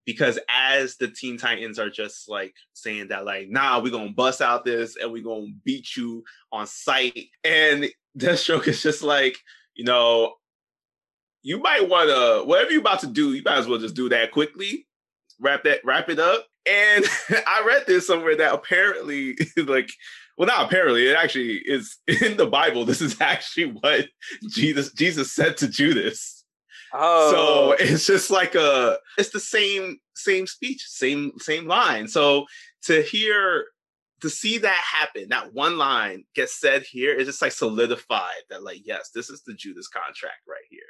because 0.05 0.39
as 0.49 0.97
the 0.97 1.09
Teen 1.09 1.39
Titans 1.39 1.79
are 1.79 1.91
just 1.91 2.29
like 2.29 2.55
saying 2.73 3.09
that, 3.09 3.25
like, 3.25 3.49
nah, 3.49 3.81
we're 3.81 3.93
gonna 3.93 4.11
bust 4.11 4.41
out 4.41 4.65
this 4.65 4.97
and 4.97 5.13
we're 5.13 5.23
gonna 5.23 5.53
beat 5.65 5.97
you 5.97 6.25
on 6.51 6.67
sight. 6.67 7.29
And 7.45 7.89
Deathstroke 8.19 8.67
is 8.69 8.83
just 8.83 9.03
like, 9.03 9.37
you 9.75 9.85
know, 9.85 10.35
you 11.43 11.59
might 11.59 11.89
want 11.89 12.09
to 12.09 12.47
whatever 12.47 12.71
you're 12.71 12.81
about 12.81 13.01
to 13.01 13.07
do, 13.07 13.33
you 13.33 13.43
might 13.45 13.59
as 13.59 13.67
well 13.67 13.79
just 13.79 13.97
do 13.97 14.09
that 14.09 14.33
quickly. 14.33 14.87
Wrap 15.41 15.65
that, 15.65 15.81
wrap 15.85 16.09
it 16.09 16.19
up. 16.19 16.47
And 16.67 17.05
I 17.31 17.65
read 17.67 17.85
this 17.87 18.07
somewhere 18.07 18.37
that 18.37 18.55
apparently, 18.55 19.37
like, 19.57 19.91
well, 20.37 20.47
not 20.47 20.67
apparently, 20.67 21.09
it 21.09 21.17
actually 21.17 21.59
is 21.65 21.99
in 22.07 22.37
the 22.37 22.47
Bible. 22.47 22.85
This 22.85 23.01
is 23.01 23.21
actually 23.21 23.73
what 23.73 24.07
Jesus 24.49 24.93
Jesus 24.93 25.33
said 25.33 25.57
to 25.59 25.69
Judas. 25.69 26.41
Oh, 26.95 27.30
So 27.32 27.72
it's 27.84 28.07
just 28.07 28.30
like 28.30 28.55
a, 28.55 28.99
it's 29.18 29.30
the 29.30 29.40
same 29.40 29.99
same 30.14 30.47
speech, 30.47 30.82
same 30.86 31.32
same 31.38 31.66
line. 31.66 32.09
So 32.09 32.47
to 32.84 33.03
hear, 33.03 33.66
to 34.20 34.30
see 34.30 34.59
that 34.59 34.82
happen, 34.93 35.28
that 35.30 35.53
one 35.55 35.78
line 35.78 36.24
get 36.34 36.49
said 36.51 36.82
here, 36.82 37.14
it's 37.14 37.26
just 37.26 37.43
like 37.43 37.53
solidified 37.53 38.43
that 38.51 38.62
like 38.62 38.82
yes, 38.84 39.11
this 39.14 39.30
is 39.30 39.43
the 39.45 39.55
Judas 39.55 39.88
contract 39.88 40.40
right 40.49 40.64
here. 40.70 40.80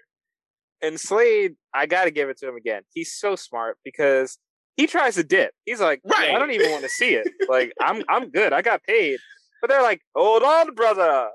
and 0.83 0.99
Slade, 1.01 1.55
I 1.73 1.87
got 1.87 2.05
to 2.05 2.11
give 2.11 2.29
it 2.29 2.39
to 2.39 2.49
him 2.49 2.57
again. 2.57 2.83
He's 2.93 3.13
so 3.15 3.37
smart 3.37 3.79
because 3.85 4.39
he 4.77 4.87
tries 4.87 5.15
to 5.15 5.23
dip. 5.25 5.53
He's 5.67 5.81
like, 5.81 6.01
Right. 6.05 6.31
I 6.35 6.39
don't 6.39 6.51
even 6.51 6.71
want 6.73 6.83
to 6.83 6.89
see 6.89 7.15
it. 7.15 7.29
Like, 7.49 7.73
I'm 7.81 8.03
I'm 8.09 8.31
good. 8.31 8.53
I 8.53 8.63
got 8.63 8.83
paid. 8.83 9.19
But 9.61 9.71
they're 9.71 9.83
like, 9.83 10.01
hold 10.15 10.43
on, 10.43 10.75
brother. 10.75 11.29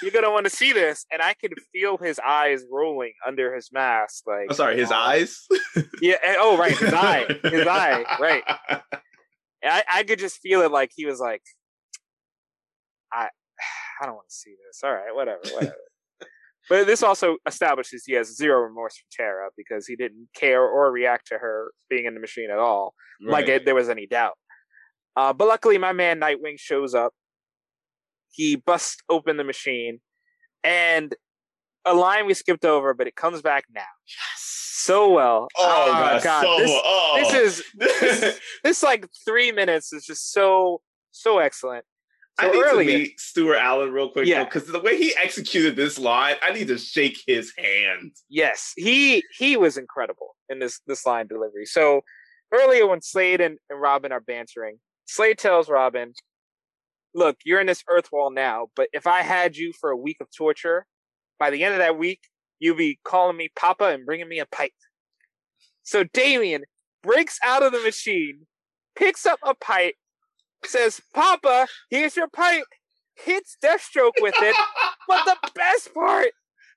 You're 0.00 0.12
gonna 0.12 0.30
want 0.30 0.44
to 0.44 0.50
see 0.50 0.72
this, 0.72 1.06
and 1.10 1.20
I 1.20 1.34
could 1.34 1.54
feel 1.72 1.96
his 1.98 2.20
eyes 2.20 2.62
rolling 2.70 3.12
under 3.26 3.54
his 3.54 3.70
mask. 3.72 4.24
Like, 4.26 4.46
I'm 4.50 4.56
sorry, 4.56 4.76
his 4.78 4.92
eyes. 4.92 5.46
Yeah. 6.00 6.16
and- 6.26 6.36
oh, 6.38 6.56
right, 6.56 6.76
his 6.76 6.92
eye, 6.94 7.26
his 7.42 7.66
eye. 7.66 8.04
Right. 8.20 8.42
And 8.70 8.80
I, 9.64 9.82
I 9.92 10.02
could 10.04 10.18
just 10.18 10.38
feel 10.40 10.60
it. 10.62 10.70
Like 10.70 10.90
he 10.94 11.04
was 11.06 11.18
like, 11.20 11.42
I, 13.12 13.28
I 14.00 14.06
don't 14.06 14.14
want 14.14 14.28
to 14.28 14.34
see 14.34 14.54
this. 14.66 14.80
All 14.84 14.92
right, 14.92 15.14
whatever, 15.14 15.40
whatever. 15.52 15.74
but 16.68 16.86
this 16.86 17.02
also 17.02 17.36
establishes 17.46 18.04
he 18.04 18.14
has 18.14 18.36
zero 18.36 18.60
remorse 18.60 18.96
for 18.96 19.22
Tara 19.22 19.48
because 19.56 19.86
he 19.86 19.96
didn't 19.96 20.28
care 20.34 20.62
or 20.62 20.92
react 20.92 21.26
to 21.28 21.38
her 21.38 21.72
being 21.90 22.06
in 22.06 22.14
the 22.14 22.20
machine 22.20 22.50
at 22.52 22.58
all, 22.58 22.94
like 23.20 23.48
it, 23.48 23.64
there 23.64 23.74
was 23.74 23.88
any 23.88 24.06
doubt. 24.06 24.34
Uh, 25.16 25.32
but 25.32 25.46
luckily, 25.48 25.76
my 25.76 25.92
man 25.92 26.20
Nightwing 26.20 26.58
shows 26.58 26.94
up. 26.94 27.12
He 28.32 28.56
busts 28.56 28.96
open 29.08 29.36
the 29.36 29.44
machine, 29.44 30.00
and 30.64 31.14
a 31.84 31.94
line 31.94 32.26
we 32.26 32.34
skipped 32.34 32.64
over, 32.64 32.94
but 32.94 33.06
it 33.06 33.14
comes 33.16 33.42
back 33.42 33.64
now 33.74 33.82
Yes. 34.06 34.40
so 34.84 35.10
well. 35.12 35.48
Oh, 35.56 35.90
Ah, 35.92 36.20
God, 36.22 36.42
so 36.44 36.58
this, 36.58 36.70
oh. 36.84 37.18
this 37.20 37.34
is 37.34 37.64
this, 37.74 38.40
this 38.64 38.82
like 38.82 39.06
three 39.24 39.52
minutes 39.52 39.92
is 39.92 40.04
just 40.04 40.32
so 40.32 40.80
so 41.10 41.38
excellent. 41.38 41.84
So 42.40 42.46
I 42.48 42.50
need 42.50 42.62
earlier, 42.64 42.92
to 42.92 42.98
meet 42.98 43.20
Stuart 43.20 43.56
Allan 43.58 43.92
real 43.92 44.08
quick 44.10 44.26
Yeah. 44.26 44.44
because 44.44 44.64
the 44.66 44.80
way 44.80 44.96
he 44.96 45.14
executed 45.20 45.76
this 45.76 45.98
line, 45.98 46.36
I 46.42 46.52
need 46.54 46.68
to 46.68 46.78
shake 46.78 47.18
his 47.26 47.52
hand. 47.58 48.12
yes, 48.30 48.72
he 48.76 49.22
he 49.36 49.56
was 49.56 49.76
incredible 49.76 50.34
in 50.48 50.58
this 50.58 50.80
this 50.86 51.04
line 51.04 51.26
delivery. 51.26 51.66
So 51.66 52.00
earlier 52.52 52.86
when 52.86 53.02
Slade 53.02 53.40
and, 53.42 53.58
and 53.68 53.80
Robin 53.80 54.12
are 54.12 54.20
bantering, 54.20 54.78
Slade 55.06 55.36
tells 55.38 55.68
Robin, 55.68 56.12
"Look, 57.14 57.38
you're 57.44 57.60
in 57.60 57.66
this 57.66 57.84
Earth 57.88 58.10
wall 58.12 58.30
now, 58.30 58.68
but 58.74 58.88
if 58.92 59.06
I 59.06 59.22
had 59.22 59.56
you 59.56 59.72
for 59.72 59.90
a 59.90 59.96
week 59.96 60.18
of 60.20 60.28
torture, 60.36 60.86
by 61.38 61.50
the 61.50 61.64
end 61.64 61.74
of 61.74 61.78
that 61.78 61.98
week, 61.98 62.20
you'd 62.58 62.76
be 62.76 62.98
calling 63.04 63.36
me 63.36 63.50
Papa 63.54 63.84
and 63.84 64.06
bringing 64.06 64.28
me 64.28 64.38
a 64.38 64.46
pipe." 64.46 64.72
So 65.82 66.04
Damian 66.04 66.64
breaks 67.02 67.38
out 67.42 67.62
of 67.62 67.72
the 67.72 67.80
machine, 67.80 68.46
picks 68.94 69.26
up 69.26 69.40
a 69.42 69.54
pipe, 69.54 69.96
says, 70.64 71.00
"Papa, 71.12 71.68
here's 71.90 72.16
your 72.16 72.28
pipe." 72.28 72.64
Hits 73.14 73.56
Deathstroke 73.62 74.20
with 74.20 74.34
it, 74.40 74.56
But 75.08 75.24
the 75.24 75.50
best 75.54 75.92
part, 75.94 76.32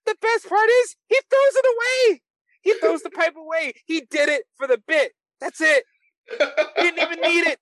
the 0.05 0.15
best 0.21 0.49
part 0.49 0.69
is 0.69 0.95
he 1.07 1.15
throws 1.15 1.55
it 1.55 1.65
away. 1.65 2.21
He 2.61 2.73
throws 2.79 3.01
the 3.03 3.09
pipe 3.09 3.36
away. 3.36 3.73
He 3.86 4.01
did 4.01 4.29
it 4.29 4.43
for 4.57 4.67
the 4.67 4.77
bit. 4.77 5.13
That's 5.39 5.61
it. 5.61 5.86
He 6.29 6.38
didn't 6.81 6.99
even 6.99 7.21
need 7.21 7.47
it. 7.47 7.59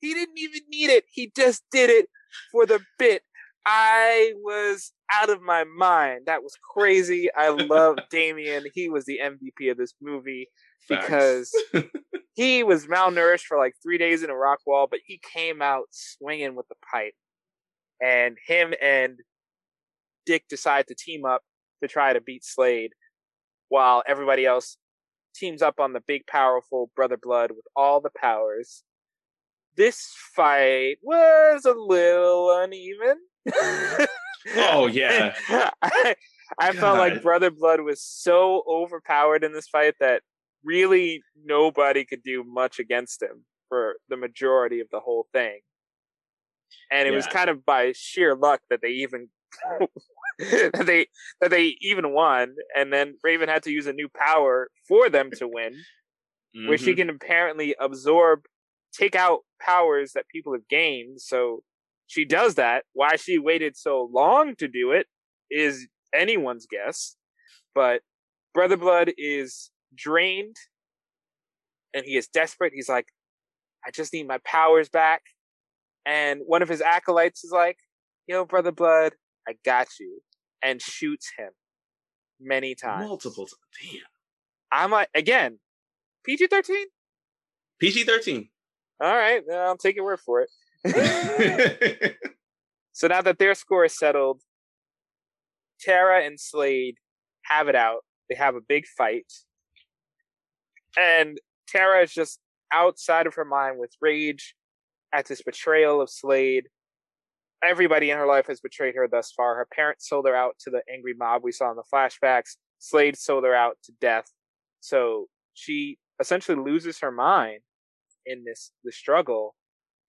He 0.00 0.14
didn't 0.14 0.38
even 0.38 0.60
need 0.70 0.90
it. 0.90 1.04
He 1.12 1.32
just 1.36 1.62
did 1.70 1.90
it 1.90 2.06
for 2.52 2.66
the 2.66 2.80
bit. 2.98 3.22
I 3.66 4.32
was 4.36 4.92
out 5.12 5.28
of 5.30 5.42
my 5.42 5.64
mind. 5.64 6.22
That 6.26 6.42
was 6.42 6.56
crazy. 6.74 7.28
I 7.36 7.50
love 7.50 7.98
Damian. 8.10 8.64
He 8.74 8.88
was 8.88 9.04
the 9.04 9.20
MVP 9.22 9.70
of 9.70 9.76
this 9.76 9.94
movie 10.00 10.48
because 10.88 11.52
he 12.34 12.62
was 12.62 12.86
malnourished 12.86 13.44
for 13.44 13.58
like 13.58 13.74
three 13.82 13.98
days 13.98 14.22
in 14.22 14.30
a 14.30 14.36
rock 14.36 14.60
wall, 14.66 14.86
but 14.90 15.00
he 15.04 15.20
came 15.34 15.60
out 15.60 15.84
swinging 15.90 16.54
with 16.54 16.66
the 16.68 16.76
pipe. 16.90 17.14
and 18.00 18.38
him 18.46 18.72
and 18.80 19.18
Dick 20.26 20.44
decide 20.48 20.86
to 20.88 20.94
team 20.94 21.24
up 21.24 21.42
to 21.82 21.88
try 21.88 22.12
to 22.12 22.20
beat 22.20 22.44
Slade, 22.44 22.92
while 23.68 24.02
everybody 24.06 24.46
else 24.46 24.76
teams 25.34 25.62
up 25.62 25.80
on 25.80 25.92
the 25.92 26.02
big, 26.06 26.26
powerful 26.26 26.90
Brother 26.94 27.16
Blood 27.16 27.50
with 27.50 27.64
all 27.76 28.00
the 28.00 28.10
powers. 28.20 28.82
This 29.80 30.12
fight 30.36 30.96
was 31.02 31.64
a 31.64 31.72
little 31.72 32.54
uneven. 32.62 33.16
Oh 34.54 34.86
yeah. 34.92 35.34
I, 35.80 36.14
I 36.58 36.72
felt 36.72 36.98
like 36.98 37.22
Brother 37.22 37.50
Blood 37.50 37.80
was 37.80 38.02
so 38.02 38.62
overpowered 38.68 39.42
in 39.42 39.54
this 39.54 39.68
fight 39.68 39.94
that 39.98 40.20
really 40.62 41.22
nobody 41.46 42.04
could 42.04 42.22
do 42.22 42.44
much 42.46 42.78
against 42.78 43.22
him 43.22 43.46
for 43.70 43.94
the 44.10 44.18
majority 44.18 44.80
of 44.80 44.88
the 44.92 45.00
whole 45.00 45.28
thing. 45.32 45.60
And 46.92 47.08
it 47.08 47.12
was 47.12 47.26
kind 47.26 47.48
of 47.48 47.64
by 47.64 47.94
sheer 47.96 48.36
luck 48.36 48.60
that 48.68 48.80
they 48.82 48.90
even 48.90 49.28
that 50.38 50.84
they 50.84 51.06
that 51.40 51.50
they 51.50 51.74
even 51.80 52.12
won, 52.12 52.54
and 52.76 52.92
then 52.92 53.16
Raven 53.24 53.48
had 53.48 53.62
to 53.62 53.70
use 53.70 53.86
a 53.86 53.94
new 53.94 54.10
power 54.14 54.68
for 54.86 55.08
them 55.08 55.30
to 55.38 55.48
win, 55.48 55.72
where 56.66 56.76
she 56.76 56.90
mm-hmm. 56.90 56.96
can 56.96 57.10
apparently 57.10 57.74
absorb, 57.80 58.40
take 58.92 59.14
out 59.14 59.40
powers 59.60 60.12
that 60.14 60.28
people 60.28 60.52
have 60.52 60.68
gained. 60.68 61.20
So 61.20 61.62
she 62.06 62.24
does 62.24 62.56
that. 62.56 62.84
Why 62.92 63.16
she 63.16 63.38
waited 63.38 63.76
so 63.76 64.08
long 64.12 64.54
to 64.56 64.68
do 64.68 64.92
it 64.92 65.06
is 65.50 65.86
anyone's 66.14 66.66
guess. 66.70 67.16
But 67.74 68.02
Brother 68.54 68.76
Blood 68.76 69.12
is 69.16 69.70
drained 69.94 70.56
and 71.94 72.04
he 72.04 72.16
is 72.16 72.26
desperate. 72.28 72.72
He's 72.74 72.88
like, 72.88 73.06
I 73.86 73.90
just 73.90 74.12
need 74.12 74.26
my 74.26 74.38
powers 74.44 74.88
back. 74.88 75.22
And 76.04 76.40
one 76.46 76.62
of 76.62 76.68
his 76.68 76.80
acolytes 76.80 77.44
is 77.44 77.52
like, 77.52 77.76
Yo, 78.26 78.44
Brother 78.44 78.72
Blood, 78.72 79.12
I 79.48 79.54
got 79.64 79.88
you. 79.98 80.20
And 80.62 80.80
shoots 80.82 81.30
him 81.38 81.50
many 82.40 82.74
times. 82.74 83.06
multiple 83.08 83.46
times. 83.46 83.54
Damn. 83.82 84.02
I'm 84.72 84.90
like, 84.90 85.08
again, 85.14 85.58
PG 86.24 86.48
13? 86.48 86.86
PG 87.80 88.04
thirteen. 88.04 88.50
All 89.00 89.16
right, 89.16 89.42
I'll 89.50 89.76
take 89.76 89.96
your 89.96 90.04
word 90.04 90.20
for 90.20 90.46
it. 90.84 92.16
So 93.00 93.08
now 93.08 93.22
that 93.22 93.38
their 93.38 93.54
score 93.54 93.86
is 93.86 93.96
settled, 93.96 94.42
Tara 95.80 96.22
and 96.22 96.38
Slade 96.38 96.96
have 97.44 97.66
it 97.66 97.74
out. 97.74 98.04
They 98.28 98.36
have 98.36 98.56
a 98.56 98.60
big 98.60 98.84
fight. 98.86 99.32
And 100.98 101.38
Tara 101.66 102.02
is 102.02 102.12
just 102.12 102.40
outside 102.70 103.26
of 103.26 103.34
her 103.36 103.44
mind 103.46 103.78
with 103.78 103.94
rage 104.02 104.54
at 105.14 105.24
this 105.24 105.40
betrayal 105.40 106.02
of 106.02 106.10
Slade. 106.10 106.64
Everybody 107.64 108.10
in 108.10 108.18
her 108.18 108.26
life 108.26 108.48
has 108.48 108.60
betrayed 108.60 108.96
her 108.96 109.08
thus 109.08 109.32
far. 109.32 109.56
Her 109.56 109.68
parents 109.74 110.06
sold 110.06 110.26
her 110.26 110.36
out 110.36 110.56
to 110.60 110.70
the 110.70 110.82
angry 110.92 111.14
mob 111.14 111.42
we 111.42 111.52
saw 111.52 111.70
in 111.70 111.76
the 111.76 111.82
flashbacks. 111.90 112.56
Slade 112.80 113.16
sold 113.16 113.44
her 113.44 113.54
out 113.54 113.78
to 113.84 113.92
death. 113.98 114.26
So 114.80 115.28
she 115.54 115.98
essentially 116.20 116.62
loses 116.62 116.98
her 117.00 117.10
mind 117.10 117.60
in 118.26 118.44
this 118.44 118.72
the 118.84 118.92
struggle. 118.92 119.54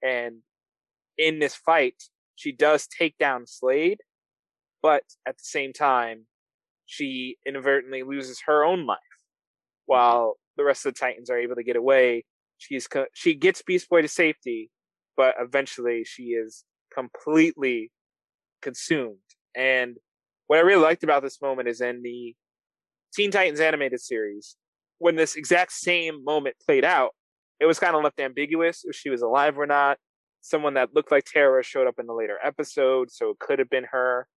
And 0.04 0.38
in 1.18 1.40
this 1.40 1.56
fight, 1.56 2.04
she 2.36 2.52
does 2.52 2.88
take 2.88 3.18
down 3.18 3.46
Slade, 3.46 4.00
but 4.82 5.04
at 5.28 5.38
the 5.38 5.44
same 5.44 5.74
time, 5.74 6.26
she 6.86 7.38
inadvertently 7.46 8.04
loses 8.04 8.42
her 8.48 8.64
own 8.64 8.86
life. 8.86 8.98
Mm-hmm. 8.98 9.94
While 9.94 10.38
the 10.58 10.64
rest 10.64 10.86
of 10.86 10.94
the 10.94 11.00
Titans 11.00 11.30
are 11.30 11.38
able 11.38 11.56
to 11.56 11.64
get 11.64 11.76
away, 11.76 12.26
she's 12.58 12.88
co- 12.88 13.06
she 13.14 13.36
gets 13.36 13.62
Beast 13.62 13.90
Boy 13.90 14.02
to 14.02 14.08
safety, 14.08 14.70
but 15.16 15.36
eventually 15.40 16.04
she 16.04 16.24
is 16.24 16.64
completely 16.94 17.92
consumed. 18.62 19.18
And 19.56 19.98
what 20.48 20.58
I 20.58 20.62
really 20.62 20.82
liked 20.82 21.04
about 21.04 21.24
this 21.24 21.42
moment 21.42 21.68
is 21.68 21.82
in 21.82 22.02
the 22.02 22.36
Teen 23.14 23.32
Titans 23.32 23.60
animated 23.60 24.00
series, 24.00 24.56
when 25.00 25.16
this 25.16 25.36
exact 25.36 25.74
same 25.74 26.24
moment 26.24 26.56
played 26.66 26.86
out, 26.86 27.12
it 27.62 27.66
was 27.66 27.80
kind 27.80 27.96
of 27.96 28.04
left 28.04 28.20
ambiguous 28.20 28.84
if 28.84 28.96
she 28.96 29.10
was 29.10 29.22
alive 29.22 29.58
or 29.58 29.66
not 29.66 29.98
someone 30.42 30.74
that 30.74 30.94
looked 30.94 31.12
like 31.12 31.24
Tara 31.26 31.64
showed 31.64 31.88
up 31.88 32.00
in 32.00 32.08
the 32.08 32.14
later 32.14 32.38
episode, 32.44 33.12
so 33.12 33.30
it 33.30 33.40
could 33.40 33.60
have 33.60 33.70
been 33.70 33.86
her. 33.92 34.28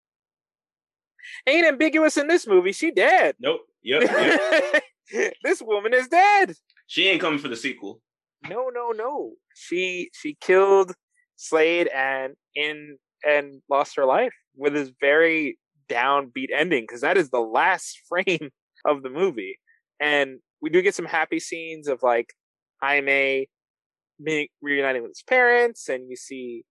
Ain't 1.47 1.67
ambiguous 1.67 2.17
in 2.17 2.29
this 2.29 2.47
movie. 2.47 2.73
She 2.73 2.91
dead. 2.91 3.35
nope. 3.41 3.63
Yep. 3.83 4.03
yep. 4.03 5.33
this 5.43 5.63
woman 5.63 5.93
is 5.95 6.09
dead. 6.09 6.55
she 6.87 7.09
ain't 7.09 7.21
coming 7.21 7.39
for 7.39 7.49
the 7.49 7.57
sequel. 7.57 8.01
No, 8.49 8.69
no, 8.69 8.91
no. 8.91 9.33
She 9.55 10.11
she 10.13 10.37
killed 10.41 10.93
Slade 11.37 11.89
and 11.89 12.35
in 12.55 12.99
and 13.27 13.63
lost 13.71 13.97
her 13.97 14.05
life 14.05 14.35
with 14.55 14.75
this 14.75 14.91
very 15.01 15.59
downbeat 15.89 16.49
ending 16.55 16.85
because 16.85 17.01
that 17.01 17.17
is 17.17 17.31
the 17.31 17.41
last 17.41 18.01
frame 18.09 18.51
of 18.85 19.03
the 19.03 19.11
movie. 19.11 19.59
And 19.99 20.41
we 20.61 20.69
do 20.69 20.83
get 20.83 20.95
some 20.95 21.07
happy 21.07 21.41
scenes 21.41 21.89
of 21.89 22.03
like 22.03 22.35
Jaime 22.83 23.49
me- 24.19 24.51
reuniting 24.63 25.03
with 25.03 25.11
his 25.11 25.23
parents, 25.23 25.89
and 25.89 26.09
you 26.09 26.17
see 26.17 26.65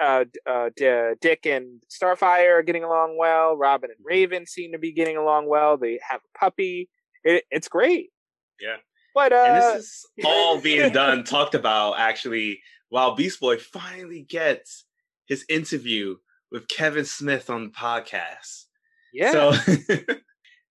uh, 0.00 0.24
uh, 0.46 0.70
D- 0.76 1.12
Dick 1.20 1.46
and 1.46 1.82
Starfire 1.90 2.64
getting 2.64 2.84
along 2.84 3.16
well. 3.18 3.56
Robin 3.56 3.90
and 3.90 3.98
Raven 4.04 4.46
seem 4.46 4.72
to 4.72 4.78
be 4.78 4.92
getting 4.92 5.16
along 5.16 5.48
well. 5.48 5.76
They 5.76 5.98
have 6.08 6.20
a 6.20 6.38
puppy. 6.38 6.88
It, 7.24 7.44
it's 7.50 7.68
great. 7.68 8.10
Yeah. 8.60 8.76
But 9.14 9.32
uh, 9.32 9.44
and 9.46 9.56
this 9.78 9.84
is 9.84 10.06
all 10.24 10.60
being 10.60 10.92
done, 10.92 11.24
talked 11.24 11.54
about 11.54 11.98
actually, 11.98 12.60
while 12.88 13.14
Beast 13.14 13.40
Boy 13.40 13.56
finally 13.58 14.22
gets 14.22 14.84
his 15.26 15.44
interview 15.48 16.16
with 16.52 16.68
Kevin 16.68 17.04
Smith 17.04 17.50
on 17.50 17.64
the 17.64 17.70
podcast. 17.70 18.64
yeah. 19.12 19.32
So, 19.32 19.52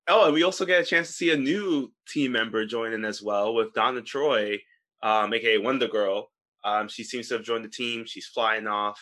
oh, 0.07 0.25
and 0.25 0.33
we 0.33 0.43
also 0.43 0.65
get 0.65 0.81
a 0.81 0.85
chance 0.85 1.07
to 1.07 1.13
see 1.13 1.31
a 1.31 1.37
new 1.37 1.91
team 2.07 2.31
member 2.33 2.65
join 2.65 2.93
in 2.93 3.05
as 3.05 3.21
well 3.21 3.53
with 3.55 3.73
Donna 3.73 4.01
Troy, 4.01 4.59
um, 5.01 5.33
aka 5.33 5.57
Wonder 5.57 5.87
Girl. 5.87 6.29
Um, 6.65 6.87
she 6.87 7.03
seems 7.03 7.27
to 7.29 7.35
have 7.35 7.43
joined 7.43 7.65
the 7.65 7.69
team. 7.69 8.05
She's 8.05 8.27
flying 8.27 8.67
off, 8.67 9.01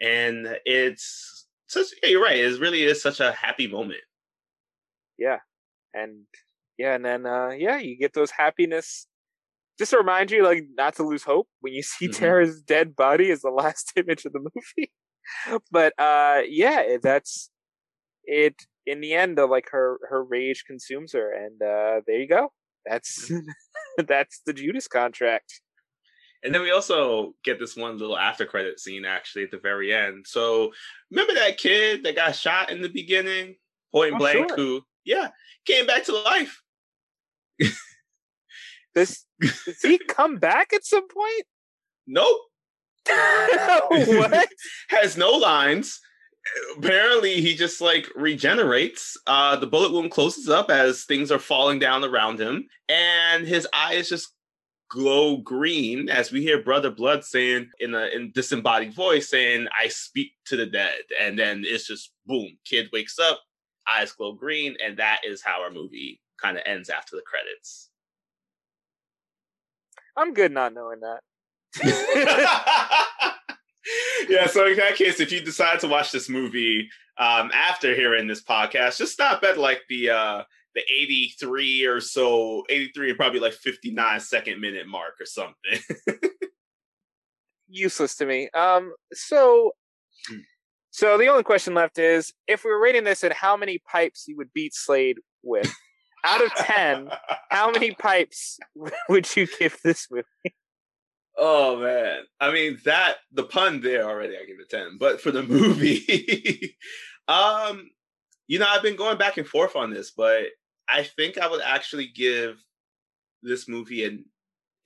and 0.00 0.58
it's 0.64 1.46
such. 1.66 1.86
Yeah, 2.02 2.10
you're 2.10 2.22
right. 2.22 2.38
It 2.38 2.60
really 2.60 2.82
is 2.82 3.02
such 3.02 3.20
a 3.20 3.32
happy 3.32 3.66
moment. 3.66 4.00
yeah 5.18 5.38
and 5.94 6.24
yeah 6.78 6.94
and 6.94 7.04
then 7.04 7.24
uh 7.26 7.48
yeah 7.48 7.78
you 7.78 7.96
get 7.98 8.12
those 8.12 8.30
happiness 8.30 9.06
just 9.78 9.90
to 9.92 9.96
remind 9.98 10.30
you 10.30 10.42
like 10.44 10.64
not 10.76 10.94
to 10.94 11.02
lose 11.02 11.22
hope 11.22 11.48
when 11.60 11.72
you 11.72 11.82
see 11.82 12.08
Mhm. 12.08 12.16
tara's 12.18 12.60
dead 12.62 12.94
body 12.94 13.30
as 13.30 13.40
the 13.42 13.50
last 13.62 13.92
image 13.96 14.24
of 14.26 14.32
the 14.34 14.40
movie 14.40 14.92
but 15.70 15.92
uh 15.98 16.42
yeah 16.48 16.96
that's 17.02 17.50
it 18.24 18.54
in 18.86 19.00
the 19.00 19.12
end 19.14 19.38
uh, 19.38 19.46
like 19.46 19.68
her 19.70 19.98
her 20.08 20.22
rage 20.24 20.64
consumes 20.66 21.12
her 21.12 21.32
and 21.32 21.60
uh 21.62 22.00
there 22.06 22.18
you 22.20 22.28
go 22.28 22.52
that's 22.84 23.30
that's 24.06 24.40
the 24.46 24.52
judas 24.52 24.88
contract 24.88 25.60
And 26.44 26.54
then 26.54 26.62
we 26.62 26.70
also 26.70 27.34
get 27.44 27.58
this 27.58 27.74
one 27.76 27.98
little 27.98 28.16
after 28.18 28.46
credit 28.46 28.78
scene 28.78 29.04
actually 29.04 29.44
at 29.44 29.50
the 29.50 29.58
very 29.58 29.92
end. 29.92 30.26
So 30.28 30.70
remember 31.10 31.34
that 31.34 31.56
kid 31.58 32.04
that 32.04 32.14
got 32.14 32.36
shot 32.36 32.70
in 32.70 32.82
the 32.82 32.88
beginning, 32.88 33.56
point 33.92 34.14
Oh, 34.14 34.18
blank, 34.18 34.48
sure. 34.50 34.56
who 34.56 34.82
yeah 35.04 35.30
came 35.66 35.86
back 35.86 36.04
to 36.04 36.12
life. 36.14 36.62
this 38.94 39.24
does 39.40 39.80
he 39.82 39.98
come 39.98 40.36
back 40.36 40.72
at 40.72 40.84
some 40.84 41.08
point 41.08 41.44
Nope, 42.06 42.38
what 43.08 44.46
has 44.90 45.16
no 45.16 45.30
lines. 45.30 45.98
Apparently, 46.78 47.40
he 47.40 47.54
just 47.54 47.80
like 47.80 48.08
regenerates. 48.14 49.16
Uh, 49.26 49.56
the 49.56 49.66
bullet 49.66 49.92
wound 49.92 50.10
closes 50.10 50.48
up 50.48 50.70
as 50.70 51.04
things 51.04 51.30
are 51.30 51.38
falling 51.38 51.78
down 51.78 52.04
around 52.04 52.40
him, 52.40 52.66
and 52.88 53.46
his 53.46 53.66
eyes 53.72 54.08
just 54.08 54.34
glow 54.88 55.38
green 55.38 56.08
as 56.08 56.30
we 56.30 56.42
hear 56.42 56.62
Brother 56.62 56.90
Blood 56.90 57.24
saying 57.24 57.68
in 57.80 57.94
a 57.94 58.06
in 58.06 58.30
disembodied 58.32 58.94
voice, 58.94 59.28
saying, 59.28 59.68
"I 59.80 59.88
speak 59.88 60.32
to 60.46 60.56
the 60.56 60.66
dead," 60.66 61.00
and 61.20 61.38
then 61.38 61.64
it's 61.66 61.86
just 61.86 62.12
boom. 62.26 62.58
Kid 62.64 62.88
wakes 62.92 63.18
up, 63.18 63.42
eyes 63.90 64.12
glow 64.12 64.32
green, 64.32 64.76
and 64.84 64.96
that 64.98 65.20
is 65.24 65.42
how 65.42 65.62
our 65.62 65.70
movie 65.70 66.20
kind 66.40 66.56
of 66.56 66.62
ends 66.66 66.90
after 66.90 67.16
the 67.16 67.22
credits. 67.22 67.90
i'm 70.16 70.32
good 70.34 70.52
not 70.52 70.72
knowing 70.72 71.00
that 71.00 71.20
yeah, 74.28 74.46
so 74.46 74.66
in 74.66 74.76
that 74.76 74.96
case, 74.96 75.20
if 75.20 75.32
you 75.32 75.40
decide 75.40 75.80
to 75.80 75.88
watch 75.88 76.12
this 76.12 76.28
movie 76.28 76.88
um, 77.18 77.50
after 77.52 77.94
hearing 77.94 78.26
this 78.26 78.42
podcast, 78.42 78.98
just 78.98 79.12
stop 79.12 79.42
at 79.44 79.58
like 79.58 79.82
the 79.88 80.10
uh, 80.10 80.42
the 80.74 80.82
83 81.00 81.84
or 81.86 82.00
so, 82.00 82.64
83 82.68 83.10
and 83.10 83.18
probably 83.18 83.40
like 83.40 83.54
59 83.54 84.20
second 84.20 84.60
minute 84.60 84.86
mark 84.86 85.14
or 85.20 85.26
something. 85.26 85.80
useless 87.68 88.16
to 88.16 88.26
me. 88.26 88.48
Um, 88.54 88.94
so, 89.12 89.72
Hmm. 90.28 90.38
so 90.90 91.18
the 91.18 91.26
only 91.28 91.42
question 91.42 91.74
left 91.74 91.98
is 91.98 92.32
if 92.46 92.64
we 92.64 92.70
were 92.70 92.80
rating 92.80 93.04
this 93.04 93.22
at 93.22 93.32
how 93.32 93.56
many 93.56 93.78
pipes 93.78 94.26
you 94.26 94.36
would 94.36 94.52
beat 94.52 94.74
Slade 94.74 95.18
with. 95.42 95.72
Out 96.24 96.44
of 96.44 96.52
ten, 96.54 97.10
how 97.50 97.70
many 97.70 97.92
pipes 97.92 98.58
would 99.08 99.36
you 99.36 99.46
give 99.60 99.78
this 99.84 100.08
movie? 100.10 100.24
Oh 101.36 101.78
man. 101.80 102.22
I 102.40 102.52
mean 102.52 102.78
that 102.84 103.16
the 103.32 103.44
pun 103.44 103.80
there 103.80 104.04
already 104.04 104.36
I 104.36 104.46
give 104.46 104.60
it 104.60 104.70
10. 104.70 104.96
But 104.98 105.20
for 105.20 105.30
the 105.30 105.42
movie, 105.44 106.76
um, 107.28 107.90
you 108.46 108.58
know, 108.58 108.66
I've 108.68 108.82
been 108.82 108.96
going 108.96 109.18
back 109.18 109.36
and 109.36 109.46
forth 109.46 109.76
on 109.76 109.90
this, 109.90 110.10
but 110.10 110.44
I 110.88 111.02
think 111.02 111.38
I 111.38 111.48
would 111.48 111.62
actually 111.62 112.08
give 112.14 112.56
this 113.42 113.68
movie 113.68 114.04
an 114.04 114.24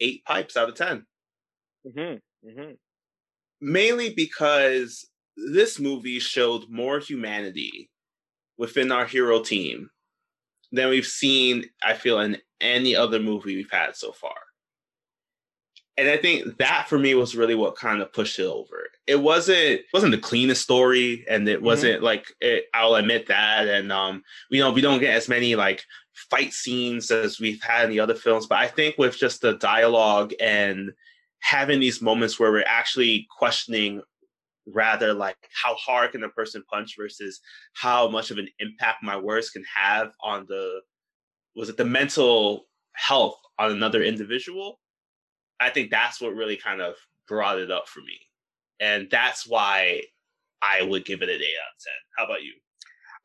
eight 0.01 0.25
pipes 0.25 0.57
out 0.57 0.69
of 0.69 0.75
10. 0.75 1.07
Mm-hmm. 1.87 2.49
Mm-hmm. 2.49 2.73
Mainly 3.61 4.15
because 4.15 5.07
this 5.37 5.79
movie 5.79 6.19
showed 6.19 6.65
more 6.69 6.99
humanity 6.99 7.91
within 8.59 8.91
our 8.91 9.07
hero 9.07 9.41
team 9.41 9.91
than 10.73 10.89
we've 10.89 11.07
seen, 11.07 11.65
I 11.83 11.95
feel, 11.95 12.21
in 12.21 12.39
any 12.61 12.97
other 12.97 13.21
movie 13.21 13.57
we've 13.57 13.71
had 13.71 13.97
so 13.97 14.13
far 14.13 14.35
and 15.97 16.09
I 16.09 16.17
think 16.17 16.59
that 16.59 16.89
for 16.89 16.99
me 16.99 17.15
was 17.15 17.37
really 17.37 17.55
what 17.55 17.77
kind 17.77 18.01
of 18.01 18.13
pushed 18.13 18.39
it 18.39 18.45
over. 18.45 18.89
It 19.07 19.21
wasn't 19.21 19.59
it 19.59 19.85
wasn't 19.93 20.13
the 20.13 20.19
cleanest 20.19 20.63
story, 20.63 21.25
and 21.29 21.49
it 21.49 21.57
mm-hmm. 21.57 21.67
wasn't 21.67 21.97
mm-hmm. 21.97 22.05
like 22.05 22.27
it, 22.41 22.67
I'll 22.73 22.95
admit 22.95 23.29
that. 23.29 23.69
And 23.69 23.93
um, 23.93 24.23
you 24.51 24.61
know, 24.61 24.73
we 24.73 24.81
don't 24.81 25.01
get 25.01 25.15
as 25.15 25.29
many 25.29 25.57
like 25.57 25.85
fight 26.31 26.53
scenes 26.53 27.11
as 27.11 27.41
we've 27.41 27.63
had 27.63 27.85
in 27.85 27.91
the 27.91 28.01
other 28.01 28.15
films, 28.15 28.47
but 28.47 28.59
I 28.59 28.69
think 28.69 28.97
with 28.99 29.19
just 29.19 29.41
the 29.41 29.55
dialogue 29.55 30.33
and 30.41 30.93
having 31.41 31.81
these 31.81 32.03
moments 32.03 32.39
where 32.39 32.53
we're 32.53 32.65
actually 32.67 33.27
questioning 33.37 34.03
rather 34.67 35.15
like 35.15 35.37
how 35.63 35.75
hard 35.75 36.13
can 36.13 36.23
a 36.23 36.29
person 36.29 36.63
punch 36.71 36.95
versus 36.99 37.41
how 37.75 38.09
much 38.09 38.31
of 38.31 38.39
an 38.39 38.49
impact 38.59 39.03
my 39.03 39.17
words 39.17 39.51
can 39.51 39.65
have 39.75 40.13
on 40.23 40.45
the 40.49 40.81
was 41.57 41.69
it 41.69 41.77
the 41.77 41.85
mental 41.85 42.67
health 42.93 43.41
on 43.59 43.73
another 43.73 44.03
individual 44.03 44.79
I 45.61 45.71
think 45.71 45.91
that's 45.91 46.21
what 46.21 46.35
really 46.35 46.57
kind 46.57 46.81
of 46.81 46.95
brought 47.29 47.59
it 47.59 47.71
up 47.71 47.87
for 47.89 48.01
me. 48.01 48.19
And 48.81 49.09
that's 49.11 49.47
why 49.47 50.03
I 50.63 50.83
would 50.83 51.05
give 51.05 51.23
it 51.23 51.29
an 51.29 51.35
8 51.35 51.39
out 51.39 51.41
of 51.41 51.45
10. 51.45 51.93
How 52.17 52.25
about 52.25 52.43
you? 52.43 52.53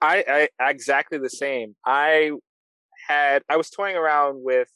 I, 0.01 0.49
I 0.59 0.69
exactly 0.69 1.17
the 1.17 1.29
same. 1.29 1.75
I 1.85 2.31
had 3.07 3.43
I 3.49 3.57
was 3.57 3.69
toying 3.69 3.95
around 3.95 4.43
with 4.43 4.67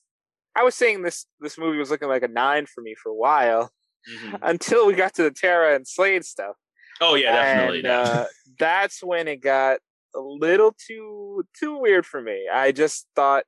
I 0.55 0.64
was 0.64 0.76
saying 0.76 1.01
this 1.03 1.26
this 1.39 1.57
movie 1.57 1.78
was 1.78 1.91
looking 1.91 2.07
like 2.07 2.24
a 2.24 2.28
9 2.28 2.66
for 2.66 2.82
me 2.82 2.95
for 3.01 3.10
a 3.10 3.16
while 3.16 3.72
mm-hmm. 4.10 4.36
until 4.41 4.88
we 4.88 4.93
got 4.93 5.14
to 5.16 5.24
the 5.24 5.32
Tara 5.32 5.76
and 5.76 5.88
Slade 5.88 6.26
stuff. 6.26 6.55
Oh 7.01 7.16
yeah, 7.16 7.34
definitely. 7.34 7.80
And, 7.80 7.88
uh, 7.88 8.26
that's 8.60 9.03
when 9.03 9.28
it 9.28 9.41
got 9.41 9.80
a 10.16 10.20
little 10.20 10.76
too 10.88 11.43
too 11.60 11.78
weird 11.78 12.05
for 12.05 12.22
me. 12.22 12.47
I 12.51 12.72
just 12.72 13.07
thought 13.16 13.43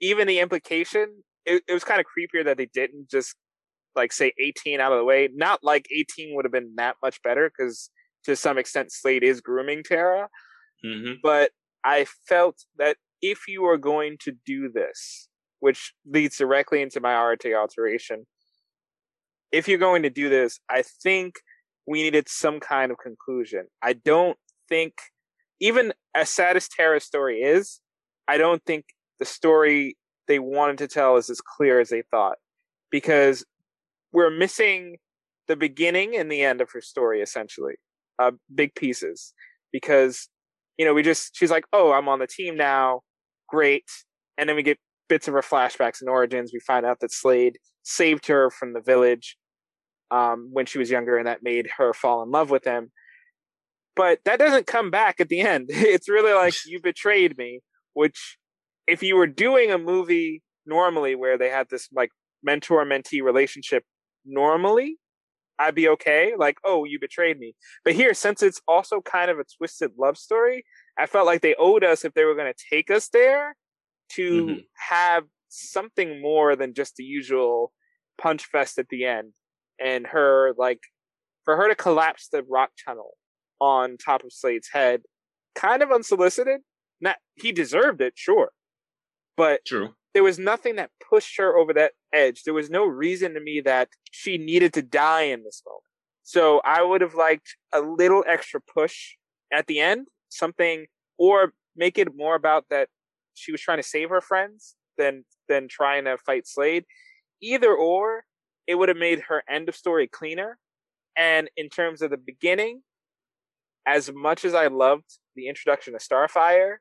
even 0.00 0.26
the 0.26 0.40
implication 0.40 1.23
it, 1.46 1.62
it 1.68 1.72
was 1.72 1.84
kind 1.84 2.00
of 2.00 2.06
creepier 2.06 2.44
that 2.44 2.56
they 2.56 2.68
didn't 2.72 3.10
just 3.10 3.34
like 3.96 4.12
say 4.12 4.32
18 4.38 4.80
out 4.80 4.92
of 4.92 4.98
the 4.98 5.04
way. 5.04 5.28
Not 5.32 5.60
like 5.62 5.86
18 5.94 6.34
would 6.34 6.44
have 6.44 6.52
been 6.52 6.74
that 6.76 6.96
much 7.02 7.22
better 7.22 7.50
because 7.50 7.90
to 8.24 8.36
some 8.36 8.58
extent 8.58 8.92
Slade 8.92 9.22
is 9.22 9.40
grooming 9.40 9.82
Tara. 9.84 10.28
Mm-hmm. 10.84 11.14
But 11.22 11.50
I 11.84 12.06
felt 12.28 12.56
that 12.78 12.96
if 13.22 13.40
you 13.48 13.64
are 13.64 13.78
going 13.78 14.16
to 14.20 14.32
do 14.44 14.70
this, 14.72 15.28
which 15.60 15.94
leads 16.06 16.36
directly 16.36 16.82
into 16.82 17.00
my 17.00 17.12
RTA 17.12 17.58
alteration, 17.58 18.26
if 19.52 19.68
you're 19.68 19.78
going 19.78 20.02
to 20.02 20.10
do 20.10 20.28
this, 20.28 20.58
I 20.68 20.82
think 21.02 21.36
we 21.86 22.02
needed 22.02 22.28
some 22.28 22.60
kind 22.60 22.90
of 22.90 22.98
conclusion. 22.98 23.66
I 23.82 23.92
don't 23.92 24.38
think, 24.68 24.94
even 25.60 25.92
as 26.14 26.28
sad 26.28 26.56
as 26.56 26.68
Tara's 26.68 27.04
story 27.04 27.40
is, 27.40 27.80
I 28.26 28.38
don't 28.38 28.62
think 28.64 28.86
the 29.18 29.24
story 29.24 29.96
they 30.28 30.38
wanted 30.38 30.78
to 30.78 30.88
tell 30.88 31.16
is 31.16 31.30
as 31.30 31.40
clear 31.40 31.80
as 31.80 31.88
they 31.90 32.02
thought. 32.10 32.36
Because 32.90 33.44
we're 34.12 34.30
missing 34.30 34.96
the 35.48 35.56
beginning 35.56 36.16
and 36.16 36.30
the 36.30 36.42
end 36.42 36.60
of 36.60 36.70
her 36.72 36.80
story 36.80 37.20
essentially 37.20 37.74
uh, 38.18 38.32
big 38.54 38.74
pieces. 38.74 39.32
Because 39.72 40.28
you 40.78 40.84
know 40.84 40.94
we 40.94 41.02
just 41.02 41.36
she's 41.36 41.52
like 41.52 41.64
oh 41.72 41.92
i'm 41.92 42.08
on 42.08 42.18
the 42.18 42.26
team 42.26 42.56
now. 42.56 43.00
Great. 43.48 43.84
And 44.38 44.48
then 44.48 44.56
we 44.56 44.62
get 44.62 44.78
bits 45.08 45.28
of 45.28 45.34
her 45.34 45.42
flashbacks 45.42 46.00
and 46.00 46.08
origins. 46.08 46.50
We 46.52 46.60
find 46.60 46.84
out 46.86 47.00
that 47.00 47.12
slade 47.12 47.58
saved 47.82 48.26
her 48.26 48.50
from 48.50 48.72
the 48.72 48.80
village 48.80 49.36
um, 50.10 50.48
when 50.52 50.66
she 50.66 50.78
was 50.78 50.90
younger 50.90 51.18
and 51.18 51.26
that 51.26 51.42
made 51.42 51.68
her 51.76 51.92
fall 51.92 52.22
in 52.22 52.30
love 52.30 52.50
with 52.50 52.64
him. 52.64 52.90
But 53.94 54.20
that 54.24 54.40
doesn't 54.40 54.66
come 54.66 54.90
back 54.90 55.20
at 55.20 55.28
the 55.28 55.40
end. 55.40 55.68
It's 55.72 56.08
really 56.08 56.32
like 56.32 56.54
you 56.66 56.80
betrayed 56.80 57.36
me 57.36 57.60
which 57.94 58.36
if 58.86 59.02
you 59.02 59.16
were 59.16 59.26
doing 59.26 59.70
a 59.70 59.78
movie 59.78 60.42
normally 60.66 61.14
where 61.14 61.38
they 61.38 61.48
had 61.48 61.68
this 61.70 61.88
like 61.94 62.10
mentor 62.42 62.84
mentee 62.84 63.22
relationship 63.22 63.84
normally, 64.24 64.98
I'd 65.58 65.74
be 65.74 65.88
okay. 65.88 66.32
Like, 66.36 66.58
oh, 66.64 66.84
you 66.84 66.98
betrayed 67.00 67.38
me. 67.38 67.54
But 67.84 67.94
here, 67.94 68.14
since 68.14 68.42
it's 68.42 68.60
also 68.66 69.00
kind 69.00 69.30
of 69.30 69.38
a 69.38 69.44
twisted 69.58 69.92
love 69.98 70.16
story, 70.16 70.64
I 70.98 71.06
felt 71.06 71.26
like 71.26 71.42
they 71.42 71.54
owed 71.58 71.84
us, 71.84 72.04
if 72.04 72.14
they 72.14 72.24
were 72.24 72.34
going 72.34 72.52
to 72.52 72.64
take 72.70 72.90
us 72.90 73.08
there, 73.08 73.56
to 74.12 74.46
mm-hmm. 74.46 74.58
have 74.90 75.24
something 75.48 76.20
more 76.20 76.56
than 76.56 76.74
just 76.74 76.96
the 76.96 77.04
usual 77.04 77.72
punch 78.18 78.46
fest 78.46 78.78
at 78.78 78.88
the 78.88 79.04
end. 79.04 79.32
And 79.84 80.06
her, 80.08 80.54
like, 80.58 80.80
for 81.44 81.56
her 81.56 81.68
to 81.68 81.74
collapse 81.74 82.28
the 82.28 82.42
rock 82.42 82.70
tunnel 82.84 83.12
on 83.60 83.96
top 83.96 84.24
of 84.24 84.32
Slade's 84.32 84.70
head, 84.72 85.02
kind 85.54 85.82
of 85.82 85.92
unsolicited. 85.92 86.60
Not, 87.00 87.16
he 87.34 87.52
deserved 87.52 88.00
it, 88.00 88.14
sure. 88.16 88.50
But 89.36 89.64
True. 89.64 89.94
there 90.12 90.22
was 90.22 90.38
nothing 90.38 90.76
that 90.76 90.90
pushed 91.08 91.36
her 91.38 91.56
over 91.56 91.72
that 91.74 91.92
edge. 92.12 92.44
There 92.44 92.54
was 92.54 92.70
no 92.70 92.84
reason 92.86 93.34
to 93.34 93.40
me 93.40 93.60
that 93.62 93.88
she 94.10 94.38
needed 94.38 94.72
to 94.74 94.82
die 94.82 95.22
in 95.22 95.42
this 95.44 95.62
moment. 95.66 95.82
So 96.22 96.60
I 96.64 96.82
would 96.82 97.00
have 97.00 97.14
liked 97.14 97.56
a 97.72 97.80
little 97.80 98.24
extra 98.26 98.60
push 98.60 99.16
at 99.52 99.66
the 99.66 99.80
end, 99.80 100.08
something, 100.30 100.86
or 101.18 101.52
make 101.76 101.98
it 101.98 102.16
more 102.16 102.34
about 102.34 102.66
that 102.70 102.88
she 103.34 103.52
was 103.52 103.60
trying 103.60 103.78
to 103.78 103.82
save 103.82 104.10
her 104.10 104.20
friends 104.20 104.74
than 104.96 105.24
than 105.48 105.68
trying 105.68 106.04
to 106.04 106.16
fight 106.16 106.46
Slade. 106.46 106.84
Either 107.42 107.74
or, 107.74 108.24
it 108.66 108.76
would 108.76 108.88
have 108.88 108.96
made 108.96 109.24
her 109.28 109.42
end 109.48 109.68
of 109.68 109.76
story 109.76 110.06
cleaner. 110.06 110.58
And 111.16 111.50
in 111.56 111.68
terms 111.68 112.00
of 112.02 112.10
the 112.10 112.16
beginning, 112.16 112.82
as 113.86 114.10
much 114.12 114.44
as 114.44 114.54
I 114.54 114.68
loved 114.68 115.18
the 115.36 115.48
introduction 115.48 115.94
of 115.94 116.00
Starfire, 116.00 116.76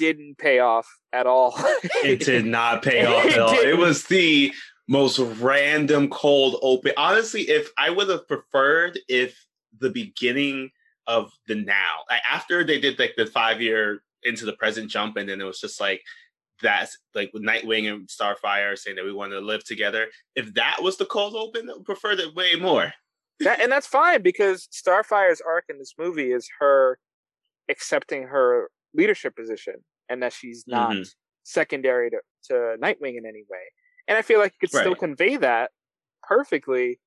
didn't 0.00 0.38
pay 0.38 0.60
off 0.60 0.88
at 1.12 1.26
all. 1.26 1.54
it 2.02 2.20
did 2.20 2.46
not 2.46 2.82
pay 2.82 3.04
off 3.04 3.26
at 3.26 3.38
all. 3.38 3.52
It 3.52 3.76
was 3.76 4.04
the 4.04 4.50
most 4.88 5.18
random 5.18 6.08
cold 6.08 6.56
open. 6.62 6.92
Honestly, 6.96 7.42
if 7.42 7.68
I 7.76 7.90
would 7.90 8.08
have 8.08 8.26
preferred 8.26 8.98
if 9.08 9.38
the 9.78 9.90
beginning 9.90 10.70
of 11.06 11.30
the 11.46 11.54
now, 11.54 12.04
after 12.30 12.64
they 12.64 12.80
did 12.80 12.98
like 12.98 13.12
the 13.14 13.26
five 13.26 13.60
year 13.60 14.02
into 14.22 14.46
the 14.46 14.54
present 14.54 14.90
jump, 14.90 15.18
and 15.18 15.28
then 15.28 15.38
it 15.38 15.44
was 15.44 15.60
just 15.60 15.80
like 15.80 16.00
that's 16.62 16.96
like 17.14 17.30
with 17.34 17.42
Nightwing 17.42 17.92
and 17.92 18.08
Starfire 18.08 18.76
saying 18.78 18.96
that 18.96 19.04
we 19.04 19.12
want 19.12 19.32
to 19.32 19.40
live 19.40 19.64
together. 19.64 20.06
If 20.34 20.54
that 20.54 20.78
was 20.80 20.96
the 20.96 21.04
cold 21.04 21.34
open, 21.36 21.68
I 21.68 21.74
would 21.74 21.84
prefer 21.84 22.16
that 22.16 22.34
way 22.34 22.54
more. 22.56 22.92
That, 23.42 23.62
and 23.62 23.72
that's 23.72 23.86
fine 23.86 24.20
because 24.20 24.68
Starfire's 24.70 25.40
arc 25.40 25.64
in 25.70 25.78
this 25.78 25.94
movie 25.98 26.30
is 26.30 26.46
her 26.58 26.98
accepting 27.70 28.24
her 28.24 28.68
leadership 28.94 29.36
position 29.36 29.76
and 30.10 30.22
that 30.22 30.32
she's 30.32 30.64
not 30.66 30.90
mm-hmm. 30.90 31.02
secondary 31.44 32.10
to, 32.10 32.18
to 32.48 32.54
Nightwing 32.82 33.16
in 33.16 33.24
any 33.26 33.44
way. 33.48 33.64
And 34.08 34.18
I 34.18 34.22
feel 34.22 34.40
like 34.40 34.52
you 34.60 34.68
could 34.68 34.76
right. 34.76 34.82
still 34.82 34.96
convey 34.96 35.36
that 35.36 35.70
perfectly 36.22 36.98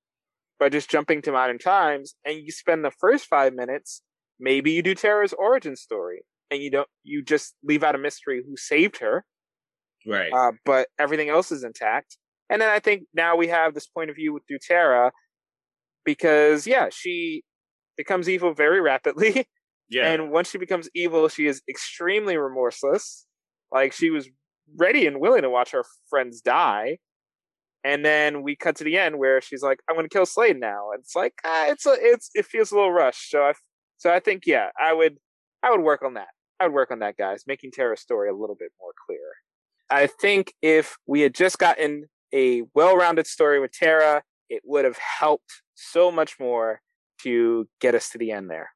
by 0.59 0.69
just 0.69 0.89
jumping 0.89 1.21
to 1.23 1.31
modern 1.31 1.59
times 1.59 2.15
and 2.25 2.37
you 2.37 2.51
spend 2.51 2.85
the 2.85 2.91
first 2.91 3.25
five 3.25 3.53
minutes, 3.53 4.01
maybe 4.39 4.71
you 4.71 4.81
do 4.81 4.95
Tara's 4.95 5.33
origin 5.33 5.75
story 5.75 6.21
and 6.49 6.61
you 6.61 6.71
don't 6.71 6.87
you 7.03 7.21
just 7.21 7.55
leave 7.63 7.83
out 7.83 7.95
a 7.95 7.97
mystery 7.97 8.41
who 8.47 8.55
saved 8.55 8.99
her. 8.99 9.25
Right. 10.07 10.31
Uh, 10.31 10.53
but 10.65 10.87
everything 10.97 11.29
else 11.29 11.51
is 11.51 11.63
intact. 11.63 12.17
And 12.49 12.61
then 12.61 12.69
I 12.69 12.79
think 12.79 13.03
now 13.13 13.35
we 13.35 13.47
have 13.47 13.73
this 13.73 13.87
point 13.87 14.09
of 14.09 14.15
view 14.15 14.39
through 14.47 14.59
Tara 14.65 15.11
because 16.05 16.65
yeah, 16.67 16.87
she 16.91 17.43
becomes 17.97 18.29
evil 18.29 18.53
very 18.53 18.81
rapidly 18.81 19.47
Yeah. 19.93 20.11
And 20.11 20.31
once 20.31 20.49
she 20.49 20.57
becomes 20.57 20.89
evil, 20.95 21.27
she 21.29 21.47
is 21.47 21.61
extremely 21.69 22.37
remorseless. 22.37 23.25
Like 23.71 23.93
she 23.93 24.09
was 24.09 24.29
ready 24.77 25.05
and 25.07 25.19
willing 25.19 25.43
to 25.43 25.49
watch 25.49 25.71
her 25.71 25.83
friends 26.09 26.41
die. 26.41 26.97
And 27.83 28.05
then 28.05 28.43
we 28.43 28.55
cut 28.55 28.75
to 28.77 28.83
the 28.83 28.97
end 28.97 29.17
where 29.17 29.41
she's 29.41 29.61
like, 29.61 29.79
"I'm 29.89 29.95
going 29.95 30.07
to 30.07 30.13
kill 30.13 30.25
Slade 30.25 30.59
now." 30.59 30.91
And 30.93 31.01
it's 31.01 31.15
like, 31.15 31.33
ah, 31.45 31.67
it's 31.67 31.85
a, 31.85 31.95
it's 31.99 32.29
it 32.33 32.45
feels 32.45 32.71
a 32.71 32.75
little 32.75 32.93
rushed. 32.93 33.29
So 33.29 33.41
I, 33.43 33.53
so 33.97 34.09
I 34.09 34.19
think 34.19 34.43
yeah, 34.45 34.69
I 34.81 34.93
would, 34.93 35.17
I 35.61 35.69
would 35.71 35.81
work 35.81 36.01
on 36.01 36.13
that. 36.13 36.29
I 36.59 36.65
would 36.67 36.73
work 36.73 36.91
on 36.91 36.99
that, 36.99 37.17
guys, 37.17 37.43
making 37.45 37.71
Tara's 37.71 37.99
story 37.99 38.29
a 38.29 38.33
little 38.35 38.55
bit 38.57 38.71
more 38.79 38.93
clear. 39.05 39.19
I 39.89 40.07
think 40.07 40.53
if 40.61 40.95
we 41.05 41.21
had 41.21 41.35
just 41.35 41.59
gotten 41.59 42.05
a 42.33 42.63
well-rounded 42.73 43.27
story 43.27 43.59
with 43.59 43.73
Tara, 43.73 44.23
it 44.49 44.61
would 44.65 44.85
have 44.85 44.97
helped 44.97 45.61
so 45.75 46.09
much 46.09 46.39
more 46.39 46.81
to 47.23 47.67
get 47.81 47.95
us 47.95 48.09
to 48.09 48.17
the 48.17 48.31
end 48.31 48.49
there. 48.49 48.72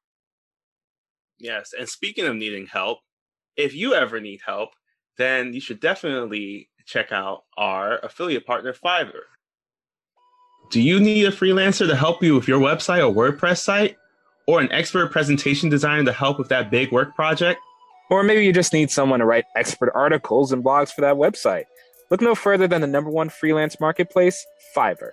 Yes. 1.38 1.72
And 1.78 1.88
speaking 1.88 2.26
of 2.26 2.36
needing 2.36 2.66
help, 2.66 2.98
if 3.56 3.74
you 3.74 3.94
ever 3.94 4.20
need 4.20 4.40
help, 4.44 4.70
then 5.16 5.52
you 5.52 5.60
should 5.60 5.80
definitely 5.80 6.68
check 6.86 7.12
out 7.12 7.44
our 7.56 7.98
affiliate 7.98 8.46
partner, 8.46 8.72
Fiverr. 8.72 9.22
Do 10.70 10.80
you 10.80 11.00
need 11.00 11.26
a 11.26 11.30
freelancer 11.30 11.86
to 11.86 11.96
help 11.96 12.22
you 12.22 12.34
with 12.34 12.46
your 12.46 12.60
website 12.60 13.06
or 13.06 13.14
WordPress 13.14 13.58
site? 13.58 13.96
Or 14.46 14.60
an 14.60 14.72
expert 14.72 15.12
presentation 15.12 15.68
designer 15.68 16.04
to 16.04 16.12
help 16.12 16.38
with 16.38 16.48
that 16.48 16.70
big 16.70 16.90
work 16.90 17.14
project? 17.14 17.60
Or 18.10 18.22
maybe 18.22 18.44
you 18.44 18.52
just 18.52 18.72
need 18.72 18.90
someone 18.90 19.20
to 19.20 19.26
write 19.26 19.44
expert 19.56 19.92
articles 19.94 20.52
and 20.52 20.64
blogs 20.64 20.90
for 20.90 21.02
that 21.02 21.16
website. 21.16 21.64
Look 22.10 22.22
no 22.22 22.34
further 22.34 22.66
than 22.66 22.80
the 22.80 22.86
number 22.86 23.10
one 23.10 23.28
freelance 23.28 23.78
marketplace, 23.80 24.42
Fiverr. 24.74 25.10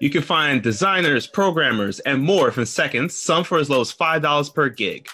You 0.00 0.10
can 0.10 0.20
find 0.20 0.62
designers, 0.62 1.26
programmers, 1.26 2.00
and 2.00 2.22
more 2.22 2.50
from 2.50 2.66
seconds, 2.66 3.18
some 3.18 3.44
for 3.44 3.58
as 3.58 3.70
low 3.70 3.80
as 3.80 3.92
$5 3.92 4.54
per 4.54 4.68
gig. 4.68 5.08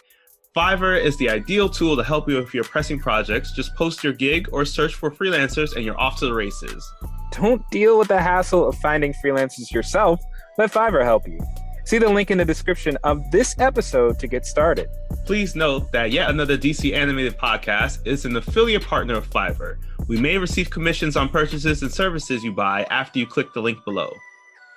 Fiverr 0.59 1.01
is 1.01 1.17
the 1.19 1.31
ideal 1.31 1.69
tool 1.69 1.97
to 1.97 2.03
help 2.03 2.29
you 2.29 2.35
with 2.35 2.53
your 2.53 2.65
pressing 2.65 2.99
projects. 2.99 3.53
Just 3.53 3.77
post 3.77 4.03
your 4.03 4.13
gig 4.13 4.49
or 4.51 4.65
search 4.65 4.97
for 4.97 5.09
freelancers 5.09 5.77
and 5.77 5.85
you're 5.85 5.99
off 6.01 6.19
to 6.19 6.27
the 6.27 6.35
races. 6.35 6.93
Don't 7.31 7.63
deal 7.71 7.97
with 7.97 8.09
the 8.09 8.21
hassle 8.21 8.67
of 8.67 8.75
finding 8.79 9.15
freelancers 9.25 9.71
yourself. 9.71 10.21
Let 10.59 10.73
Fiverr 10.73 11.05
help 11.05 11.29
you. 11.29 11.39
See 11.85 11.99
the 11.99 12.09
link 12.09 12.33
in 12.33 12.39
the 12.39 12.45
description 12.45 12.99
of 13.05 13.23
this 13.31 13.55
episode 13.61 14.19
to 14.19 14.27
get 14.27 14.45
started. 14.45 14.89
Please 15.27 15.55
note 15.55 15.93
that 15.93 16.11
yet 16.11 16.29
another 16.29 16.59
DC 16.59 16.93
animated 16.93 17.39
podcast 17.39 18.05
is 18.05 18.25
an 18.25 18.35
affiliate 18.35 18.85
partner 18.85 19.15
of 19.15 19.31
Fiverr. 19.31 19.77
We 20.09 20.19
may 20.21 20.39
receive 20.39 20.71
commissions 20.71 21.17
on 21.17 21.29
purchases 21.29 21.83
and 21.83 21.93
services 21.93 22.43
you 22.43 22.51
buy 22.51 22.85
after 22.91 23.21
you 23.21 23.29
click 23.29 23.53
the 23.53 23.63
link 23.63 23.85
below. 23.85 24.13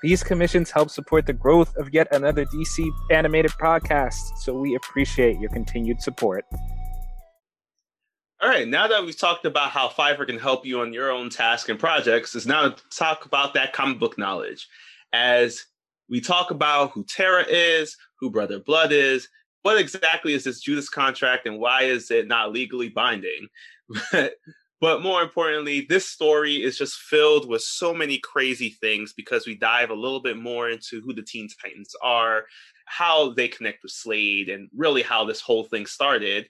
These 0.01 0.23
commissions 0.23 0.71
help 0.71 0.89
support 0.89 1.27
the 1.27 1.33
growth 1.33 1.75
of 1.77 1.93
yet 1.93 2.07
another 2.11 2.43
DC 2.45 2.89
animated 3.11 3.51
podcast, 3.51 4.35
so 4.39 4.51
we 4.51 4.73
appreciate 4.73 5.39
your 5.39 5.51
continued 5.51 6.01
support. 6.01 6.43
All 8.41 8.49
right, 8.49 8.67
now 8.67 8.87
that 8.87 9.05
we've 9.05 9.17
talked 9.17 9.45
about 9.45 9.69
how 9.69 9.89
Fiverr 9.89 10.25
can 10.25 10.39
help 10.39 10.65
you 10.65 10.81
on 10.81 10.91
your 10.91 11.11
own 11.11 11.29
tasks 11.29 11.69
and 11.69 11.77
projects, 11.79 12.33
is 12.33 12.47
now 12.47 12.69
to 12.69 12.83
talk 12.89 13.25
about 13.25 13.53
that 13.53 13.73
comic 13.73 13.99
book 13.99 14.17
knowledge. 14.17 14.67
As 15.13 15.63
we 16.09 16.19
talk 16.19 16.49
about 16.49 16.91
who 16.91 17.03
Tara 17.03 17.45
is, 17.47 17.95
who 18.19 18.31
Brother 18.31 18.59
Blood 18.59 18.91
is, 18.91 19.29
what 19.61 19.77
exactly 19.77 20.33
is 20.33 20.45
this 20.45 20.61
Judas 20.61 20.89
contract, 20.89 21.45
and 21.45 21.59
why 21.59 21.83
is 21.83 22.09
it 22.09 22.27
not 22.27 22.51
legally 22.51 22.89
binding? 22.89 23.47
But 24.81 25.03
more 25.03 25.21
importantly, 25.21 25.85
this 25.87 26.09
story 26.09 26.63
is 26.63 26.75
just 26.75 26.97
filled 26.97 27.47
with 27.47 27.61
so 27.61 27.93
many 27.93 28.17
crazy 28.17 28.71
things 28.71 29.13
because 29.13 29.45
we 29.45 29.53
dive 29.53 29.91
a 29.91 29.95
little 29.95 30.19
bit 30.19 30.37
more 30.37 30.71
into 30.71 31.01
who 31.01 31.13
the 31.13 31.21
Teen 31.21 31.47
Titans 31.61 31.95
are, 32.01 32.45
how 32.85 33.31
they 33.31 33.47
connect 33.47 33.83
with 33.83 33.91
Slade, 33.91 34.49
and 34.49 34.69
really 34.75 35.03
how 35.03 35.23
this 35.23 35.39
whole 35.39 35.65
thing 35.65 35.85
started. 35.85 36.49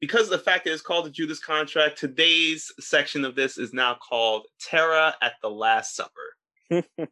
Because 0.00 0.22
of 0.22 0.30
the 0.30 0.38
fact 0.38 0.64
that 0.64 0.72
it's 0.72 0.80
called 0.80 1.04
the 1.04 1.10
Judas 1.10 1.40
Contract, 1.40 1.98
today's 1.98 2.72
section 2.80 3.22
of 3.22 3.34
this 3.34 3.58
is 3.58 3.74
now 3.74 3.96
called 3.96 4.46
Terra 4.58 5.14
at 5.20 5.34
the 5.42 5.50
Last 5.50 5.94
Supper. 5.94 6.86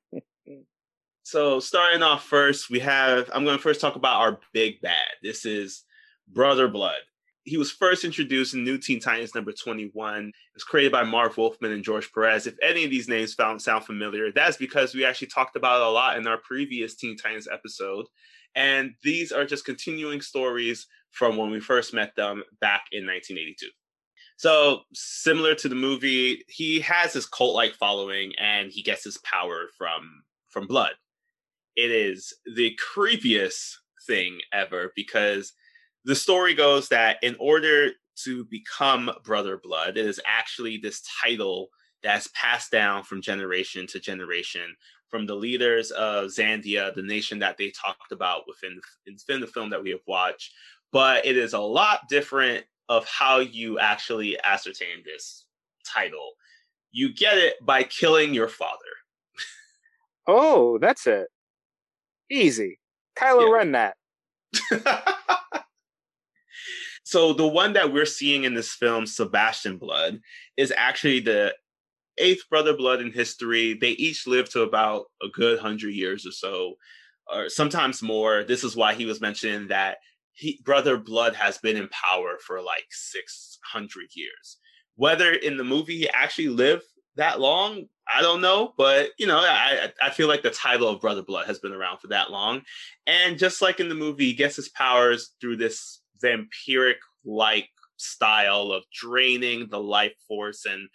so, 1.22 1.60
starting 1.60 2.02
off 2.02 2.24
first, 2.24 2.70
we 2.70 2.78
have 2.80 3.28
I'm 3.34 3.44
going 3.44 3.58
to 3.58 3.62
first 3.62 3.82
talk 3.82 3.96
about 3.96 4.20
our 4.22 4.38
big 4.54 4.80
bad. 4.80 5.08
This 5.22 5.44
is 5.44 5.82
Brother 6.32 6.68
Blood 6.68 7.00
he 7.46 7.56
was 7.56 7.70
first 7.70 8.02
introduced 8.02 8.54
in 8.54 8.64
New 8.64 8.76
Teen 8.76 8.98
Titans 8.98 9.34
number 9.34 9.52
21. 9.52 10.28
It 10.28 10.34
was 10.52 10.64
created 10.64 10.90
by 10.90 11.04
Marv 11.04 11.36
Wolfman 11.38 11.70
and 11.70 11.84
George 11.84 12.12
Perez. 12.12 12.48
If 12.48 12.56
any 12.60 12.84
of 12.84 12.90
these 12.90 13.08
names 13.08 13.34
found, 13.34 13.62
sound 13.62 13.84
familiar, 13.84 14.32
that's 14.32 14.56
because 14.56 14.94
we 14.94 15.04
actually 15.04 15.28
talked 15.28 15.54
about 15.54 15.80
it 15.80 15.86
a 15.86 15.90
lot 15.90 16.18
in 16.18 16.26
our 16.26 16.38
previous 16.38 16.96
Teen 16.96 17.16
Titans 17.16 17.46
episode. 17.50 18.06
And 18.56 18.94
these 19.04 19.30
are 19.30 19.44
just 19.44 19.64
continuing 19.64 20.20
stories 20.20 20.88
from 21.12 21.36
when 21.36 21.50
we 21.50 21.60
first 21.60 21.94
met 21.94 22.16
them 22.16 22.42
back 22.60 22.86
in 22.90 23.06
1982. 23.06 23.68
So, 24.38 24.80
similar 24.92 25.54
to 25.54 25.68
the 25.68 25.74
movie, 25.76 26.42
he 26.48 26.80
has 26.80 27.12
his 27.12 27.26
cult 27.26 27.54
like 27.54 27.74
following 27.74 28.32
and 28.38 28.72
he 28.72 28.82
gets 28.82 29.04
his 29.04 29.18
power 29.18 29.68
from 29.78 30.24
from 30.48 30.66
blood. 30.66 30.94
It 31.76 31.92
is 31.92 32.34
the 32.56 32.76
creepiest 32.94 33.76
thing 34.06 34.40
ever 34.52 34.92
because 34.96 35.52
the 36.06 36.14
story 36.14 36.54
goes 36.54 36.88
that 36.88 37.18
in 37.22 37.36
order 37.40 37.90
to 38.24 38.44
become 38.46 39.10
Brother 39.24 39.60
Blood, 39.62 39.98
it 39.98 40.06
is 40.06 40.20
actually 40.24 40.78
this 40.78 41.02
title 41.22 41.68
that's 42.02 42.28
passed 42.32 42.70
down 42.70 43.02
from 43.02 43.20
generation 43.20 43.86
to 43.88 43.98
generation 43.98 44.76
from 45.08 45.26
the 45.26 45.34
leaders 45.34 45.90
of 45.90 46.30
Zandia, 46.30 46.94
the 46.94 47.02
nation 47.02 47.40
that 47.40 47.56
they 47.58 47.70
talked 47.70 48.12
about 48.12 48.42
within, 48.46 48.80
within 49.06 49.40
the 49.40 49.46
film 49.48 49.70
that 49.70 49.82
we 49.82 49.90
have 49.90 50.00
watched. 50.06 50.52
But 50.92 51.26
it 51.26 51.36
is 51.36 51.52
a 51.52 51.58
lot 51.58 52.08
different 52.08 52.64
of 52.88 53.04
how 53.06 53.40
you 53.40 53.78
actually 53.80 54.38
ascertain 54.42 55.02
this 55.04 55.44
title. 55.84 56.32
You 56.92 57.12
get 57.12 57.36
it 57.36 57.54
by 57.62 57.82
killing 57.82 58.32
your 58.32 58.48
father. 58.48 58.72
oh, 60.28 60.78
that's 60.78 61.06
it. 61.08 61.26
Easy. 62.30 62.78
Kylo 63.18 63.48
yeah. 63.48 63.52
Ren 63.52 63.72
that. 63.72 63.96
So 67.06 67.32
the 67.32 67.46
one 67.46 67.74
that 67.74 67.92
we're 67.92 68.04
seeing 68.04 68.42
in 68.42 68.54
this 68.54 68.72
film, 68.72 69.06
Sebastian 69.06 69.78
Blood, 69.78 70.18
is 70.56 70.72
actually 70.76 71.20
the 71.20 71.54
eighth 72.18 72.48
brother 72.50 72.76
blood 72.76 73.00
in 73.00 73.12
history. 73.12 73.74
They 73.74 73.90
each 73.90 74.26
lived 74.26 74.50
to 74.52 74.62
about 74.62 75.04
a 75.22 75.28
good 75.28 75.60
hundred 75.60 75.90
years 75.94 76.26
or 76.26 76.32
so, 76.32 76.74
or 77.32 77.48
sometimes 77.48 78.02
more. 78.02 78.42
This 78.42 78.64
is 78.64 78.74
why 78.74 78.94
he 78.94 79.06
was 79.06 79.20
mentioning 79.20 79.68
that 79.68 79.98
he, 80.32 80.60
brother 80.64 80.98
blood 80.98 81.36
has 81.36 81.58
been 81.58 81.76
in 81.76 81.88
power 81.90 82.38
for 82.44 82.60
like 82.60 82.86
six 82.90 83.60
hundred 83.62 84.08
years. 84.16 84.58
Whether 84.96 85.30
in 85.30 85.58
the 85.58 85.64
movie 85.64 85.98
he 85.98 86.08
actually 86.08 86.48
lived 86.48 86.82
that 87.14 87.38
long, 87.38 87.84
I 88.12 88.20
don't 88.20 88.40
know, 88.40 88.74
but 88.76 89.10
you 89.16 89.28
know, 89.28 89.38
I 89.38 89.92
I 90.02 90.10
feel 90.10 90.26
like 90.26 90.42
the 90.42 90.50
title 90.50 90.88
of 90.88 91.00
Brother 91.00 91.22
Blood 91.22 91.46
has 91.46 91.60
been 91.60 91.72
around 91.72 91.98
for 91.98 92.08
that 92.08 92.32
long, 92.32 92.62
and 93.06 93.38
just 93.38 93.62
like 93.62 93.78
in 93.78 93.88
the 93.88 93.94
movie, 93.94 94.24
he 94.24 94.34
gets 94.34 94.56
his 94.56 94.70
powers 94.70 95.30
through 95.40 95.58
this 95.58 96.00
vampiric 96.22 96.96
like 97.24 97.68
style 97.96 98.72
of 98.72 98.84
draining 98.92 99.68
the 99.68 99.80
life 99.80 100.14
force. 100.28 100.66
And 100.66 100.88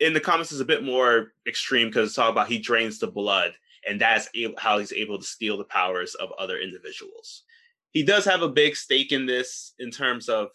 in 0.00 0.12
the 0.12 0.20
comics 0.20 0.52
is 0.52 0.60
a 0.60 0.64
bit 0.64 0.84
more 0.84 1.32
extreme 1.46 1.88
because 1.88 2.10
it's 2.10 2.18
all 2.18 2.30
about 2.30 2.48
he 2.48 2.58
drains 2.58 2.98
the 2.98 3.06
blood 3.06 3.54
and 3.86 4.00
that's 4.00 4.28
how 4.58 4.78
he's 4.78 4.92
able 4.92 5.18
to 5.18 5.24
steal 5.24 5.56
the 5.56 5.64
powers 5.64 6.14
of 6.16 6.30
other 6.38 6.58
individuals. 6.58 7.44
He 7.92 8.02
does 8.02 8.24
have 8.24 8.42
a 8.42 8.48
big 8.48 8.76
stake 8.76 9.12
in 9.12 9.26
this 9.26 9.74
in 9.78 9.90
terms 9.90 10.28
of 10.28 10.48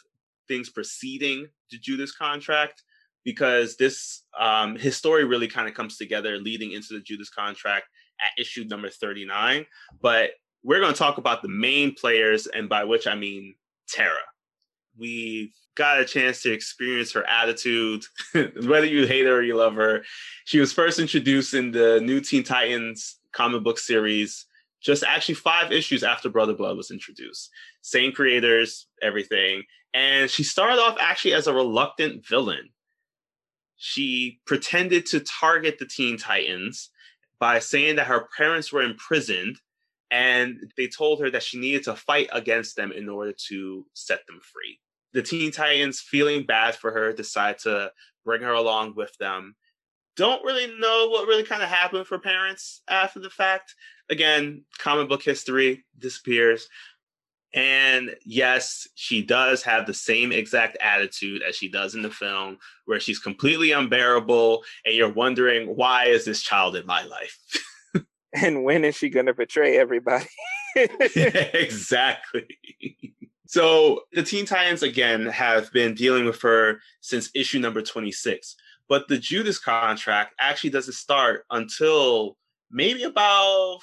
things 0.47 0.69
preceding 0.69 1.47
the 1.71 1.77
judas 1.77 2.11
contract 2.11 2.83
because 3.23 3.77
this 3.77 4.23
um, 4.37 4.75
his 4.75 4.97
story 4.97 5.23
really 5.23 5.47
kind 5.47 5.67
of 5.67 5.73
comes 5.73 5.97
together 5.97 6.37
leading 6.37 6.73
into 6.73 6.93
the 6.93 6.99
judas 6.99 7.29
contract 7.29 7.85
at 8.21 8.41
issue 8.41 8.65
number 8.65 8.89
39 8.89 9.65
but 10.01 10.31
we're 10.63 10.81
going 10.81 10.91
to 10.91 10.99
talk 10.99 11.17
about 11.17 11.41
the 11.41 11.47
main 11.47 11.95
players 11.95 12.47
and 12.47 12.67
by 12.67 12.83
which 12.83 13.07
i 13.07 13.15
mean 13.15 13.55
tara 13.91 14.21
we 14.97 15.53
got 15.75 15.99
a 15.99 16.05
chance 16.05 16.41
to 16.41 16.51
experience 16.51 17.11
her 17.13 17.27
attitude, 17.27 18.03
whether 18.33 18.85
you 18.85 19.07
hate 19.07 19.25
her 19.25 19.37
or 19.37 19.41
you 19.41 19.55
love 19.55 19.75
her. 19.75 20.03
She 20.45 20.59
was 20.59 20.73
first 20.73 20.99
introduced 20.99 21.53
in 21.53 21.71
the 21.71 21.99
New 22.01 22.21
Teen 22.21 22.43
Titans 22.43 23.17
comic 23.33 23.63
book 23.63 23.79
series, 23.79 24.45
just 24.81 25.03
actually 25.03 25.35
five 25.35 25.71
issues 25.71 26.03
after 26.03 26.29
Brother 26.29 26.53
Blood 26.53 26.77
was 26.77 26.91
introduced. 26.91 27.49
Same 27.81 28.11
creators, 28.11 28.87
everything. 29.01 29.63
And 29.93 30.29
she 30.29 30.43
started 30.43 30.79
off 30.79 30.97
actually 30.99 31.33
as 31.33 31.47
a 31.47 31.53
reluctant 31.53 32.25
villain. 32.25 32.69
She 33.77 34.39
pretended 34.45 35.05
to 35.07 35.21
target 35.21 35.79
the 35.79 35.87
Teen 35.87 36.17
Titans 36.17 36.89
by 37.39 37.59
saying 37.59 37.95
that 37.95 38.07
her 38.07 38.27
parents 38.37 38.71
were 38.71 38.83
imprisoned 38.83 39.57
and 40.11 40.71
they 40.75 40.87
told 40.87 41.21
her 41.21 41.31
that 41.31 41.41
she 41.41 41.57
needed 41.57 41.83
to 41.83 41.95
fight 41.95 42.29
against 42.33 42.75
them 42.75 42.91
in 42.91 43.07
order 43.07 43.33
to 43.47 43.85
set 43.93 44.27
them 44.27 44.41
free. 44.43 44.77
The 45.13 45.23
Teen 45.23 45.51
Titans, 45.51 46.01
feeling 46.01 46.45
bad 46.45 46.75
for 46.75 46.91
her, 46.91 47.13
decide 47.13 47.57
to 47.59 47.91
bring 48.25 48.41
her 48.41 48.51
along 48.51 48.95
with 48.95 49.17
them. 49.19 49.55
Don't 50.17 50.43
really 50.43 50.67
know 50.77 51.07
what 51.09 51.27
really 51.27 51.43
kind 51.43 51.63
of 51.63 51.69
happened 51.69 52.05
for 52.05 52.19
parents 52.19 52.81
after 52.89 53.19
the 53.19 53.29
fact. 53.29 53.73
Again, 54.09 54.65
comic 54.77 55.07
book 55.07 55.23
history 55.23 55.85
disappears. 55.97 56.67
And 57.53 58.15
yes, 58.25 58.87
she 58.95 59.21
does 59.21 59.63
have 59.63 59.85
the 59.85 59.93
same 59.93 60.31
exact 60.31 60.77
attitude 60.81 61.41
as 61.41 61.55
she 61.55 61.69
does 61.69 61.95
in 61.95 62.01
the 62.01 62.09
film, 62.09 62.57
where 62.85 62.99
she's 62.99 63.19
completely 63.19 63.71
unbearable, 63.71 64.63
and 64.85 64.95
you're 64.95 65.11
wondering, 65.11 65.75
why 65.75 66.05
is 66.05 66.23
this 66.25 66.41
child 66.41 66.75
in 66.75 66.85
my 66.85 67.03
life? 67.03 67.37
and 68.33 68.63
when 68.63 68.85
is 68.85 68.95
she 68.95 69.09
going 69.09 69.25
to 69.27 69.33
betray 69.33 69.77
everybody? 69.77 70.25
exactly. 70.75 72.47
So 73.47 74.03
the 74.13 74.23
Teen 74.23 74.45
Titans 74.45 74.83
again 74.83 75.25
have 75.25 75.71
been 75.73 75.93
dealing 75.93 76.25
with 76.25 76.41
her 76.41 76.79
since 77.01 77.29
issue 77.35 77.59
number 77.59 77.81
26. 77.81 78.55
But 78.87 79.07
the 79.07 79.17
Judas 79.17 79.59
contract 79.59 80.35
actually 80.39 80.69
doesn't 80.69 80.93
start 80.93 81.45
until 81.49 82.37
maybe 82.69 83.03
about 83.03 83.79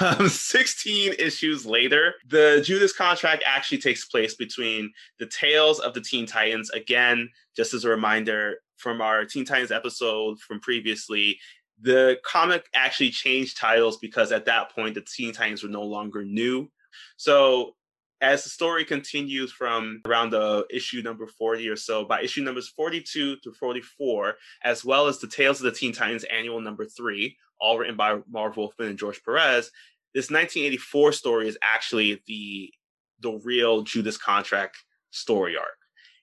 um, 0.00 0.28
16 0.30 1.14
issues 1.18 1.66
later. 1.66 2.14
The 2.26 2.62
Judas 2.64 2.92
contract 2.92 3.42
actually 3.46 3.78
takes 3.78 4.04
place 4.04 4.34
between 4.34 4.92
the 5.18 5.26
Tales 5.26 5.78
of 5.78 5.94
the 5.94 6.00
Teen 6.00 6.26
Titans. 6.26 6.70
Again, 6.70 7.28
just 7.56 7.74
as 7.74 7.84
a 7.84 7.90
reminder 7.90 8.60
from 8.76 9.00
our 9.00 9.24
Teen 9.24 9.44
Titans 9.44 9.72
episode 9.72 10.38
from 10.40 10.60
previously, 10.60 11.38
The 11.80 12.18
comic 12.24 12.68
actually 12.74 13.10
changed 13.10 13.58
titles 13.58 13.98
because 13.98 14.32
at 14.32 14.46
that 14.46 14.74
point 14.74 14.94
the 14.94 15.02
Teen 15.02 15.32
Titans 15.32 15.62
were 15.62 15.68
no 15.68 15.82
longer 15.82 16.24
new. 16.24 16.70
So 17.16 17.74
as 18.20 18.44
the 18.44 18.50
story 18.50 18.84
continues 18.84 19.52
from 19.52 20.00
around 20.06 20.30
the 20.30 20.64
issue 20.70 21.02
number 21.02 21.26
40 21.26 21.68
or 21.68 21.76
so, 21.76 22.04
by 22.04 22.22
issue 22.22 22.42
numbers 22.42 22.68
42 22.68 23.36
through 23.36 23.52
44, 23.54 24.34
as 24.64 24.84
well 24.84 25.06
as 25.06 25.18
the 25.18 25.26
Tales 25.26 25.60
of 25.60 25.64
the 25.64 25.78
Teen 25.78 25.92
Titans 25.92 26.24
annual 26.24 26.60
number 26.60 26.86
three, 26.86 27.36
all 27.60 27.78
written 27.78 27.96
by 27.96 28.20
Marv 28.28 28.56
Wolfman 28.56 28.88
and 28.88 28.98
George 28.98 29.22
Perez, 29.22 29.70
this 30.14 30.30
1984 30.30 31.12
story 31.12 31.48
is 31.48 31.58
actually 31.62 32.22
the 32.26 32.72
the 33.20 33.40
real 33.44 33.82
Judas 33.82 34.16
contract 34.16 34.76
story 35.10 35.56
arc. 35.56 35.78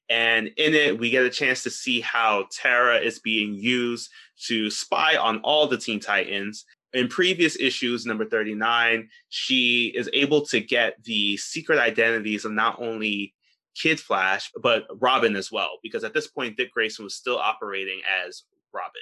And 0.10 0.48
in 0.58 0.74
it, 0.74 1.00
we 1.00 1.10
get 1.10 1.26
a 1.26 1.30
chance 1.30 1.64
to 1.64 1.70
see 1.70 2.02
how 2.02 2.48
Tara 2.52 2.98
is 2.98 3.20
being 3.20 3.54
used 3.54 4.10
to 4.48 4.70
spy 4.70 5.16
on 5.16 5.40
all 5.40 5.68
the 5.68 5.78
Teen 5.78 6.00
Titans. 6.00 6.66
In 6.94 7.08
previous 7.08 7.60
issues, 7.60 8.06
number 8.06 8.26
39, 8.26 9.10
she 9.30 9.94
is 9.96 10.10
able 10.14 10.46
to 10.48 10.60
get 10.60 11.02
the 11.04 11.38
secret 11.38 11.80
identities 11.80 12.46
of 12.46 12.52
not 12.52 12.80
only 12.80 13.34
Kid 13.76 14.00
Flash, 14.00 14.52
but 14.62 14.86
Robin 15.02 15.36
as 15.36 15.52
well, 15.52 15.80
because 15.82 16.04
at 16.04 16.14
this 16.14 16.28
point, 16.28 16.58
Dick 16.58 16.72
Grayson 16.72 17.04
was 17.04 17.16
still 17.16 17.40
operating 17.40 18.02
as 18.26 18.44
Robin. 18.74 19.02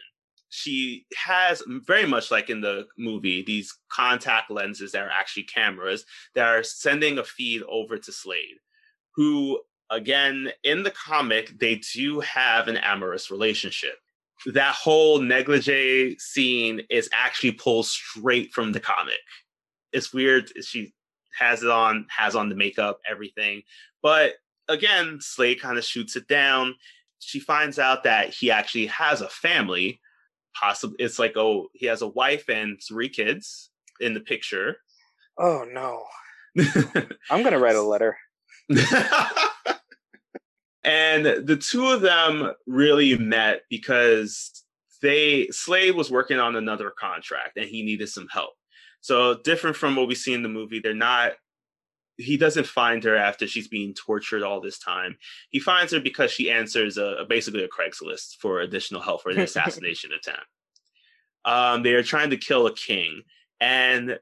She 0.49 1.05
has 1.15 1.63
very 1.67 2.05
much 2.05 2.29
like 2.31 2.49
in 2.49 2.61
the 2.61 2.85
movie, 2.97 3.41
these 3.41 3.73
contact 3.91 4.51
lenses 4.51 4.91
that 4.91 5.03
are 5.03 5.09
actually 5.09 5.43
cameras 5.43 6.05
that 6.35 6.47
are 6.47 6.63
sending 6.63 7.17
a 7.17 7.23
feed 7.23 7.63
over 7.69 7.97
to 7.97 8.11
Slade, 8.11 8.57
who 9.15 9.61
again, 9.91 10.49
in 10.63 10.83
the 10.83 10.91
comic, 10.91 11.59
they 11.59 11.81
do 11.93 12.21
have 12.21 12.67
an 12.67 12.77
amorous 12.77 13.29
relationship. 13.29 13.95
That 14.47 14.73
whole 14.73 15.19
negligee 15.19 16.17
scene 16.17 16.81
is 16.89 17.09
actually 17.13 17.51
pulled 17.51 17.85
straight 17.85 18.51
from 18.53 18.71
the 18.71 18.79
comic. 18.79 19.19
It's 19.91 20.13
weird. 20.13 20.51
She 20.63 20.93
has 21.37 21.61
it 21.61 21.69
on, 21.69 22.07
has 22.09 22.35
on 22.35 22.49
the 22.49 22.55
makeup, 22.55 23.01
everything. 23.07 23.61
But 24.01 24.35
again, 24.67 25.19
Slade 25.21 25.61
kind 25.61 25.77
of 25.77 25.83
shoots 25.83 26.15
it 26.15 26.27
down. 26.27 26.75
She 27.19 27.39
finds 27.39 27.77
out 27.77 28.03
that 28.05 28.29
he 28.29 28.49
actually 28.49 28.87
has 28.87 29.21
a 29.21 29.29
family. 29.29 29.99
Possibly, 30.59 30.97
it's 30.99 31.19
like, 31.19 31.37
oh, 31.37 31.67
he 31.73 31.85
has 31.85 32.01
a 32.01 32.07
wife 32.07 32.49
and 32.49 32.79
three 32.81 33.09
kids 33.09 33.69
in 33.99 34.13
the 34.13 34.19
picture. 34.19 34.77
Oh 35.37 35.65
no. 35.71 36.03
I'm 37.29 37.43
gonna 37.43 37.59
write 37.59 37.75
a 37.75 37.81
letter. 37.81 38.17
And 40.83 41.25
the 41.25 41.57
two 41.57 41.87
of 41.87 42.01
them 42.01 42.53
really 42.65 43.17
met 43.17 43.61
because 43.69 44.63
they 45.01 45.47
Slade 45.51 45.95
was 45.95 46.11
working 46.11 46.39
on 46.39 46.55
another 46.55 46.91
contract 46.91 47.57
and 47.57 47.67
he 47.67 47.83
needed 47.83 48.09
some 48.09 48.27
help. 48.31 48.53
So 49.01 49.39
different 49.43 49.75
from 49.75 49.95
what 49.95 50.07
we 50.07 50.15
see 50.15 50.33
in 50.33 50.43
the 50.43 50.49
movie, 50.49 50.79
they're 50.79 50.93
not 50.93 51.33
he 52.17 52.37
doesn't 52.37 52.67
find 52.67 53.03
her 53.03 53.15
after 53.15 53.47
she's 53.47 53.67
being 53.67 53.93
tortured 53.93 54.43
all 54.43 54.61
this 54.61 54.77
time. 54.77 55.17
He 55.49 55.59
finds 55.59 55.91
her 55.91 55.99
because 55.99 56.31
she 56.31 56.51
answers 56.51 56.97
a, 56.97 57.05
a 57.19 57.25
basically 57.25 57.63
a 57.63 57.67
Craigslist 57.67 58.37
for 58.39 58.59
additional 58.61 59.01
help 59.01 59.23
for 59.23 59.31
an 59.31 59.39
assassination 59.39 60.11
attempt. 60.13 60.45
Um, 61.45 61.83
they 61.83 61.93
are 61.93 62.03
trying 62.03 62.29
to 62.29 62.37
kill 62.37 62.67
a 62.67 62.75
king, 62.75 63.23
and 63.59 64.19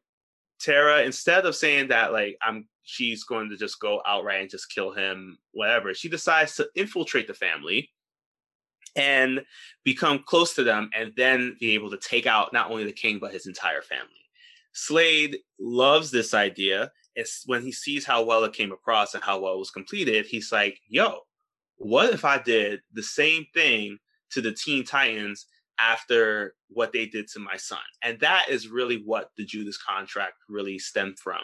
Tara, 0.62 1.04
instead 1.04 1.46
of 1.46 1.56
saying 1.56 1.90
that 1.90 2.14
like 2.14 2.38
I'm 2.42 2.68
she's 2.90 3.24
going 3.24 3.50
to 3.50 3.56
just 3.58 3.80
go 3.80 4.02
outright 4.06 4.42
and 4.42 4.50
just 4.50 4.74
kill 4.74 4.92
him, 4.92 5.38
whatever. 5.52 5.94
She 5.94 6.10
decides 6.10 6.56
to 6.56 6.68
infiltrate 6.76 7.28
the 7.28 7.34
family 7.36 7.92
and 8.96 9.42
become 9.84 10.24
close 10.26 10.56
to 10.56 10.64
them 10.64 10.90
and 10.98 11.14
then 11.16 11.56
be 11.60 11.76
able 11.76 11.92
to 11.92 11.98
take 11.98 12.26
out 12.26 12.52
not 12.52 12.72
only 12.72 12.86
the 12.86 12.92
king 12.92 13.20
but 13.20 13.32
his 13.32 13.46
entire 13.46 13.84
family. 13.84 14.08
Slade 14.74 15.38
loves 15.60 16.10
this 16.10 16.34
idea. 16.34 16.92
It's 17.16 17.44
when 17.46 17.62
he 17.62 17.72
sees 17.72 18.06
how 18.06 18.24
well 18.24 18.44
it 18.44 18.54
came 18.54 18.72
across 18.72 19.14
and 19.14 19.24
how 19.24 19.40
well 19.40 19.54
it 19.54 19.60
was 19.60 19.72
completed, 19.72 20.26
he's 20.26 20.52
like, 20.52 20.80
yo, 20.88 21.20
what 21.78 22.12
if 22.12 22.26
I 22.26 22.42
did 22.42 22.82
the 22.94 23.04
same 23.04 23.46
thing 23.54 24.00
to 24.32 24.42
the 24.42 24.52
Teen 24.52 24.84
Titans 24.84 25.46
after 25.80 26.56
what 26.70 26.92
they 26.92 27.06
did 27.06 27.28
to 27.30 27.40
my 27.40 27.56
son? 27.56 27.80
And 28.04 28.20
that 28.22 28.48
is 28.50 28.68
really 28.68 29.04
what 29.06 29.30
the 29.38 29.46
Judas 29.46 29.78
contract 29.78 30.34
really 30.50 30.80
stemmed 30.80 31.20
from. 31.20 31.42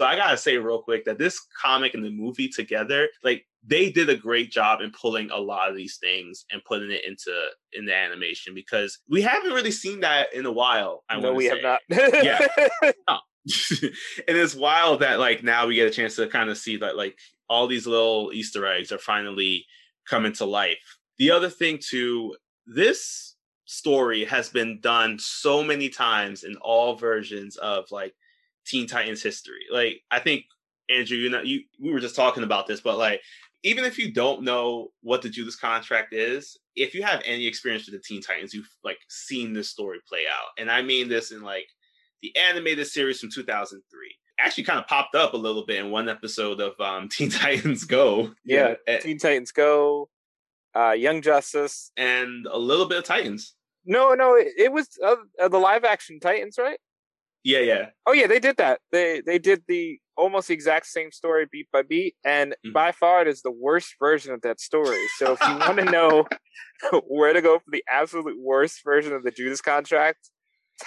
So 0.00 0.06
I 0.06 0.16
gotta 0.16 0.36
say 0.36 0.56
real 0.56 0.82
quick 0.82 1.04
that 1.04 1.18
this 1.18 1.40
comic 1.62 1.94
and 1.94 2.04
the 2.04 2.10
movie 2.10 2.48
together, 2.48 3.08
like 3.22 3.46
they 3.66 3.90
did 3.90 4.10
a 4.10 4.16
great 4.16 4.50
job 4.50 4.80
in 4.80 4.90
pulling 4.90 5.30
a 5.30 5.38
lot 5.38 5.70
of 5.70 5.76
these 5.76 5.98
things 5.98 6.44
and 6.50 6.64
putting 6.64 6.90
it 6.90 7.04
into 7.06 7.32
in 7.72 7.86
the 7.86 7.94
animation 7.94 8.54
because 8.54 8.98
we 9.08 9.22
haven't 9.22 9.52
really 9.52 9.70
seen 9.70 10.00
that 10.00 10.34
in 10.34 10.46
a 10.46 10.52
while. 10.52 11.04
I 11.08 11.20
no, 11.20 11.32
we 11.32 11.48
say. 11.48 11.60
have 11.62 11.62
not. 11.62 11.80
yeah. 12.24 12.46
Oh. 13.08 13.18
and 13.82 14.38
it's 14.38 14.54
wild 14.54 15.00
that 15.00 15.18
like 15.18 15.42
now 15.42 15.66
we 15.66 15.74
get 15.74 15.86
a 15.86 15.90
chance 15.90 16.16
to 16.16 16.26
kind 16.26 16.48
of 16.48 16.56
see 16.56 16.78
that 16.78 16.96
like 16.96 17.18
all 17.48 17.66
these 17.66 17.86
little 17.86 18.30
Easter 18.32 18.66
eggs 18.66 18.90
are 18.90 18.98
finally 18.98 19.66
coming 20.08 20.32
to 20.32 20.46
life. 20.46 20.78
The 21.18 21.30
other 21.30 21.50
thing 21.50 21.78
too, 21.78 22.36
this 22.66 23.36
story 23.66 24.24
has 24.24 24.48
been 24.48 24.80
done 24.80 25.18
so 25.18 25.62
many 25.62 25.88
times 25.90 26.42
in 26.42 26.56
all 26.56 26.96
versions 26.96 27.56
of 27.56 27.84
like 27.90 28.14
Teen 28.66 28.86
Titans 28.86 29.22
history. 29.22 29.66
Like 29.70 30.02
I 30.10 30.20
think 30.20 30.44
Andrew, 30.88 31.16
you 31.16 31.30
know, 31.30 31.42
you 31.42 31.62
we 31.80 31.92
were 31.92 32.00
just 32.00 32.16
talking 32.16 32.42
about 32.42 32.66
this, 32.66 32.80
but 32.80 32.98
like 32.98 33.20
even 33.62 33.84
if 33.84 33.98
you 33.98 34.12
don't 34.12 34.42
know 34.42 34.92
what 35.02 35.22
the 35.22 35.30
Judas 35.30 35.56
contract 35.56 36.12
is, 36.12 36.58
if 36.76 36.94
you 36.94 37.02
have 37.02 37.22
any 37.24 37.46
experience 37.46 37.86
with 37.86 37.94
the 37.94 38.06
Teen 38.06 38.20
Titans, 38.20 38.52
you've 38.52 38.68
like 38.84 38.98
seen 39.08 39.52
this 39.52 39.70
story 39.70 40.00
play 40.06 40.24
out. 40.30 40.48
And 40.58 40.70
I 40.70 40.82
mean 40.82 41.08
this 41.08 41.32
in 41.32 41.42
like 41.42 41.66
the 42.22 42.34
animated 42.36 42.86
series 42.86 43.20
from 43.20 43.30
2003. 43.30 44.14
Actually, 44.38 44.64
kind 44.64 44.80
of 44.80 44.86
popped 44.86 45.14
up 45.14 45.32
a 45.32 45.36
little 45.36 45.64
bit 45.64 45.78
in 45.78 45.90
one 45.90 46.08
episode 46.08 46.60
of 46.60 46.78
um, 46.80 47.08
Teen 47.10 47.30
Titans 47.30 47.84
Go. 47.84 48.32
Yeah, 48.44 48.74
yeah. 48.86 48.98
Teen 48.98 49.18
Titans 49.18 49.52
Go, 49.52 50.08
uh, 50.76 50.90
Young 50.90 51.22
Justice, 51.22 51.92
and 51.96 52.46
a 52.50 52.58
little 52.58 52.86
bit 52.86 52.98
of 52.98 53.04
Titans. 53.04 53.54
No, 53.86 54.14
no, 54.14 54.34
it, 54.34 54.48
it 54.58 54.72
was 54.72 54.88
uh, 55.04 55.16
uh, 55.40 55.48
the 55.48 55.58
live 55.58 55.84
action 55.84 56.18
Titans, 56.18 56.56
right? 56.58 56.78
Yeah, 57.44 57.60
yeah. 57.60 57.86
Oh 58.06 58.12
yeah, 58.12 58.26
they 58.26 58.40
did 58.40 58.56
that. 58.56 58.80
They 58.90 59.20
they 59.24 59.38
did 59.38 59.64
the 59.68 59.98
almost 60.16 60.48
the 60.48 60.54
exact 60.54 60.86
same 60.86 61.12
story 61.12 61.46
beat 61.50 61.68
by 61.70 61.82
beat, 61.82 62.14
and 62.24 62.52
mm-hmm. 62.52 62.72
by 62.72 62.90
far 62.90 63.20
it 63.20 63.28
is 63.28 63.42
the 63.42 63.50
worst 63.50 63.94
version 64.00 64.32
of 64.32 64.40
that 64.42 64.60
story. 64.60 65.06
So 65.18 65.34
if 65.34 65.40
you 65.46 65.58
want 65.58 65.78
to 65.78 65.84
know 65.84 66.24
where 67.06 67.34
to 67.34 67.42
go 67.42 67.58
for 67.58 67.70
the 67.70 67.84
absolute 67.88 68.40
worst 68.40 68.80
version 68.82 69.12
of 69.12 69.24
the 69.24 69.30
Judas 69.30 69.60
contract, 69.60 70.30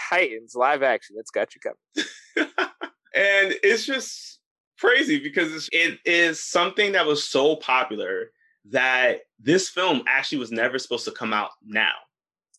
Titans 0.09 0.55
live 0.55 0.81
action. 0.81 1.15
It's 1.19 1.31
got 1.31 1.49
you 1.53 1.61
covered. 1.61 2.49
and 3.15 3.55
it's 3.63 3.85
just 3.85 4.39
crazy 4.79 5.19
because 5.19 5.69
it 5.71 5.99
is 6.05 6.43
something 6.43 6.93
that 6.93 7.05
was 7.05 7.23
so 7.23 7.55
popular 7.57 8.31
that 8.71 9.21
this 9.39 9.69
film 9.69 10.03
actually 10.07 10.39
was 10.39 10.51
never 10.51 10.79
supposed 10.79 11.05
to 11.05 11.11
come 11.11 11.33
out 11.33 11.51
now. 11.63 11.93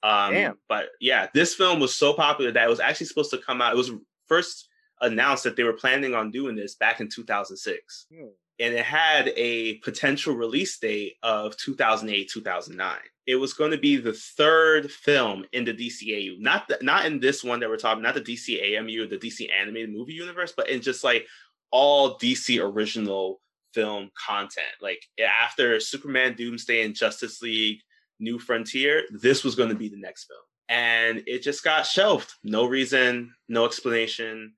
Um, 0.03 0.33
Damn. 0.33 0.59
But 0.69 0.87
yeah, 1.01 1.29
this 1.35 1.55
film 1.55 1.81
was 1.81 1.95
so 1.95 2.13
popular 2.13 2.53
that 2.53 2.65
it 2.65 2.71
was 2.71 2.81
actually 2.81 3.07
supposed 3.07 3.31
to 3.33 3.39
come 3.39 3.61
out. 3.61 3.73
It 3.73 3.77
was 3.77 3.91
first 4.27 4.69
announced 5.01 5.45
that 5.45 5.57
they 5.57 5.65
were 5.65 5.73
planning 5.73 6.15
on 6.15 6.31
doing 6.31 6.57
this 6.57 6.75
back 6.75 7.01
in 7.01 7.09
2006. 7.09 8.07
Hmm. 8.13 8.27
And 8.61 8.75
it 8.75 8.85
had 8.85 9.33
a 9.37 9.75
potential 9.79 10.35
release 10.35 10.79
date 10.79 11.15
of 11.23 11.57
2008, 11.59 12.29
2009. 12.29 12.97
It 13.27 13.37
was 13.37 13.53
going 13.53 13.71
to 13.71 13.79
be 13.79 13.97
the 13.97 14.15
third 14.15 14.91
film 14.91 15.45
in 15.53 15.65
the 15.65 15.75
DCAU, 15.75 16.41
not 16.41 16.67
the, 16.67 16.79
not 16.83 17.07
in 17.07 17.21
this 17.21 17.45
one 17.45 17.61
that 17.61 17.69
we're 17.69 17.77
talking, 17.77 18.03
not 18.03 18.15
the 18.15 18.21
DCAMU, 18.21 19.09
the 19.11 19.19
DC 19.19 19.49
animated 19.53 19.91
movie 19.91 20.15
universe, 20.15 20.53
but 20.57 20.69
in 20.69 20.81
just 20.81 21.05
like 21.05 21.27
all 21.71 22.19
DC 22.19 22.61
original 22.61 23.41
film 23.75 24.11
content. 24.27 24.67
Like 24.81 25.03
after 25.25 25.79
Superman, 25.79 26.35
Doomsday, 26.35 26.85
and 26.85 26.97
Justice 26.97 27.41
League, 27.41 27.81
New 28.21 28.39
Frontier, 28.39 29.05
this 29.11 29.45
was 29.45 29.55
going 29.55 29.69
to 29.69 29.75
be 29.75 29.89
the 29.89 30.01
next 30.01 30.25
film. 30.25 30.41
And 30.69 31.23
it 31.27 31.43
just 31.43 31.65
got 31.65 31.87
shelved. 31.87 32.33
No 32.45 32.67
reason, 32.67 33.33
no 33.49 33.65
explanation. 33.65 34.55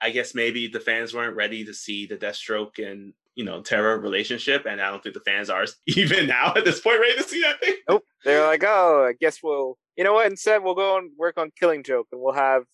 I 0.00 0.10
guess 0.10 0.34
maybe 0.34 0.66
the 0.66 0.80
fans 0.80 1.14
weren't 1.14 1.36
ready 1.36 1.64
to 1.64 1.72
see 1.72 2.06
the 2.06 2.16
Deathstroke 2.16 2.78
and, 2.78 3.14
you 3.36 3.44
know, 3.44 3.62
Tara 3.62 3.96
relationship. 3.96 4.66
And 4.66 4.80
I 4.80 4.90
don't 4.90 5.02
think 5.02 5.14
the 5.14 5.20
fans 5.20 5.50
are 5.50 5.64
even 5.86 6.26
now 6.26 6.54
at 6.56 6.64
this 6.64 6.80
point 6.80 7.00
ready 7.00 7.16
to 7.16 7.22
see 7.22 7.40
that 7.42 7.60
thing. 7.60 7.74
Nope. 7.88 8.04
They're 8.24 8.46
like, 8.46 8.64
oh, 8.64 9.06
I 9.08 9.12
guess 9.12 9.40
we'll, 9.42 9.78
you 9.96 10.04
know 10.04 10.14
what? 10.14 10.26
Instead, 10.26 10.62
we'll 10.62 10.74
go 10.74 10.98
and 10.98 11.12
work 11.16 11.38
on 11.38 11.52
Killing 11.58 11.84
Joke 11.84 12.08
and 12.10 12.20
we'll 12.20 12.34
have 12.34 12.64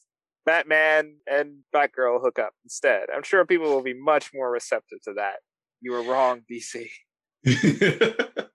Batman 0.47 1.17
and 1.31 1.59
Batgirl 1.75 2.21
hook 2.23 2.39
up 2.39 2.55
instead. 2.65 3.07
I'm 3.15 3.23
sure 3.23 3.45
people 3.45 3.69
will 3.69 3.83
be 3.83 3.95
much 3.95 4.31
more 4.33 4.51
receptive 4.51 5.01
to 5.03 5.15
that. 5.15 5.37
You 5.81 5.93
were 5.93 6.03
wrong, 6.03 6.43
DC. 6.51 6.89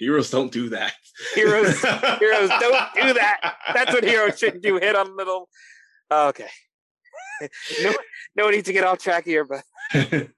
Heroes 0.00 0.30
don't 0.30 0.50
do 0.50 0.70
that. 0.70 0.94
Heroes, 1.34 1.78
heroes 2.18 2.48
don't 2.58 2.94
do 2.94 3.12
that. 3.12 3.54
That's 3.74 3.92
what 3.92 4.02
heroes 4.02 4.38
shouldn't 4.38 4.62
do. 4.62 4.78
Hit 4.78 4.96
on 4.96 5.14
little. 5.14 5.50
okay. 6.10 6.48
no, 7.82 7.92
no 8.34 8.50
need 8.50 8.64
to 8.64 8.72
get 8.72 8.84
off 8.84 8.98
track 8.98 9.26
here, 9.26 9.44
but. 9.44 9.62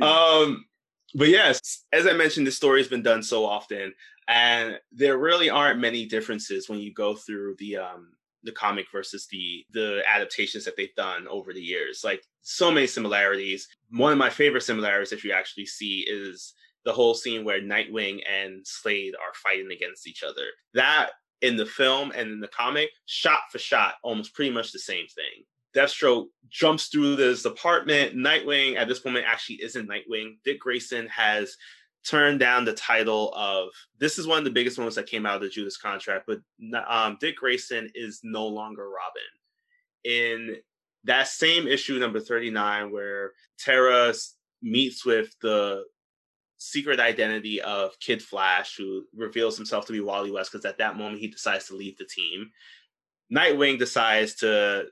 um, 0.00 0.64
but 1.12 1.28
yes, 1.28 1.84
as 1.92 2.06
I 2.06 2.12
mentioned, 2.12 2.46
this 2.46 2.56
story 2.56 2.78
has 2.78 2.86
been 2.86 3.02
done 3.02 3.24
so 3.24 3.44
often, 3.44 3.92
and 4.28 4.78
there 4.92 5.18
really 5.18 5.50
aren't 5.50 5.80
many 5.80 6.06
differences 6.06 6.68
when 6.68 6.78
you 6.78 6.94
go 6.94 7.16
through 7.16 7.56
the 7.58 7.78
um 7.78 8.12
the 8.44 8.52
comic 8.52 8.86
versus 8.92 9.26
the 9.26 9.64
the 9.72 10.02
adaptations 10.06 10.64
that 10.64 10.76
they've 10.76 10.94
done 10.94 11.26
over 11.26 11.52
the 11.52 11.60
years. 11.60 12.02
Like 12.04 12.22
so 12.42 12.70
many 12.70 12.86
similarities. 12.86 13.66
One 13.90 14.12
of 14.12 14.18
my 14.18 14.30
favorite 14.30 14.62
similarities 14.62 15.10
that 15.10 15.24
you 15.24 15.32
actually 15.32 15.66
see 15.66 16.06
is 16.08 16.54
the 16.84 16.92
whole 16.92 17.14
scene 17.14 17.44
where 17.44 17.60
Nightwing 17.60 18.20
and 18.30 18.66
Slade 18.66 19.14
are 19.14 19.34
fighting 19.34 19.70
against 19.72 20.06
each 20.06 20.22
other. 20.22 20.46
That 20.74 21.10
in 21.42 21.56
the 21.56 21.66
film 21.66 22.12
and 22.14 22.30
in 22.30 22.40
the 22.40 22.48
comic, 22.48 22.90
shot 23.06 23.40
for 23.50 23.58
shot, 23.58 23.94
almost 24.02 24.34
pretty 24.34 24.50
much 24.50 24.72
the 24.72 24.78
same 24.78 25.06
thing. 25.06 25.44
Deathstroke 25.74 26.26
jumps 26.48 26.88
through 26.88 27.16
this 27.16 27.44
apartment. 27.44 28.16
Nightwing 28.16 28.76
at 28.76 28.88
this 28.88 29.04
moment 29.04 29.24
actually 29.28 29.62
isn't 29.62 29.88
Nightwing. 29.88 30.38
Dick 30.44 30.60
Grayson 30.60 31.06
has 31.08 31.56
turned 32.06 32.40
down 32.40 32.64
the 32.64 32.72
title 32.72 33.32
of 33.34 33.68
this 33.98 34.18
is 34.18 34.26
one 34.26 34.38
of 34.38 34.44
the 34.44 34.50
biggest 34.50 34.78
moments 34.78 34.96
that 34.96 35.06
came 35.06 35.26
out 35.26 35.36
of 35.36 35.42
the 35.42 35.48
Judas 35.48 35.76
contract, 35.76 36.26
but 36.26 36.40
um, 36.88 37.18
Dick 37.20 37.36
Grayson 37.36 37.90
is 37.94 38.20
no 38.22 38.46
longer 38.46 38.88
Robin. 38.88 39.22
In 40.04 40.56
that 41.04 41.28
same 41.28 41.66
issue, 41.66 41.98
number 41.98 42.20
39, 42.20 42.90
where 42.90 43.32
Tara 43.58 44.12
meets 44.62 45.04
with 45.04 45.34
the 45.40 45.84
secret 46.60 47.00
identity 47.00 47.60
of 47.62 47.98
Kid 48.00 48.22
Flash, 48.22 48.76
who 48.76 49.04
reveals 49.16 49.56
himself 49.56 49.86
to 49.86 49.92
be 49.92 50.00
Wally 50.00 50.30
West, 50.30 50.52
because 50.52 50.66
at 50.66 50.78
that 50.78 50.96
moment 50.96 51.20
he 51.20 51.28
decides 51.28 51.66
to 51.66 51.74
leave 51.74 51.96
the 51.96 52.04
team. 52.04 52.50
Nightwing 53.34 53.78
decides 53.78 54.34
to 54.36 54.84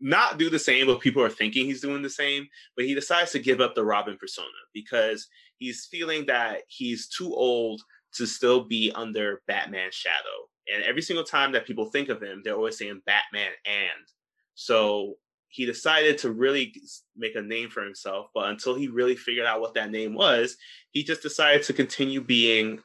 not 0.00 0.38
do 0.38 0.48
the 0.48 0.58
same, 0.58 0.86
but 0.86 1.00
people 1.00 1.22
are 1.22 1.28
thinking 1.28 1.66
he's 1.66 1.82
doing 1.82 2.00
the 2.00 2.10
same. 2.10 2.48
But 2.74 2.86
he 2.86 2.94
decides 2.94 3.32
to 3.32 3.38
give 3.38 3.60
up 3.60 3.74
the 3.74 3.84
Robin 3.84 4.16
persona 4.16 4.48
because 4.72 5.28
he's 5.58 5.86
feeling 5.90 6.24
that 6.26 6.62
he's 6.68 7.06
too 7.06 7.34
old 7.34 7.82
to 8.14 8.26
still 8.26 8.64
be 8.64 8.90
under 8.94 9.42
Batman's 9.46 9.94
shadow. 9.94 10.48
And 10.72 10.82
every 10.84 11.02
single 11.02 11.24
time 11.24 11.52
that 11.52 11.66
people 11.66 11.90
think 11.90 12.08
of 12.08 12.22
him, 12.22 12.40
they're 12.42 12.56
always 12.56 12.78
saying 12.78 13.02
Batman 13.04 13.50
and. 13.66 14.06
So 14.54 15.16
he 15.50 15.66
decided 15.66 16.16
to 16.18 16.30
really 16.30 16.72
make 17.16 17.34
a 17.34 17.42
name 17.42 17.68
for 17.68 17.82
himself. 17.82 18.28
But 18.32 18.50
until 18.50 18.74
he 18.74 18.88
really 18.88 19.16
figured 19.16 19.46
out 19.46 19.60
what 19.60 19.74
that 19.74 19.90
name 19.90 20.14
was, 20.14 20.56
he 20.92 21.02
just 21.02 21.22
decided 21.22 21.64
to 21.64 21.72
continue 21.72 22.20
being 22.20 22.80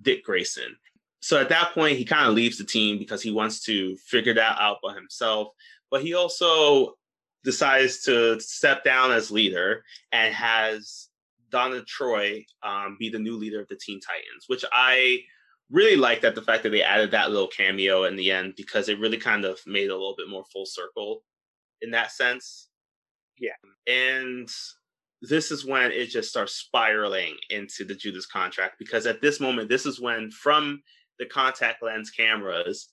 Dick 0.00 0.24
Grayson. 0.24 0.76
So 1.20 1.40
at 1.40 1.48
that 1.48 1.74
point, 1.74 1.98
he 1.98 2.04
kind 2.04 2.28
of 2.28 2.34
leaves 2.34 2.58
the 2.58 2.64
team 2.64 2.98
because 2.98 3.22
he 3.22 3.32
wants 3.32 3.64
to 3.64 3.96
figure 3.96 4.34
that 4.34 4.56
out 4.60 4.78
by 4.82 4.94
himself. 4.94 5.48
But 5.90 6.02
he 6.02 6.14
also 6.14 6.94
decides 7.42 8.02
to 8.02 8.38
step 8.40 8.84
down 8.84 9.10
as 9.10 9.30
leader 9.30 9.84
and 10.12 10.32
has 10.32 11.08
Donna 11.50 11.82
Troy 11.82 12.44
um, 12.62 12.96
be 12.98 13.08
the 13.08 13.18
new 13.18 13.36
leader 13.36 13.60
of 13.60 13.68
the 13.68 13.76
Teen 13.76 14.00
Titans, 14.00 14.44
which 14.46 14.64
I 14.72 15.20
really 15.70 15.96
like 15.96 16.20
that 16.20 16.34
the 16.34 16.42
fact 16.42 16.62
that 16.62 16.70
they 16.70 16.82
added 16.82 17.10
that 17.10 17.30
little 17.30 17.48
cameo 17.48 18.04
in 18.04 18.16
the 18.16 18.30
end 18.30 18.54
because 18.56 18.88
it 18.88 19.00
really 19.00 19.16
kind 19.16 19.44
of 19.44 19.58
made 19.66 19.84
it 19.84 19.90
a 19.90 19.94
little 19.94 20.14
bit 20.16 20.28
more 20.28 20.44
full 20.52 20.66
circle 20.66 21.22
in 21.82 21.90
that 21.92 22.12
sense. 22.12 22.68
Yeah. 23.38 23.52
And 23.86 24.48
this 25.22 25.50
is 25.50 25.64
when 25.64 25.90
it 25.90 26.06
just 26.06 26.28
starts 26.28 26.54
spiraling 26.54 27.36
into 27.50 27.84
the 27.84 27.94
Judas 27.94 28.26
contract 28.26 28.76
because 28.78 29.06
at 29.06 29.20
this 29.20 29.40
moment, 29.40 29.68
this 29.68 29.86
is 29.86 30.00
when 30.00 30.30
from 30.30 30.82
the 31.18 31.26
contact 31.26 31.82
lens 31.82 32.10
cameras 32.10 32.88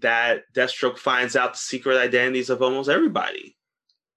that 0.00 0.42
Deathstroke 0.54 0.98
finds 0.98 1.36
out 1.36 1.52
the 1.52 1.58
secret 1.58 1.96
identities 1.96 2.50
of 2.50 2.62
almost 2.62 2.90
everybody. 2.90 3.56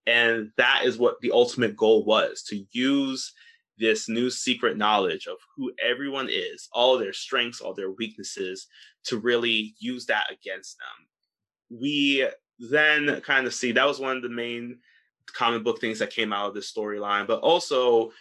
And 0.05 0.51
that 0.57 0.81
is 0.85 0.97
what 0.97 1.19
the 1.21 1.31
ultimate 1.31 1.75
goal 1.75 2.03
was 2.05 2.43
to 2.43 2.65
use 2.71 3.33
this 3.77 4.09
new 4.09 4.29
secret 4.29 4.77
knowledge 4.77 5.27
of 5.27 5.37
who 5.55 5.71
everyone 5.83 6.29
is, 6.31 6.67
all 6.71 6.97
their 6.97 7.13
strengths, 7.13 7.61
all 7.61 7.73
their 7.73 7.91
weaknesses, 7.91 8.67
to 9.03 9.17
really 9.17 9.75
use 9.79 10.05
that 10.07 10.31
against 10.31 10.77
them. 10.79 11.79
We 11.79 12.27
then 12.59 13.21
kind 13.21 13.45
of 13.45 13.53
see 13.53 13.71
that 13.71 13.87
was 13.87 13.99
one 13.99 14.17
of 14.17 14.23
the 14.23 14.29
main 14.29 14.79
comic 15.27 15.63
book 15.63 15.79
things 15.79 15.99
that 15.99 16.09
came 16.09 16.33
out 16.33 16.49
of 16.49 16.53
this 16.53 16.71
storyline. 16.71 17.27
But 17.27 17.41
also, 17.41 18.11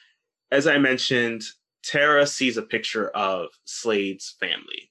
as 0.50 0.66
I 0.66 0.78
mentioned, 0.78 1.42
Tara 1.82 2.26
sees 2.26 2.56
a 2.56 2.62
picture 2.62 3.08
of 3.10 3.48
Slade's 3.64 4.34
family. 4.40 4.90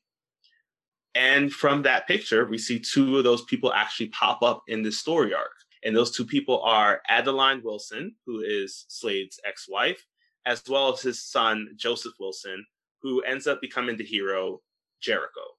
And 1.14 1.52
from 1.52 1.84
that 1.84 2.08
picture, 2.08 2.46
we 2.46 2.58
see 2.58 2.80
two 2.80 3.18
of 3.18 3.24
those 3.24 3.44
people 3.44 3.72
actually 3.74 4.08
pop 4.08 4.42
up 4.42 4.64
in 4.68 4.82
this 4.82 5.00
story 5.00 5.34
arc. 5.34 5.52
And 5.84 5.96
those 5.96 6.12
two 6.12 6.26
people 6.26 6.62
are 6.62 7.02
Adeline 7.08 7.62
Wilson, 7.64 8.16
who 8.26 8.42
is 8.42 8.86
Slade's 8.90 9.40
ex 9.46 9.68
wife, 9.70 10.04
as 10.46 10.64
well 10.68 10.92
as 10.94 11.02
his 11.02 11.24
son, 11.24 11.70
Joseph 11.76 12.14
Wilson, 12.20 12.66
who 13.02 13.22
ends 13.22 13.48
up 13.48 13.62
becoming 13.62 13.96
the 13.96 14.04
hero, 14.04 14.62
Jericho 15.00 15.55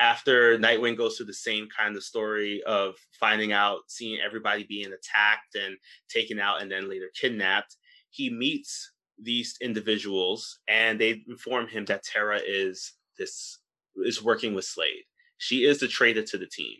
after 0.00 0.58
Nightwing 0.58 0.96
goes 0.96 1.16
through 1.16 1.26
the 1.26 1.34
same 1.34 1.68
kind 1.76 1.94
of 1.94 2.02
story 2.02 2.62
of 2.66 2.94
finding 3.20 3.52
out, 3.52 3.80
seeing 3.86 4.18
everybody 4.24 4.64
being 4.64 4.86
attacked 4.86 5.54
and 5.54 5.76
taken 6.08 6.40
out 6.40 6.62
and 6.62 6.72
then 6.72 6.88
later 6.88 7.10
kidnapped, 7.14 7.76
he 8.08 8.30
meets 8.30 8.92
these 9.22 9.56
individuals 9.60 10.58
and 10.68 10.98
they 10.98 11.22
inform 11.28 11.68
him 11.68 11.84
that 11.84 12.02
Tara 12.02 12.40
is 12.44 12.94
this 13.18 13.58
is 13.96 14.22
working 14.22 14.54
with 14.54 14.64
Slade. 14.64 15.04
She 15.36 15.64
is 15.64 15.78
the 15.80 15.88
traitor 15.88 16.22
to 16.22 16.38
the 16.38 16.46
team. 16.46 16.78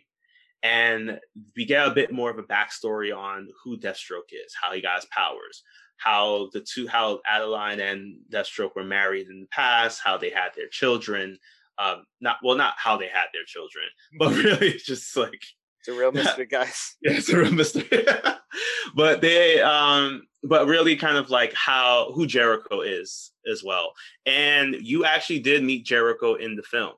And 0.63 1.19
we 1.55 1.65
get 1.65 1.87
a 1.87 1.91
bit 1.91 2.11
more 2.11 2.29
of 2.29 2.37
a 2.37 2.43
backstory 2.43 3.15
on 3.15 3.49
who 3.63 3.79
Deathstroke 3.79 4.31
is, 4.31 4.55
how 4.59 4.73
he 4.73 4.81
got 4.81 4.97
his 4.97 5.07
powers, 5.11 5.63
how 5.97 6.49
the 6.53 6.61
two, 6.61 6.87
how 6.87 7.19
Adeline 7.27 7.79
and 7.79 8.15
Deathstroke 8.31 8.75
were 8.75 8.83
married 8.83 9.27
in 9.27 9.41
the 9.41 9.47
past, 9.47 10.01
how 10.03 10.17
they 10.17 10.29
had 10.29 10.49
their 10.55 10.67
children, 10.69 11.37
um, 11.77 12.05
not 12.19 12.37
well, 12.43 12.57
not 12.57 12.73
how 12.77 12.97
they 12.97 13.07
had 13.07 13.25
their 13.33 13.45
children, 13.45 13.85
but 14.19 14.33
really 14.33 14.73
just 14.73 15.15
like 15.15 15.41
it's 15.81 15.87
a 15.87 15.99
real 15.99 16.11
mystery, 16.13 16.45
guys. 16.45 16.95
Yeah, 17.01 17.13
it's 17.13 17.29
a 17.29 17.37
real 17.37 17.51
mystery. 17.51 18.05
but 18.95 19.21
they, 19.21 19.61
um, 19.61 20.23
but 20.43 20.67
really 20.67 20.95
kind 20.95 21.17
of 21.17 21.29
like 21.29 21.53
how 21.53 22.11
who 22.13 22.27
Jericho 22.27 22.81
is 22.81 23.31
as 23.51 23.63
well. 23.63 23.93
And 24.25 24.75
you 24.79 25.05
actually 25.05 25.39
did 25.39 25.63
meet 25.63 25.85
Jericho 25.85 26.35
in 26.35 26.55
the 26.55 26.63
film. 26.63 26.93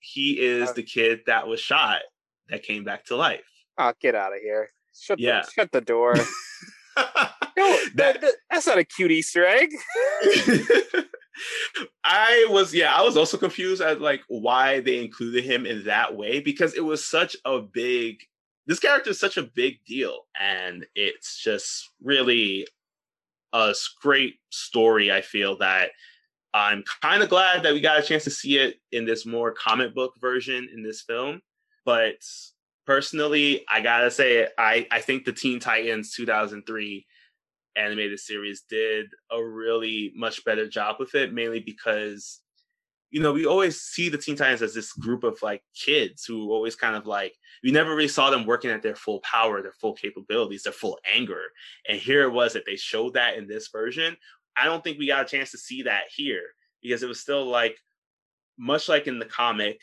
He 0.00 0.40
is 0.40 0.70
uh, 0.70 0.72
the 0.72 0.82
kid 0.82 1.20
that 1.26 1.46
was 1.46 1.60
shot 1.60 2.02
that 2.48 2.62
came 2.62 2.84
back 2.84 3.04
to 3.06 3.16
life. 3.16 3.40
Oh, 3.78 3.92
get 4.00 4.14
out 4.14 4.32
of 4.32 4.38
here! 4.40 4.70
Shut 4.98 5.18
yeah. 5.18 5.42
the 5.42 5.50
shut 5.50 5.72
the 5.72 5.80
door. 5.82 6.14
no, 6.14 6.22
that, 7.94 8.20
that, 8.20 8.34
that's 8.50 8.66
not 8.66 8.78
a 8.78 8.84
cute 8.84 9.10
Easter 9.10 9.44
egg. 9.44 9.70
I 12.04 12.46
was 12.50 12.74
yeah, 12.74 12.94
I 12.94 13.02
was 13.02 13.16
also 13.16 13.36
confused 13.36 13.82
at 13.82 14.00
like 14.00 14.22
why 14.28 14.80
they 14.80 15.02
included 15.02 15.44
him 15.44 15.66
in 15.66 15.84
that 15.84 16.16
way 16.16 16.40
because 16.40 16.74
it 16.74 16.84
was 16.84 17.04
such 17.04 17.36
a 17.44 17.60
big 17.60 18.18
this 18.66 18.80
character 18.80 19.10
is 19.10 19.20
such 19.20 19.36
a 19.36 19.42
big 19.42 19.78
deal 19.86 20.26
and 20.40 20.86
it's 20.94 21.40
just 21.42 21.90
really 22.02 22.66
a 23.52 23.74
great 24.02 24.36
story 24.50 25.12
I 25.12 25.20
feel 25.20 25.56
that 25.58 25.90
I'm 26.52 26.84
kind 27.02 27.22
of 27.22 27.28
glad 27.28 27.62
that 27.62 27.74
we 27.74 27.80
got 27.80 27.98
a 27.98 28.02
chance 28.02 28.24
to 28.24 28.30
see 28.30 28.58
it 28.58 28.76
in 28.92 29.04
this 29.04 29.26
more 29.26 29.52
comic 29.52 29.94
book 29.94 30.14
version 30.20 30.68
in 30.74 30.82
this 30.82 31.02
film 31.02 31.40
but 31.84 32.16
personally 32.86 33.64
I 33.68 33.80
got 33.80 34.00
to 34.00 34.10
say 34.10 34.48
I 34.58 34.86
I 34.90 35.00
think 35.00 35.24
the 35.24 35.32
Teen 35.32 35.60
Titans 35.60 36.14
2003 36.14 37.06
animated 37.76 38.18
series 38.18 38.62
did 38.68 39.06
a 39.30 39.42
really 39.42 40.12
much 40.16 40.44
better 40.44 40.68
job 40.68 40.96
with 40.98 41.14
it, 41.14 41.32
mainly 41.32 41.60
because 41.60 42.40
you 43.10 43.22
know, 43.22 43.32
we 43.32 43.46
always 43.46 43.80
see 43.80 44.08
the 44.08 44.18
Teen 44.18 44.36
Titans 44.36 44.62
as 44.62 44.74
this 44.74 44.92
group 44.92 45.22
of 45.24 45.40
like 45.40 45.62
kids 45.74 46.24
who 46.24 46.50
always 46.52 46.74
kind 46.74 46.96
of 46.96 47.06
like 47.06 47.34
we 47.62 47.70
never 47.70 47.94
really 47.94 48.08
saw 48.08 48.30
them 48.30 48.44
working 48.44 48.70
at 48.70 48.82
their 48.82 48.96
full 48.96 49.20
power, 49.20 49.62
their 49.62 49.72
full 49.80 49.94
capabilities, 49.94 50.64
their 50.64 50.72
full 50.72 50.98
anger. 51.14 51.42
And 51.88 51.98
here 51.98 52.24
it 52.24 52.32
was 52.32 52.52
that 52.52 52.66
they 52.66 52.76
showed 52.76 53.14
that 53.14 53.36
in 53.36 53.46
this 53.46 53.68
version. 53.68 54.16
I 54.56 54.64
don't 54.64 54.82
think 54.82 54.98
we 54.98 55.06
got 55.06 55.24
a 55.24 55.28
chance 55.28 55.50
to 55.52 55.58
see 55.58 55.82
that 55.82 56.04
here 56.14 56.42
because 56.82 57.02
it 57.02 57.08
was 57.08 57.20
still 57.20 57.46
like 57.46 57.78
much 58.58 58.88
like 58.88 59.06
in 59.06 59.18
the 59.18 59.24
comic, 59.24 59.78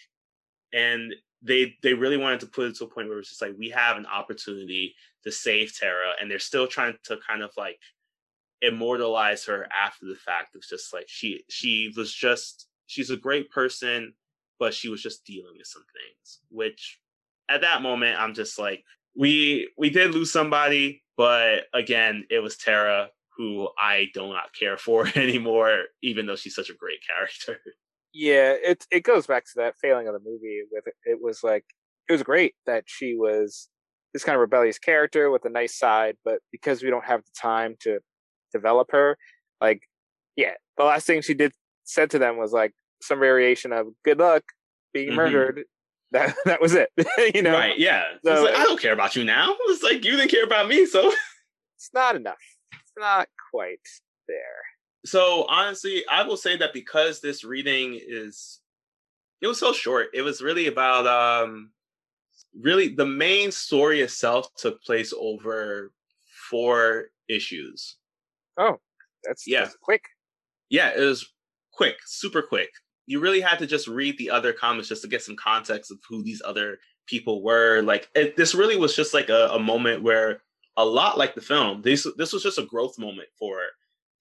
and 0.73 1.13
they 1.41 1.75
they 1.81 1.93
really 1.93 2.17
wanted 2.17 2.41
to 2.41 2.47
put 2.47 2.67
it 2.67 2.75
to 2.77 2.85
a 2.85 2.89
point 2.89 3.07
where 3.07 3.19
it's 3.19 3.29
just 3.29 3.41
like 3.41 3.55
we 3.57 3.69
have 3.69 3.97
an 3.97 4.05
opportunity 4.05 4.95
to 5.23 5.31
save 5.31 5.77
Tara, 5.77 6.13
and 6.19 6.29
they're 6.29 6.39
still 6.39 6.67
trying 6.67 6.95
to 7.05 7.17
kind 7.27 7.41
of 7.41 7.51
like 7.57 7.79
immortalize 8.61 9.45
her 9.45 9.67
after 9.73 10.05
the 10.05 10.15
fact. 10.15 10.55
It's 10.55 10.69
just 10.69 10.93
like 10.93 11.05
she 11.07 11.43
she 11.49 11.93
was 11.95 12.13
just 12.13 12.67
she's 12.87 13.09
a 13.09 13.17
great 13.17 13.49
person, 13.49 14.13
but 14.59 14.73
she 14.73 14.89
was 14.89 15.01
just 15.01 15.25
dealing 15.25 15.53
with 15.57 15.67
some 15.67 15.83
things. 15.83 16.39
Which 16.49 16.99
at 17.49 17.61
that 17.61 17.81
moment, 17.81 18.19
I'm 18.19 18.33
just 18.33 18.57
like, 18.57 18.83
we 19.15 19.69
we 19.77 19.89
did 19.89 20.13
lose 20.13 20.31
somebody, 20.31 21.03
but 21.17 21.65
again, 21.73 22.25
it 22.29 22.39
was 22.39 22.57
Tara 22.57 23.09
who 23.37 23.67
I 23.79 24.09
do 24.13 24.27
not 24.27 24.53
care 24.57 24.77
for 24.77 25.07
anymore, 25.15 25.85
even 26.01 26.25
though 26.25 26.35
she's 26.35 26.55
such 26.55 26.69
a 26.69 26.75
great 26.75 26.99
character. 27.07 27.59
Yeah, 28.13 28.53
it 28.63 28.85
it 28.91 29.03
goes 29.03 29.25
back 29.25 29.45
to 29.45 29.51
that 29.55 29.75
failing 29.81 30.07
of 30.07 30.13
the 30.13 30.19
movie. 30.19 30.61
With 30.71 30.87
it, 30.87 30.93
it 31.03 31.19
was 31.21 31.43
like 31.43 31.65
it 32.07 32.11
was 32.11 32.23
great 32.23 32.53
that 32.65 32.83
she 32.85 33.15
was 33.15 33.69
this 34.13 34.23
kind 34.23 34.35
of 34.35 34.41
rebellious 34.41 34.77
character 34.77 35.29
with 35.31 35.45
a 35.45 35.49
nice 35.49 35.77
side, 35.77 36.15
but 36.23 36.39
because 36.51 36.83
we 36.83 36.89
don't 36.89 37.05
have 37.05 37.21
the 37.21 37.31
time 37.39 37.75
to 37.81 37.99
develop 38.51 38.89
her, 38.91 39.17
like, 39.59 39.81
yeah, 40.35 40.51
the 40.77 40.83
last 40.83 41.07
thing 41.07 41.21
she 41.21 41.33
did 41.33 41.51
said 41.83 42.09
to 42.11 42.19
them 42.19 42.37
was 42.37 42.51
like 42.51 42.73
some 43.01 43.19
variation 43.19 43.73
of 43.73 43.87
"Good 44.05 44.19
luck 44.19 44.43
being 44.93 45.09
mm-hmm. 45.09 45.17
murdered." 45.17 45.63
That 46.11 46.35
that 46.45 46.61
was 46.61 46.75
it. 46.75 46.89
you 47.33 47.41
know, 47.41 47.53
right? 47.53 47.75
Yeah. 47.75 48.03
So- 48.23 48.33
it's 48.33 48.43
like, 48.43 48.55
I 48.55 48.65
don't 48.65 48.79
care 48.79 48.93
about 48.93 49.15
you 49.15 49.23
now. 49.23 49.55
It's 49.69 49.81
like 49.81 50.05
you 50.05 50.15
didn't 50.15 50.29
care 50.29 50.43
about 50.43 50.67
me, 50.67 50.85
so. 50.85 51.11
it's 51.75 51.89
not 51.91 52.15
enough. 52.15 52.37
It's 52.71 52.93
not 52.95 53.29
quite 53.51 53.79
there. 54.27 54.37
So 55.07 55.47
honestly, 55.49 56.03
I 56.07 56.21
will 56.21 56.37
say 56.37 56.55
that 56.57 56.71
because 56.71 57.19
this 57.19 57.43
reading 57.43 57.99
is 57.99 58.59
it 59.41 59.47
was 59.47 59.59
so 59.59 59.73
short. 59.73 60.07
It 60.13 60.21
was 60.21 60.41
really 60.41 60.67
about 60.67 61.05
um 61.07 61.71
really 62.61 62.89
the 62.89 63.05
main 63.05 63.51
story 63.51 64.01
itself 64.01 64.47
took 64.55 64.81
place 64.83 65.13
over 65.17 65.91
four 66.49 67.05
issues. 67.29 67.97
Oh, 68.57 68.79
that's 69.23 69.47
Yeah. 69.47 69.61
that's 69.65 69.75
quick. 69.81 70.03
Yeah, 70.69 70.89
it 70.95 70.99
was 70.99 71.27
quick, 71.71 71.97
super 72.05 72.41
quick. 72.41 72.69
You 73.05 73.19
really 73.19 73.41
had 73.41 73.59
to 73.59 73.67
just 73.67 73.87
read 73.87 74.17
the 74.17 74.29
other 74.29 74.53
comics 74.53 74.87
just 74.87 75.01
to 75.01 75.07
get 75.07 75.21
some 75.21 75.35
context 75.35 75.91
of 75.91 75.99
who 76.07 76.23
these 76.23 76.41
other 76.43 76.79
people 77.07 77.43
were. 77.43 77.81
Like 77.81 78.09
it, 78.15 78.37
this 78.37 78.55
really 78.55 78.77
was 78.77 78.95
just 78.95 79.13
like 79.13 79.29
a, 79.29 79.49
a 79.51 79.59
moment 79.59 80.03
where 80.03 80.41
a 80.77 80.85
lot 80.85 81.17
like 81.17 81.35
the 81.35 81.41
film, 81.41 81.81
this 81.81 82.07
this 82.17 82.33
was 82.33 82.43
just 82.43 82.57
a 82.59 82.65
growth 82.65 82.97
moment 82.97 83.29
for 83.37 83.57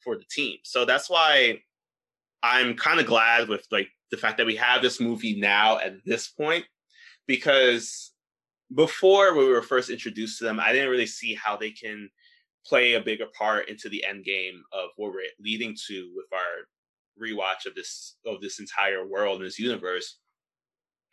for 0.02 0.16
the 0.16 0.24
team. 0.30 0.58
So 0.64 0.84
that's 0.84 1.08
why 1.08 1.62
I'm 2.42 2.74
kind 2.76 2.98
of 3.00 3.06
glad 3.06 3.48
with 3.48 3.66
like 3.70 3.88
the 4.10 4.16
fact 4.16 4.36
that 4.38 4.46
we 4.46 4.56
have 4.56 4.82
this 4.82 5.00
movie 5.00 5.38
now 5.40 5.78
at 5.78 6.04
this 6.04 6.28
point 6.28 6.64
because 7.26 8.11
before 8.74 9.36
we 9.36 9.48
were 9.48 9.62
first 9.62 9.90
introduced 9.90 10.38
to 10.38 10.44
them, 10.44 10.60
I 10.60 10.72
didn't 10.72 10.90
really 10.90 11.06
see 11.06 11.34
how 11.34 11.56
they 11.56 11.70
can 11.70 12.08
play 12.66 12.94
a 12.94 13.00
bigger 13.00 13.26
part 13.36 13.68
into 13.68 13.88
the 13.88 14.04
end 14.04 14.24
game 14.24 14.62
of 14.72 14.90
what 14.96 15.12
we're 15.12 15.22
leading 15.40 15.76
to 15.88 16.10
with 16.14 16.26
our 16.32 16.68
rewatch 17.20 17.66
of 17.66 17.74
this 17.74 18.16
of 18.24 18.40
this 18.40 18.60
entire 18.60 19.06
world 19.06 19.38
and 19.38 19.46
this 19.46 19.58
universe. 19.58 20.18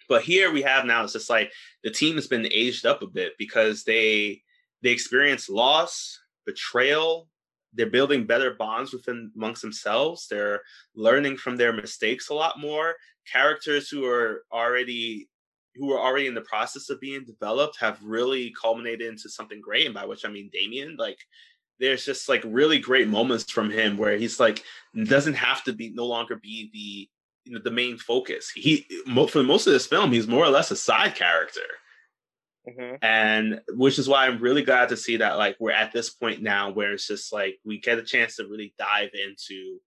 But 0.07 0.23
here 0.23 0.51
we 0.51 0.61
have 0.61 0.85
now 0.85 1.03
it's 1.03 1.13
just 1.13 1.29
like 1.29 1.51
the 1.83 1.91
team 1.91 2.15
has 2.15 2.27
been 2.27 2.47
aged 2.51 2.85
up 2.85 3.01
a 3.01 3.07
bit 3.07 3.33
because 3.37 3.83
they 3.83 4.41
they 4.81 4.91
experience 4.91 5.49
loss, 5.49 6.19
betrayal, 6.45 7.27
they're 7.73 7.89
building 7.89 8.25
better 8.25 8.53
bonds 8.53 8.93
within 8.93 9.31
amongst 9.35 9.61
themselves. 9.61 10.27
They're 10.27 10.61
learning 10.95 11.37
from 11.37 11.57
their 11.57 11.73
mistakes 11.73 12.29
a 12.29 12.33
lot 12.33 12.59
more. 12.59 12.95
Characters 13.31 13.89
who 13.89 14.05
are 14.05 14.43
already 14.51 15.29
who 15.75 15.93
are 15.93 15.99
already 15.99 16.27
in 16.27 16.33
the 16.33 16.41
process 16.41 16.89
of 16.89 16.99
being 16.99 17.23
developed 17.23 17.77
have 17.79 18.01
really 18.03 18.53
culminated 18.59 19.07
into 19.07 19.29
something 19.29 19.61
great. 19.61 19.85
And 19.85 19.95
by 19.95 20.05
which 20.05 20.25
I 20.25 20.29
mean 20.29 20.49
Damian. 20.51 20.95
Like 20.97 21.19
there's 21.79 22.05
just 22.05 22.27
like 22.27 22.43
really 22.45 22.79
great 22.79 23.07
moments 23.07 23.49
from 23.51 23.69
him 23.69 23.97
where 23.97 24.17
he's 24.17 24.39
like 24.39 24.63
doesn't 25.05 25.35
have 25.35 25.63
to 25.63 25.73
be 25.73 25.91
no 25.91 26.05
longer 26.05 26.35
be 26.35 26.69
the 26.73 27.09
you 27.49 27.55
know 27.55 27.61
the 27.63 27.71
main 27.71 27.97
focus. 27.97 28.51
He 28.53 28.85
for 29.29 29.43
most 29.43 29.67
of 29.67 29.73
this 29.73 29.87
film, 29.87 30.11
he's 30.11 30.27
more 30.27 30.45
or 30.45 30.49
less 30.49 30.71
a 30.71 30.75
side 30.75 31.15
character 31.15 31.61
hmm 32.67 32.95
and 33.01 33.61
which 33.69 33.97
is 33.97 34.09
why 34.09 34.25
i'm 34.25 34.39
really 34.39 34.63
glad 34.63 34.89
to 34.89 34.97
see 34.97 35.17
that 35.17 35.37
like 35.37 35.55
we're 35.59 35.71
at 35.71 35.91
this 35.93 36.09
point 36.09 36.41
now 36.41 36.69
where 36.69 36.93
it's 36.93 37.07
just 37.07 37.31
like 37.31 37.57
we 37.65 37.79
get 37.79 37.97
a 37.97 38.03
chance 38.03 38.35
to 38.35 38.47
really 38.47 38.73
dive 38.77 39.09
into 39.13 39.79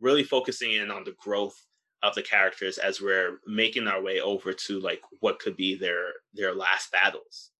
really 0.00 0.22
focusing 0.22 0.72
in 0.72 0.90
on 0.90 1.04
the 1.04 1.14
growth 1.18 1.56
of 2.02 2.14
the 2.14 2.22
characters 2.22 2.78
as 2.78 3.00
we're 3.00 3.38
making 3.46 3.86
our 3.86 4.02
way 4.02 4.20
over 4.20 4.52
to 4.52 4.80
like 4.80 5.00
what 5.20 5.38
could 5.38 5.56
be 5.56 5.76
their 5.76 6.04
their 6.34 6.54
last 6.54 6.90
battles 6.90 7.50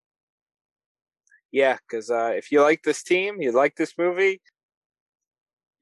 Yeah, 1.52 1.76
because 1.86 2.10
uh, 2.10 2.32
if 2.34 2.50
you 2.50 2.62
like 2.62 2.82
this 2.82 3.02
team, 3.02 3.42
you 3.42 3.52
like 3.52 3.76
this 3.76 3.92
movie, 3.98 4.40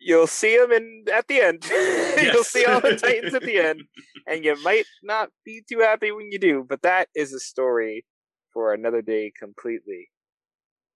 you'll 0.00 0.26
see 0.26 0.56
them 0.56 0.72
in 0.72 1.04
at 1.12 1.28
the 1.28 1.40
end. 1.40 1.64
you'll 2.22 2.42
see 2.44 2.64
all 2.64 2.80
the 2.80 2.96
Titans 2.96 3.34
at 3.34 3.42
the 3.42 3.58
end, 3.58 3.82
and 4.26 4.44
you 4.44 4.60
might 4.62 4.86
not 5.02 5.30
be 5.44 5.62
too 5.68 5.78
happy 5.78 6.10
when 6.10 6.32
you 6.32 6.38
do. 6.38 6.66
But 6.68 6.82
that 6.82 7.08
is 7.14 7.32
a 7.32 7.38
story 7.38 8.04
for 8.52 8.74
another 8.74 9.02
day 9.02 9.32
completely. 9.38 10.10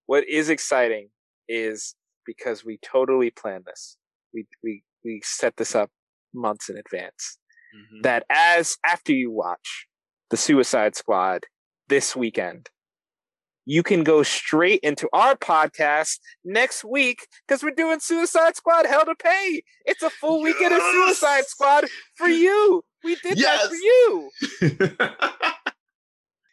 What 0.07 0.27
is 0.27 0.49
exciting 0.49 1.09
is 1.47 1.95
because 2.25 2.65
we 2.65 2.77
totally 2.83 3.31
planned 3.31 3.65
this. 3.65 3.97
We 4.33 4.45
we 4.63 4.83
we 5.03 5.21
set 5.23 5.55
this 5.55 5.73
up 5.73 5.89
months 6.33 6.69
in 6.69 6.77
advance. 6.77 7.37
Mhm. 7.75 8.03
That 8.03 8.25
as 8.29 8.77
after 8.85 9.11
you 9.13 9.31
watch 9.31 9.87
the 10.29 10.37
Suicide 10.37 10.95
Squad 10.95 11.45
this 11.87 12.15
weekend, 12.15 12.69
you 13.65 13.81
can 13.83 14.03
go 14.03 14.21
straight 14.23 14.79
into 14.81 15.09
our 15.11 15.35
podcast 15.35 16.19
next 16.43 16.83
week 16.83 17.27
because 17.47 17.63
we're 17.63 17.71
doing 17.71 17.99
Suicide 17.99 18.55
Squad 18.55 18.85
Hell 18.85 19.05
to 19.05 19.15
Pay. 19.15 19.63
It's 19.85 20.03
a 20.03 20.09
full 20.09 20.41
weekend 20.41 20.73
of 20.73 20.81
Suicide 20.81 21.45
Squad 21.45 21.85
for 22.15 22.27
you. 22.27 22.83
We 23.03 23.15
did 23.15 23.37
that 23.39 23.67
for 23.67 23.75
you. 23.75 24.29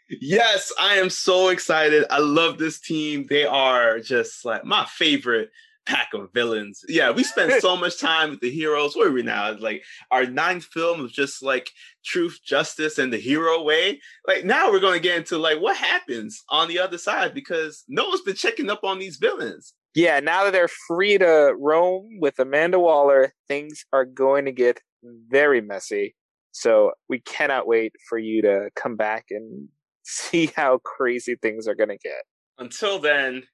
yes, 0.21 0.73
I 0.81 0.97
am 0.97 1.11
so 1.11 1.49
excited. 1.49 2.05
I 2.11 2.19
love 2.19 2.59
this 2.59 2.81
team. 2.81 3.27
They 3.29 3.45
are 3.45 4.01
just 4.01 4.45
like 4.45 4.65
my 4.65 4.87
favorite 4.87 5.51
pack 5.87 6.09
of 6.15 6.33
villains. 6.33 6.85
Yeah, 6.89 7.11
we 7.11 7.25
spend 7.25 7.53
so 7.61 7.77
much 7.77 7.99
time 7.99 8.31
with 8.31 8.41
the 8.41 8.51
heroes. 8.51 8.97
Where 8.97 9.09
are 9.09 9.13
we 9.13 9.23
now? 9.23 9.57
Like 9.59 9.83
our 10.11 10.27
ninth 10.27 10.65
film 10.65 11.01
of 11.01 11.13
just 11.13 11.43
like 11.43 11.71
truth, 12.05 12.39
justice, 12.45 12.99
and 12.99 13.13
the 13.13 13.19
hero 13.19 13.63
way. 13.63 14.01
Like 14.27 14.45
now 14.45 14.71
we're 14.71 14.81
going 14.81 14.95
to 14.95 15.09
get 15.09 15.19
into 15.19 15.39
like 15.39 15.61
what 15.61 15.77
happens 15.77 16.43
on 16.49 16.69
the 16.69 16.79
other 16.79 16.99
side 16.99 17.35
because 17.35 17.85
no 17.89 18.09
one's 18.09 18.23
been 18.23 18.37
checking 18.37 18.71
up 18.71 18.85
on 18.85 18.99
these 18.99 19.17
villains. 19.17 19.75
Yeah, 19.95 20.21
now 20.21 20.45
that 20.45 20.53
they're 20.53 20.71
free 20.89 21.19
to 21.19 21.55
roam 21.59 22.19
with 22.19 22.39
Amanda 22.39 22.79
Waller, 22.79 23.35
things 23.47 23.85
are 23.93 24.07
going 24.07 24.47
to 24.47 24.53
get 24.53 24.81
very 25.03 25.61
messy. 25.61 26.15
So 26.53 26.93
we 27.09 27.21
cannot 27.21 27.67
wait 27.67 27.93
for 28.09 28.19
you 28.19 28.43
to 28.43 28.71
come 28.75 28.97
back 28.97 29.27
and 29.31 29.69
see 30.03 30.51
how 30.57 30.79
crazy 30.79 31.37
things 31.41 31.69
are 31.69 31.75
going 31.75 31.91
to 31.91 31.99
get. 31.99 32.23
Until 32.59 32.99
then, 32.99 33.45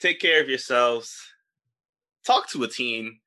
take 0.00 0.20
care 0.20 0.40
of 0.40 0.48
yourselves. 0.48 1.14
Talk 2.26 2.48
to 2.50 2.62
a 2.64 2.68
team. 2.68 3.18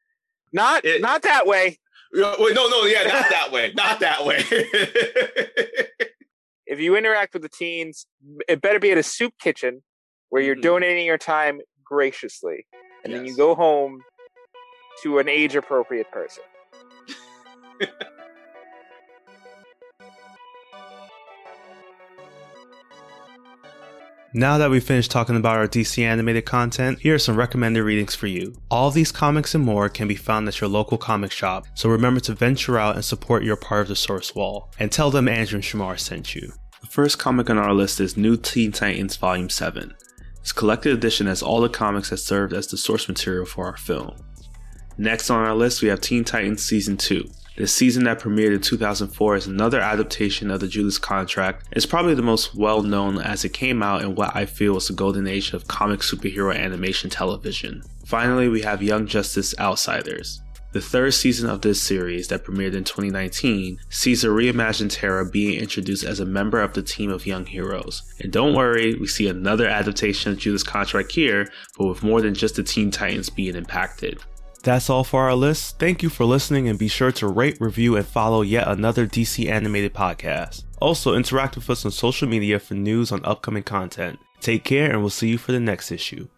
Not 0.51 0.85
It- 0.85 1.01
not 1.01 1.23
that 1.23 1.45
way. 1.47 1.79
No, 2.13 2.35
no, 2.37 2.85
yeah, 2.85 3.03
not 3.03 3.29
that 3.29 3.51
way. 3.51 3.73
Not 3.73 3.99
that 4.01 4.25
way. 4.25 4.43
If 6.65 6.79
you 6.79 6.95
interact 6.95 7.33
with 7.33 7.43
the 7.43 7.49
teens, 7.49 8.07
it 8.47 8.61
better 8.61 8.79
be 8.79 8.91
at 8.91 8.97
a 8.97 9.03
soup 9.03 9.33
kitchen 9.39 9.83
where 10.29 10.41
you're 10.41 10.55
Mhm. 10.55 10.61
donating 10.61 11.05
your 11.05 11.17
time 11.19 11.61
graciously. 11.83 12.65
And 13.03 13.13
then 13.13 13.25
you 13.25 13.35
go 13.35 13.53
home 13.53 14.01
to 15.03 15.19
an 15.19 15.27
age 15.29 15.55
appropriate 15.55 16.09
person. 16.09 16.43
Now 24.35 24.57
that 24.57 24.71
we've 24.71 24.83
finished 24.83 25.11
talking 25.11 25.35
about 25.35 25.57
our 25.57 25.67
DC 25.67 26.03
animated 26.03 26.45
content, 26.45 26.97
here 27.01 27.13
are 27.13 27.19
some 27.19 27.35
recommended 27.35 27.83
readings 27.83 28.15
for 28.15 28.25
you. 28.25 28.55
All 28.71 28.89
these 28.89 29.11
comics 29.11 29.53
and 29.53 29.63
more 29.63 29.89
can 29.89 30.07
be 30.07 30.15
found 30.15 30.47
at 30.47 30.59
your 30.59 30.71
local 30.71 30.97
comic 30.97 31.31
shop, 31.31 31.67
so 31.75 31.87
remember 31.87 32.19
to 32.21 32.33
venture 32.33 32.79
out 32.79 32.95
and 32.95 33.05
support 33.05 33.43
your 33.43 33.55
part 33.55 33.81
of 33.81 33.89
the 33.89 33.95
source 33.95 34.33
wall, 34.33 34.71
and 34.79 34.91
tell 34.91 35.11
them 35.11 35.27
Andrew 35.27 35.57
and 35.57 35.63
Shamar 35.63 35.99
sent 35.99 36.33
you. 36.33 36.51
The 36.81 36.87
first 36.87 37.19
comic 37.19 37.51
on 37.51 37.59
our 37.59 37.75
list 37.75 37.99
is 37.99 38.17
New 38.17 38.35
Teen 38.35 38.71
Titans 38.71 39.17
Volume 39.17 39.51
7. 39.51 39.93
This 40.41 40.51
collected 40.51 40.93
edition 40.93 41.27
has 41.27 41.43
all 41.43 41.61
the 41.61 41.69
comics 41.69 42.09
that 42.09 42.17
served 42.17 42.53
as 42.53 42.65
the 42.65 42.77
source 42.77 43.07
material 43.07 43.45
for 43.45 43.67
our 43.67 43.77
film. 43.77 44.15
Next 44.97 45.29
on 45.29 45.45
our 45.45 45.53
list, 45.53 45.83
we 45.83 45.89
have 45.89 46.01
Teen 46.01 46.23
Titans 46.23 46.65
Season 46.65 46.97
2. 46.97 47.29
This 47.55 47.71
season 47.71 48.05
that 48.05 48.19
premiered 48.19 48.55
in 48.55 48.61
2004 48.61 49.35
is 49.35 49.45
another 49.45 49.79
adaptation 49.79 50.49
of 50.49 50.59
the 50.59 50.67
Judas 50.67 50.97
Contract. 50.97 51.67
It's 51.71 51.85
probably 51.85 52.15
the 52.15 52.23
most 52.23 52.55
well 52.55 52.81
known 52.81 53.19
as 53.19 53.45
it 53.45 53.53
came 53.53 53.83
out 53.83 54.01
in 54.01 54.15
what 54.15 54.35
I 54.35 54.47
feel 54.47 54.73
was 54.73 54.87
the 54.87 54.95
golden 54.95 55.27
age 55.27 55.53
of 55.53 55.67
comic 55.67 55.99
superhero 55.99 56.57
animation 56.57 57.11
television. 57.11 57.83
Finally, 58.07 58.47
we 58.47 58.63
have 58.63 58.81
Young 58.81 59.05
Justice 59.05 59.53
Outsiders. 59.59 60.41
The 60.71 60.81
third 60.81 61.13
season 61.13 61.47
of 61.47 61.61
this 61.61 61.79
series 61.79 62.27
that 62.29 62.43
premiered 62.43 62.73
in 62.73 62.83
2019 62.83 63.77
sees 63.89 64.23
a 64.23 64.29
reimagined 64.29 64.89
Terra 64.89 65.23
being 65.23 65.59
introduced 65.59 66.03
as 66.03 66.19
a 66.19 66.25
member 66.25 66.59
of 66.59 66.73
the 66.73 66.81
team 66.81 67.11
of 67.11 67.27
young 67.27 67.45
heroes. 67.45 68.01
And 68.19 68.31
don't 68.31 68.55
worry, 68.55 68.95
we 68.95 69.05
see 69.05 69.27
another 69.27 69.67
adaptation 69.67 70.31
of 70.31 70.39
Judas 70.39 70.63
Contract 70.63 71.11
here, 71.11 71.51
but 71.77 71.85
with 71.85 72.01
more 72.01 72.21
than 72.21 72.33
just 72.33 72.55
the 72.55 72.63
Teen 72.63 72.89
Titans 72.89 73.29
being 73.29 73.55
impacted. 73.55 74.19
That's 74.63 74.89
all 74.89 75.03
for 75.03 75.23
our 75.23 75.35
list. 75.35 75.77
Thank 75.77 76.01
you 76.01 76.09
for 76.09 76.23
listening 76.23 76.69
and 76.69 76.79
be 76.79 76.87
sure 76.87 77.11
to 77.11 77.27
rate, 77.27 77.57
review, 77.59 77.97
and 77.97 78.05
follow 78.05 78.41
yet 78.41 78.65
another 78.67 79.05
DC 79.05 79.49
animated 79.49 79.93
podcast. 79.93 80.63
Also, 80.79 81.15
interact 81.15 81.55
with 81.55 81.69
us 81.69 81.83
on 81.85 81.91
social 81.91 82.29
media 82.29 82.59
for 82.59 82.73
news 82.73 83.11
on 83.11 83.23
upcoming 83.25 83.63
content. 83.63 84.19
Take 84.39 84.63
care 84.63 84.89
and 84.89 85.01
we'll 85.01 85.09
see 85.09 85.27
you 85.27 85.37
for 85.37 85.51
the 85.51 85.59
next 85.59 85.91
issue. 85.91 86.29